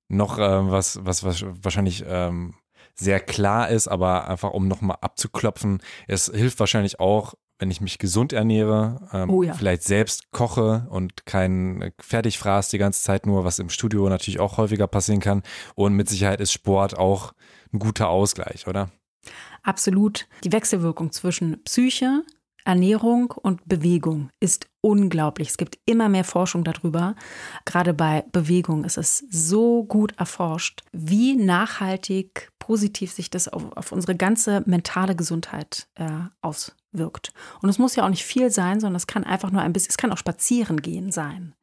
Noch 0.09 0.39
äh, 0.39 0.71
was, 0.71 1.05
was, 1.05 1.25
was 1.25 1.45
wahrscheinlich 1.63 2.05
ähm, 2.07 2.55
sehr 2.95 3.21
klar 3.21 3.69
ist, 3.69 3.89
aber 3.89 4.29
einfach 4.29 4.51
um 4.51 4.69
nochmal 4.69 4.99
abzuklopfen, 5.01 5.83
es 6.07 6.31
hilft 6.33 6.61
wahrscheinlich 6.61 7.01
auch, 7.01 7.35
wenn 7.59 7.71
ich 7.71 7.81
mich 7.81 7.99
gesund 7.99 8.33
ernähre, 8.33 9.09
ähm, 9.13 9.31
oh 9.31 9.43
ja. 9.43 9.55
vielleicht 9.55 9.85
selbst 9.85 10.31
koche 10.33 10.87
und 10.91 11.25
kein 11.25 11.93
Fertigfraß 12.01 12.69
die 12.69 12.79
ganze 12.79 13.03
Zeit 13.03 13.27
nur, 13.27 13.45
was 13.45 13.59
im 13.59 13.71
Studio 13.71 14.09
natürlich 14.09 14.41
auch 14.41 14.59
häufiger 14.59 14.87
passieren 14.87 15.21
kann. 15.21 15.43
Und 15.75 15.95
mit 15.95 16.09
Sicherheit 16.09 16.41
ist 16.41 16.53
Sport 16.53 16.99
auch 16.99 17.33
ein 17.73 17.79
guter 17.79 18.09
Ausgleich, 18.09 18.67
oder? 18.67 18.91
Absolut. 19.63 20.27
Die 20.43 20.53
Wechselwirkung 20.53 21.13
zwischen 21.13 21.63
Psyche, 21.63 22.23
Ernährung 22.65 23.31
und 23.31 23.67
Bewegung 23.67 24.31
ist 24.41 24.67
unglaublich. 24.81 25.49
Es 25.49 25.57
gibt 25.57 25.79
immer 25.87 26.09
mehr 26.09 26.25
Forschung 26.25 26.65
darüber. 26.65 27.15
Gerade 27.65 27.95
bei 27.95 28.25
Bewegung 28.33 28.85
ist 28.85 28.97
es 28.97 29.25
so 29.31 29.85
gut 29.85 30.13
erforscht, 30.19 30.83
wie 30.93 31.37
nachhaltig 31.37 32.51
positiv 32.67 33.13
sich 33.13 33.29
das 33.29 33.49
auf, 33.49 33.77
auf 33.77 33.93
unsere 33.93 34.17
ganze 34.17 34.63
mentale 34.65 35.15
Gesundheit 35.15 35.87
äh, 35.97 36.09
auswirkt. 36.41 37.35
Und 37.61 37.69
es 37.69 37.79
muss 37.79 37.95
ja 37.95 38.05
auch 38.05 38.09
nicht 38.09 38.25
viel 38.25 38.51
sein, 38.51 38.81
sondern 38.81 38.97
es 38.97 39.07
kann 39.07 39.23
einfach 39.23 39.51
nur 39.51 39.61
ein 39.61 39.75
bisschen, 39.75 39.91
es 39.91 39.99
kann 39.99 40.11
auch 40.11 40.19
spazieren 40.19 40.81
gehen 40.81 41.13
sein. 41.13 41.55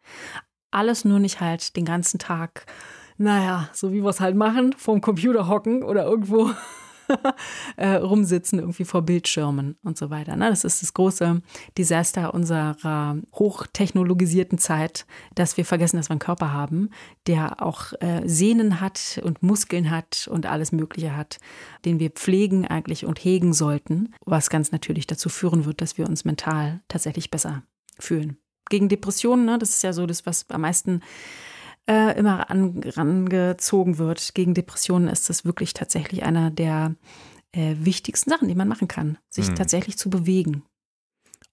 Alles 0.69 1.03
nur 1.03 1.17
nicht 1.17 1.41
halt 1.41 1.75
den 1.75 1.85
ganzen 1.85 2.19
Tag, 2.19 2.67
naja, 3.17 3.67
so 3.73 3.91
wie 3.91 4.03
wir 4.03 4.09
es 4.09 4.19
halt 4.19 4.35
machen, 4.35 4.73
vorm 4.77 5.01
Computer 5.01 5.47
hocken 5.47 5.83
oder 5.83 6.05
irgendwo 6.05 6.51
äh, 7.77 7.95
rumsitzen, 7.95 8.59
irgendwie 8.59 8.85
vor 8.85 9.01
Bildschirmen 9.03 9.77
und 9.83 9.97
so 9.97 10.09
weiter. 10.09 10.35
Ne? 10.35 10.49
Das 10.49 10.63
ist 10.63 10.81
das 10.81 10.93
große 10.93 11.41
Desaster 11.77 12.33
unserer 12.33 13.17
hochtechnologisierten 13.33 14.57
Zeit, 14.57 15.05
dass 15.35 15.57
wir 15.57 15.65
vergessen, 15.65 15.97
dass 15.97 16.09
wir 16.09 16.13
einen 16.13 16.19
Körper 16.19 16.53
haben, 16.53 16.89
der 17.27 17.61
auch 17.61 17.93
äh, 17.99 18.21
Sehnen 18.25 18.81
hat 18.81 19.21
und 19.23 19.43
Muskeln 19.43 19.91
hat 19.91 20.27
und 20.31 20.45
alles 20.45 20.71
Mögliche 20.71 21.15
hat, 21.15 21.39
den 21.85 21.99
wir 21.99 22.09
pflegen 22.09 22.67
eigentlich 22.67 23.05
und 23.05 23.23
hegen 23.23 23.53
sollten, 23.53 24.13
was 24.25 24.49
ganz 24.49 24.71
natürlich 24.71 25.07
dazu 25.07 25.29
führen 25.29 25.65
wird, 25.65 25.81
dass 25.81 25.97
wir 25.97 26.07
uns 26.07 26.25
mental 26.25 26.81
tatsächlich 26.87 27.31
besser 27.31 27.63
fühlen. 27.99 28.37
Gegen 28.69 28.89
Depressionen, 28.89 29.45
ne, 29.45 29.57
das 29.57 29.71
ist 29.71 29.83
ja 29.83 29.93
so 29.93 30.05
das, 30.05 30.25
was 30.25 30.49
am 30.49 30.61
meisten 30.61 31.01
äh, 31.89 32.17
immer 32.17 32.49
an, 32.49 32.81
rangezogen 32.85 33.97
wird. 33.97 34.33
Gegen 34.33 34.53
Depressionen 34.53 35.07
ist 35.07 35.29
das 35.29 35.45
wirklich 35.45 35.73
tatsächlich 35.73 36.23
einer 36.23 36.51
der 36.51 36.95
äh, 37.51 37.75
wichtigsten 37.79 38.29
Sachen, 38.29 38.47
die 38.47 38.55
man 38.55 38.67
machen 38.67 38.87
kann, 38.87 39.17
sich 39.29 39.49
mhm. 39.49 39.55
tatsächlich 39.55 39.97
zu 39.97 40.09
bewegen. 40.09 40.63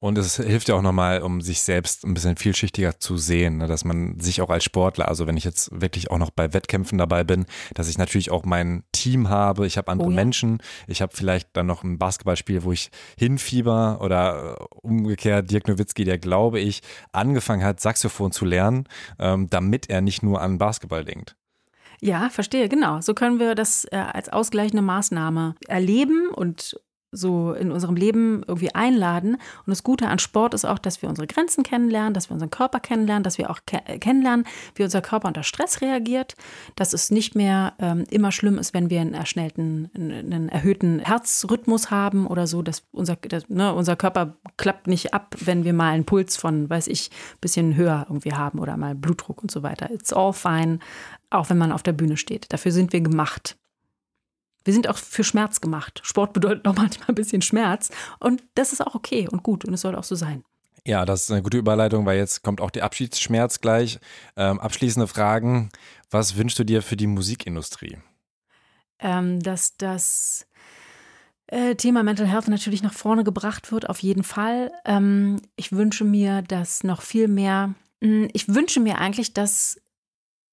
Und 0.01 0.17
es 0.17 0.37
hilft 0.37 0.69
ja 0.69 0.77
auch 0.77 0.83
nochmal, 0.83 1.23
um 1.23 1.41
sich 1.41 1.61
selbst 1.63 2.05
ein 2.05 2.15
bisschen 2.15 2.37
vielschichtiger 2.37 3.01
zu 3.01 3.17
sehen, 3.17 3.59
ne? 3.59 3.67
dass 3.67 3.85
man 3.85 4.21
sich 4.21 4.41
auch 4.41 4.49
als 4.49 4.63
Sportler, 4.63 5.09
also 5.09 5.27
wenn 5.27 5.37
ich 5.37 5.43
jetzt 5.43 5.81
wirklich 5.81 6.09
auch 6.13 6.19
noch 6.19 6.31
bei 6.31 6.53
Wettkämpfen 6.53 6.99
dabei 6.99 7.25
bin, 7.25 7.47
dass 7.75 7.89
ich 7.89 7.99
natürlich 7.99 8.31
auch 8.31 8.45
mein 8.45 8.85
Team 8.93 9.29
habe, 9.29 9.67
ich 9.67 9.77
habe 9.77 9.91
andere 9.91 10.09
oh 10.09 10.11
ja. 10.13 10.17
Menschen, 10.17 10.63
ich 10.87 11.03
habe 11.03 11.17
vielleicht 11.17 11.49
dann 11.55 11.67
noch 11.67 11.83
ein 11.83 11.99
Basketballspiel, 11.99 12.63
wo 12.63 12.71
ich 12.71 12.91
hinfieber 13.19 13.99
oder 14.01 14.57
äh, 14.61 14.65
umgekehrt 14.83 15.51
Dirk 15.51 15.67
Nowitzki, 15.67 16.05
der 16.05 16.19
glaube 16.19 16.61
ich 16.61 16.83
angefangen 17.11 17.65
hat, 17.65 17.81
Saxophon 17.81 18.31
zu 18.31 18.45
lernen, 18.45 18.85
ähm, 19.19 19.51
damit 19.51 19.91
er 19.91 20.01
nicht 20.01 20.23
nur 20.23 20.41
an 20.41 20.59
Basketball 20.59 21.05
denkt. 21.05 21.35
Ja, 22.01 22.31
verstehe, 22.31 22.69
genau. 22.69 23.01
So 23.01 23.15
können 23.15 23.41
wir 23.41 23.57
das 23.57 23.85
äh, 23.91 23.97
als 23.97 24.29
ausgleichende 24.29 24.83
Maßnahme 24.83 25.57
erleben 25.67 26.29
und 26.29 26.79
so 27.11 27.53
in 27.53 27.73
unserem 27.73 27.97
Leben 27.97 28.43
irgendwie 28.47 28.75
einladen. 28.75 29.35
Und 29.35 29.69
das 29.69 29.83
Gute 29.83 30.09
an 30.09 30.19
Sport 30.19 30.55
ist 30.55 30.65
auch, 30.65 30.79
dass 30.79 31.01
wir 31.03 31.09
unsere 31.09 31.27
Grenzen 31.27 31.63
kennenlernen, 31.63 32.15
dass 32.15 32.29
wir 32.29 32.35
unseren 32.35 32.51
Körper 32.51 32.81
kennenlernen, 32.81 33.23
dass 33.23 33.39
wir 33.39 33.51
auch 33.51 33.61
ke 33.67 33.79
kennenlernen, 33.99 34.45
wie 34.75 34.83
unser 34.83 35.01
Körper 35.01 35.29
unter 35.29 35.43
Stress 35.43 35.81
reagiert, 35.81 36.35
dass 36.77 36.93
es 36.93 37.11
nicht 37.11 37.35
mehr 37.35 37.75
ähm, 37.79 38.05
immer 38.11 38.33
schlimm 38.33 38.59
ist, 38.59 38.75
wenn 38.75 38.91
wir 38.91 39.01
einen 39.01 39.15
erschnellten, 39.15 39.91
einen 39.95 40.49
erhöhten 40.49 40.99
Herzrhythmus 40.99 41.91
haben 41.91 42.27
oder 42.27 42.47
so, 42.47 42.63
dass 42.63 42.83
unser, 42.91 43.17
dass, 43.17 43.49
ne, 43.49 43.73
unser 43.73 43.97
Körper 43.97 44.37
klappt 44.57 44.87
nicht 44.87 45.15
ab, 45.15 45.35
wenn 45.39 45.65
wir 45.65 45.73
mal 45.73 45.93
einen 45.93 46.05
Puls 46.05 46.37
von, 46.37 46.69
weiß 46.69 46.89
ich, 46.89 47.11
bisschen 47.41 47.77
höher 47.77 48.07
irgendwie 48.09 48.35
haben 48.35 48.59
oder 48.59 48.77
mal 48.77 48.95
Blutdruck 48.95 49.43
und 49.43 49.51
so 49.51 49.63
weiter. 49.63 49.91
It's 49.91 50.13
all 50.13 50.33
fine, 50.33 50.79
auch 51.31 51.51
wenn 51.51 51.59
man 51.59 51.73
auf 51.73 51.83
der 51.83 51.93
Bühne 51.93 52.17
steht. 52.17 52.53
Dafür 52.53 52.73
sind 52.73 52.93
wir 52.93 53.01
gemacht. 53.01 53.57
Wir 54.69 54.75
sind 54.75 54.87
auch 54.87 54.99
für 54.99 55.25
Schmerz 55.25 55.63
gemacht. 55.63 56.03
Sport 56.05 56.35
bedeutet 56.35 56.69
auch 56.69 56.75
manchmal 56.77 57.09
ein 57.09 57.15
bisschen 57.15 57.41
Schmerz. 57.41 57.89
Und 58.21 58.45
das 58.55 58.75
ist 58.75 58.87
auch 58.87 58.95
okay 58.95 59.27
und 59.27 59.43
gut 59.43 59.65
und 59.65 59.73
es 59.73 59.81
soll 59.81 59.95
auch 59.95 60.05
so 60.05 60.15
sein. 60.15 60.45
Ja, 60.85 61.07
das 61.07 61.23
ist 61.23 61.31
eine 61.31 61.43
gute 61.43 61.57
Überleitung, 61.57 62.05
weil 62.05 62.19
jetzt 62.19 62.43
kommt 62.43 62.61
auch 62.61 62.71
der 62.71 62.85
Abschiedsschmerz 62.85 63.63
gleich. 63.63 63.99
Ähm, 64.37 64.61
abschließende 64.61 65.07
Fragen. 65.07 65.71
Was 66.11 66.37
wünschst 66.37 66.59
du 66.59 66.65
dir 66.65 66.83
für 66.83 66.99
die 66.99 67.07
Musikindustrie? 67.07 67.97
Ähm, 68.99 69.41
dass 69.41 69.79
das 69.79 70.47
äh, 71.47 71.75
Thema 71.75 72.03
Mental 72.03 72.27
Health 72.27 72.49
natürlich 72.49 72.83
nach 72.83 72.93
vorne 72.93 73.25
gebracht 73.25 73.73
wird, 73.73 73.89
auf 73.89 74.01
jeden 74.01 74.23
Fall. 74.23 74.71
Ähm, 74.85 75.41
ich 75.57 75.73
wünsche 75.73 76.05
mir, 76.05 76.43
dass 76.43 76.85
noch 76.85 77.01
viel 77.01 77.27
mehr, 77.29 77.73
hm, 78.03 78.29
ich 78.35 78.53
wünsche 78.53 78.81
mir 78.81 78.99
eigentlich, 78.99 79.33
dass 79.33 79.81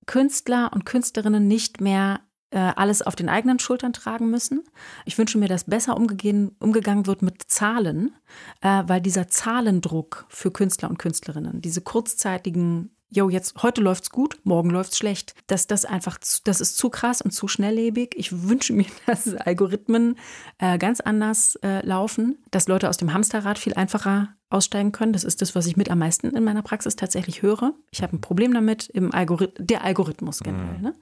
Künstler 0.05 0.71
und 0.73 0.85
Künstlerinnen 0.85 1.49
nicht 1.49 1.81
mehr 1.81 2.21
alles 2.51 3.01
auf 3.01 3.15
den 3.15 3.29
eigenen 3.29 3.59
Schultern 3.59 3.93
tragen 3.93 4.29
müssen. 4.29 4.63
Ich 5.05 5.17
wünsche 5.17 5.37
mir, 5.37 5.47
dass 5.47 5.65
besser 5.65 5.97
umgegangen, 5.97 6.55
umgegangen 6.59 7.05
wird 7.07 7.21
mit 7.21 7.43
Zahlen, 7.47 8.15
äh, 8.61 8.83
weil 8.87 9.01
dieser 9.01 9.27
Zahlendruck 9.27 10.25
für 10.29 10.51
Künstler 10.51 10.89
und 10.89 10.99
Künstlerinnen, 10.99 11.61
diese 11.61 11.81
kurzzeitigen 11.81 12.91
Jo, 13.09 13.29
jetzt 13.29 13.61
heute 13.61 13.81
läuft's 13.81 14.09
gut, 14.09 14.39
morgen 14.43 14.71
läuft's 14.71 14.97
schlecht. 14.97 15.35
Das, 15.47 15.67
das 15.67 15.85
einfach, 15.85 16.17
das 16.43 16.59
ist 16.59 16.75
zu 16.75 16.89
krass 16.89 17.21
und 17.21 17.31
zu 17.31 17.47
schnelllebig. 17.47 18.13
Ich 18.17 18.43
wünsche 18.49 18.73
mir, 18.73 18.87
dass 19.05 19.33
Algorithmen 19.35 20.17
äh, 20.57 20.77
ganz 20.77 20.99
anders 20.99 21.55
äh, 21.63 21.85
laufen, 21.85 22.43
dass 22.51 22.67
Leute 22.67 22.89
aus 22.89 22.97
dem 22.97 23.13
Hamsterrad 23.13 23.59
viel 23.59 23.75
einfacher 23.75 24.35
aussteigen 24.55 24.91
können. 24.91 25.13
Das 25.13 25.23
ist 25.23 25.41
das, 25.41 25.53
was 25.53 25.67
ich 25.67 25.77
mit 25.77 25.91
am 25.91 25.99
meisten 25.99 26.29
in 26.31 26.43
meiner 26.43 26.61
Praxis 26.61 26.95
tatsächlich 26.95 27.41
höre. 27.41 27.73
Ich 27.91 28.01
habe 28.01 28.15
ein 28.15 28.21
Problem 28.21 28.53
damit 28.53 28.89
im 28.89 29.13
Algorith 29.13 29.53
der 29.57 29.83
Algorithmus 29.83 30.39
generell. 30.39 30.77
Mhm. 30.77 30.83
Ne? 30.83 30.95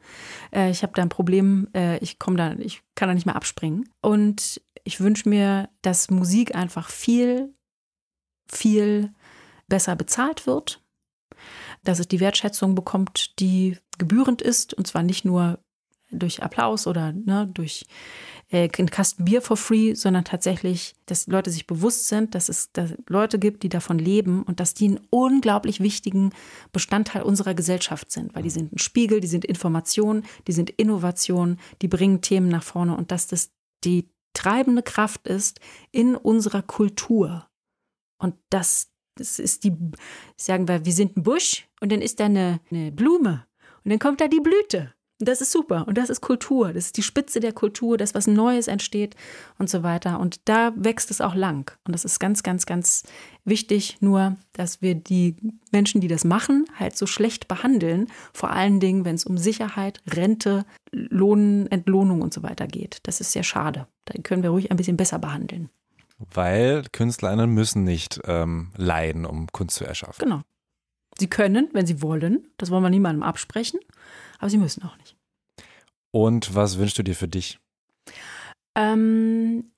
Äh, 0.52 0.72
ich 0.72 0.84
habe 0.84 0.94
da 0.94 1.02
ein 1.02 1.10
Problem. 1.10 1.70
Äh, 1.74 1.98
ich 2.00 2.20
komme 2.20 2.38
da, 2.38 2.54
ich 2.54 2.82
kann 2.96 3.08
da 3.08 3.14
nicht 3.14 3.26
mehr 3.26 3.36
abspringen. 3.36 3.88
Und 4.02 4.62
ich 4.84 5.00
wünsche 5.00 5.30
mir, 5.30 5.70
dass 5.82 6.10
Musik 6.10 6.56
einfach 6.56 6.90
viel, 6.90 7.54
viel 8.48 9.14
besser 9.68 9.96
bezahlt 9.96 10.46
wird 10.46 10.84
dass 11.84 12.00
es 12.00 12.08
die 12.08 12.20
Wertschätzung 12.20 12.76
bekommt, 12.76 13.40
die 13.40 13.78
gebührend 13.98 14.42
ist, 14.42 14.74
und 14.74 14.88
zwar 14.88 15.04
nicht 15.04 15.26
nur 15.26 15.60
durch 16.10 16.44
Applaus 16.44 16.88
oder 16.88 17.12
ne, 17.12 17.50
durch 17.54 17.86
äh, 18.50 18.70
einen 18.78 18.90
Kasten 18.90 19.26
Bier 19.26 19.42
for 19.42 19.58
free, 19.58 19.94
sondern 19.94 20.26
tatsächlich, 20.26 20.96
dass 21.06 21.28
Leute 21.28 21.52
sich 21.52 21.68
bewusst 21.68 22.08
sind, 22.08 22.36
dass 22.36 22.50
es 22.50 22.72
dass 22.72 22.94
Leute 23.08 23.40
gibt, 23.40 23.64
die 23.64 23.70
davon 23.70 24.00
leben 24.00 24.44
und 24.44 24.60
dass 24.60 24.74
die 24.74 24.86
einen 24.86 25.02
unglaublich 25.10 25.80
wichtigen 25.80 26.32
Bestandteil 26.72 27.24
unserer 27.24 27.54
Gesellschaft 27.54 28.12
sind, 28.12 28.36
weil 28.36 28.44
die 28.44 28.50
sind 28.50 28.74
ein 28.74 28.80
Spiegel, 28.80 29.20
die 29.20 29.28
sind 29.28 29.46
Information, 29.46 30.24
die 30.48 30.54
sind 30.54 30.70
Innovation, 30.70 31.58
die 31.82 31.88
bringen 31.88 32.22
Themen 32.22 32.50
nach 32.50 32.64
vorne 32.64 32.96
und 32.96 33.12
dass 33.12 33.28
das 33.28 33.52
die 33.84 34.10
treibende 34.34 34.84
Kraft 34.84 35.28
ist 35.28 35.60
in 35.92 36.16
unserer 36.16 36.62
Kultur. 36.62 37.48
Und 38.18 38.36
dass 38.50 38.94
das 39.16 39.38
ist 39.40 39.64
die, 39.64 39.76
sagen 40.38 40.68
wir, 40.68 40.86
wir 40.86 40.94
sind 40.94 41.18
ein 41.18 41.24
Busch 41.24 41.68
und 41.82 41.92
dann 41.92 42.02
ist 42.02 42.20
da 42.20 42.26
eine, 42.26 42.60
eine 42.72 42.92
Blume 42.92 43.46
und 43.84 43.92
dann 43.92 44.00
kommt 44.00 44.22
da 44.22 44.28
die 44.28 44.40
Blüte. 44.40 44.94
Und 45.24 45.30
das 45.30 45.40
ist 45.40 45.54
super. 45.54 45.88
Und 45.88 45.98
das 45.98 46.10
ist 46.10 46.20
Kultur. 46.20 46.74
Das 46.74 46.88
ist 46.88 46.98
die 46.98 47.02
Spitze 47.02 47.40
der 47.40 47.54
Kultur, 47.54 47.98
das, 47.98 48.14
was 48.14 48.28
Neues 48.28 48.68
entsteht 48.68 49.16
und 49.58 49.70
so 49.70 49.82
weiter. 49.82 50.20
Und 50.20 50.42
da 50.50 50.74
wächst 50.76 51.12
es 51.12 51.22
auch 51.22 51.34
lang. 51.34 51.72
Und 51.86 51.94
das 51.94 52.04
ist 52.04 52.20
ganz, 52.20 52.44
ganz, 52.44 52.66
ganz 52.66 53.04
wichtig. 53.46 54.00
Nur, 54.02 54.36
dass 54.52 54.82
wir 54.82 54.96
die 54.96 55.38
Menschen, 55.72 56.02
die 56.02 56.10
das 56.10 56.26
machen, 56.26 56.66
halt 56.78 56.98
so 56.98 57.06
schlecht 57.06 57.48
behandeln. 57.48 58.08
Vor 58.34 58.50
allen 58.50 58.82
Dingen, 58.82 59.06
wenn 59.06 59.16
es 59.16 59.24
um 59.24 59.38
Sicherheit, 59.38 60.02
Rente, 60.14 60.66
Lohn, 60.92 61.68
Entlohnung 61.68 62.22
und 62.22 62.34
so 62.34 62.44
weiter 62.44 62.68
geht. 62.68 63.00
Das 63.04 63.22
ist 63.22 63.32
sehr 63.32 63.44
schade. 63.44 63.88
Da 64.04 64.22
können 64.24 64.44
wir 64.44 64.50
ruhig 64.50 64.72
ein 64.72 64.78
bisschen 64.78 64.98
besser 64.98 65.20
behandeln. 65.20 65.70
Weil 66.34 66.84
KünstlerInnen 66.92 67.50
müssen 67.50 67.86
nicht 67.86 68.20
ähm, 68.26 68.74
leiden, 68.76 69.26
um 69.26 69.48
Kunst 69.54 69.78
zu 69.78 69.86
erschaffen. 69.86 70.22
Genau. 70.22 70.42
Sie 71.18 71.30
können, 71.30 71.70
wenn 71.72 71.86
sie 71.86 72.02
wollen. 72.02 72.50
Das 72.58 72.72
wollen 72.72 72.84
wir 72.84 72.90
niemandem 72.90 73.24
absprechen. 73.24 73.80
Aber 74.44 74.50
sie 74.50 74.58
müssen 74.58 74.84
auch 74.84 74.98
nicht. 74.98 75.16
Und 76.12 76.54
was 76.54 76.78
wünschst 76.78 76.98
du 76.98 77.04
dir 77.04 77.16
für 77.16 77.30
dich? 77.30 77.60
Ähm, 78.76 79.72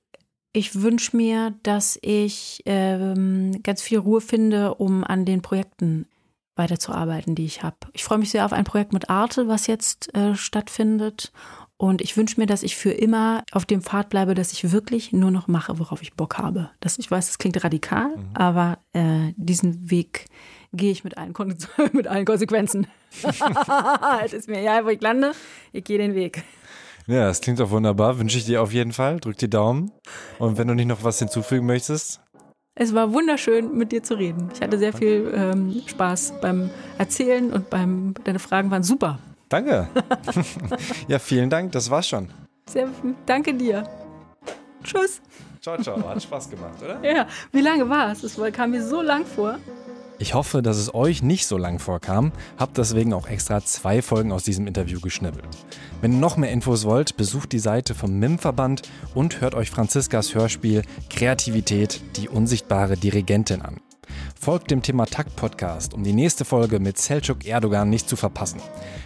ich 0.52 0.82
wünsche 0.82 1.16
mir, 1.16 1.54
dass 1.62 1.96
ich 2.02 2.64
ähm, 2.66 3.62
ganz 3.62 3.80
viel 3.80 3.98
Ruhe 3.98 4.20
finde, 4.20 4.74
um 4.74 5.04
an 5.04 5.24
den 5.24 5.40
Projekten 5.40 6.08
weiterzuarbeiten, 6.56 7.36
die 7.36 7.44
ich 7.44 7.62
habe. 7.62 7.76
Ich 7.92 8.02
freue 8.02 8.18
mich 8.18 8.32
sehr 8.32 8.44
auf 8.44 8.52
ein 8.52 8.64
Projekt 8.64 8.92
mit 8.92 9.08
Arte, 9.08 9.46
was 9.46 9.68
jetzt 9.68 10.12
äh, 10.16 10.34
stattfindet. 10.34 11.30
Und 11.76 12.02
ich 12.02 12.16
wünsche 12.16 12.40
mir, 12.40 12.46
dass 12.46 12.64
ich 12.64 12.74
für 12.74 12.90
immer 12.90 13.44
auf 13.52 13.66
dem 13.66 13.82
Pfad 13.82 14.08
bleibe, 14.08 14.34
dass 14.34 14.52
ich 14.52 14.72
wirklich 14.72 15.12
nur 15.12 15.30
noch 15.30 15.46
mache, 15.46 15.78
worauf 15.78 16.02
ich 16.02 16.14
Bock 16.14 16.38
habe. 16.38 16.70
Das, 16.80 16.98
ich 16.98 17.08
weiß, 17.08 17.28
das 17.28 17.38
klingt 17.38 17.62
radikal, 17.62 18.16
mhm. 18.16 18.30
aber 18.34 18.78
äh, 18.94 19.32
diesen 19.36 19.92
Weg 19.92 20.26
gehe 20.76 20.92
ich 20.92 21.04
mit 21.04 21.18
allen, 21.18 21.34
mit 21.92 22.06
allen 22.06 22.24
Konsequenzen. 22.24 22.86
es 24.24 24.32
ist 24.32 24.48
mir 24.48 24.60
egal, 24.60 24.84
wo 24.84 24.88
ich 24.90 25.00
lande, 25.00 25.32
ich 25.72 25.84
gehe 25.84 25.98
den 25.98 26.14
Weg. 26.14 26.42
Ja, 27.06 27.26
das 27.26 27.40
klingt 27.40 27.60
doch 27.60 27.70
wunderbar. 27.70 28.18
Wünsche 28.18 28.36
ich 28.38 28.46
dir 28.46 28.62
auf 28.62 28.72
jeden 28.72 28.92
Fall. 28.92 29.20
Drück 29.20 29.38
die 29.38 29.48
Daumen. 29.48 29.92
Und 30.38 30.58
wenn 30.58 30.66
du 30.66 30.74
nicht 30.74 30.88
noch 30.88 31.04
was 31.04 31.20
hinzufügen 31.20 31.64
möchtest. 31.64 32.20
Es 32.74 32.94
war 32.94 33.12
wunderschön, 33.12 33.76
mit 33.76 33.92
dir 33.92 34.02
zu 34.02 34.14
reden. 34.14 34.50
Ich 34.52 34.60
hatte 34.60 34.76
sehr 34.76 34.92
viel 34.92 35.32
ähm, 35.34 35.82
Spaß 35.86 36.34
beim 36.42 36.68
Erzählen 36.98 37.52
und 37.52 37.70
beim, 37.70 38.14
deine 38.24 38.38
Fragen 38.38 38.70
waren 38.70 38.82
super. 38.82 39.18
Danke. 39.48 39.88
ja, 41.08 41.18
vielen 41.18 41.48
Dank. 41.48 41.72
Das 41.72 41.88
war's 41.90 42.08
schon. 42.08 42.28
Sehr, 42.68 42.88
danke 43.24 43.54
dir. 43.54 43.88
Tschüss. 44.82 45.22
Ciao, 45.60 45.78
ciao. 45.78 46.08
Hat 46.08 46.22
Spaß 46.22 46.50
gemacht, 46.50 46.82
oder? 46.82 47.02
Ja. 47.02 47.26
Wie 47.52 47.60
lange 47.60 47.88
war 47.88 48.12
es? 48.12 48.22
Es 48.24 48.38
kam 48.52 48.72
mir 48.72 48.82
so 48.82 49.00
lang 49.00 49.24
vor. 49.24 49.58
Ich 50.18 50.32
hoffe, 50.32 50.62
dass 50.62 50.78
es 50.78 50.94
euch 50.94 51.22
nicht 51.22 51.46
so 51.46 51.58
lang 51.58 51.78
vorkam, 51.78 52.32
habt 52.56 52.78
deswegen 52.78 53.12
auch 53.12 53.28
extra 53.28 53.62
zwei 53.62 54.00
Folgen 54.00 54.32
aus 54.32 54.44
diesem 54.44 54.66
Interview 54.66 54.98
geschnibbelt. 55.00 55.46
Wenn 56.00 56.12
ihr 56.12 56.18
noch 56.18 56.38
mehr 56.38 56.50
Infos 56.50 56.84
wollt, 56.84 57.16
besucht 57.16 57.52
die 57.52 57.58
Seite 57.58 57.94
vom 57.94 58.18
MIM-Verband 58.18 58.82
und 59.14 59.42
hört 59.42 59.54
euch 59.54 59.70
Franziskas 59.70 60.34
Hörspiel 60.34 60.82
Kreativität, 61.10 62.00
die 62.16 62.28
unsichtbare 62.30 62.96
Dirigentin 62.96 63.60
an. 63.60 63.80
Folgt 64.38 64.70
dem 64.70 64.82
Thema 64.82 65.06
Takt 65.06 65.34
Podcast, 65.34 65.94
um 65.94 66.04
die 66.04 66.12
nächste 66.12 66.44
Folge 66.44 66.78
mit 66.78 66.98
Selçuk 66.98 67.46
Erdogan 67.46 67.90
nicht 67.90 68.08
zu 68.08 68.16
verpassen. 68.16 68.60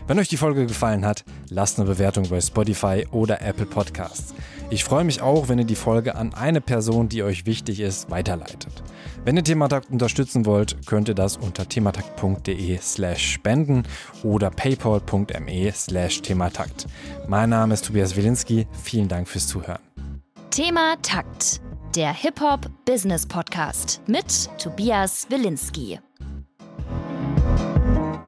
Wenn 0.07 0.19
euch 0.19 0.29
die 0.29 0.37
Folge 0.37 0.67
gefallen 0.67 1.07
hat, 1.07 1.25
lasst 1.49 1.79
eine 1.79 1.89
Bewertung 1.89 2.29
bei 2.29 2.41
Spotify 2.41 3.07
oder 3.11 3.41
Apple 3.41 3.65
Podcasts. 3.65 4.35
Ich 4.69 4.85
freue 4.85 5.05
mich 5.05 5.23
auch, 5.23 5.49
wenn 5.49 5.59
ihr 5.59 5.65
die 5.65 5.77
Folge 5.77 6.15
an 6.15 6.35
eine 6.35 6.61
Person, 6.61 7.09
die 7.09 7.23
euch 7.23 7.47
wichtig 7.47 7.81
ist, 7.81 8.11
weiterleitet. 8.11 8.83
Wenn 9.25 9.37
ihr 9.37 9.45
Thematakt 9.45 9.91
unterstützen 9.91 10.47
wollt, 10.47 10.87
könnt 10.87 11.09
ihr 11.09 11.15
das 11.15 11.37
unter 11.37 11.69
thematakt.de 11.69 12.79
slash 12.79 13.33
spenden 13.33 13.85
oder 14.23 14.51
paypal.me 14.51 15.73
slash 15.73 16.23
thematakt. 16.23 16.87
Mein 17.29 17.51
Name 17.51 17.75
ist 17.75 17.87
Tobias 17.87 18.17
Wilinski. 18.17 18.67
Vielen 18.83 19.09
Dank 19.09 19.29
fürs 19.29 19.47
Zuhören. 19.47 19.81
Thema 20.51 20.97
Takt 21.03 21.61
der 21.97 22.13
Hip-Hop 22.13 22.71
Business 22.85 23.27
Podcast 23.27 24.01
mit 24.07 24.49
Tobias 24.59 25.27
Wilinski. 25.29 25.99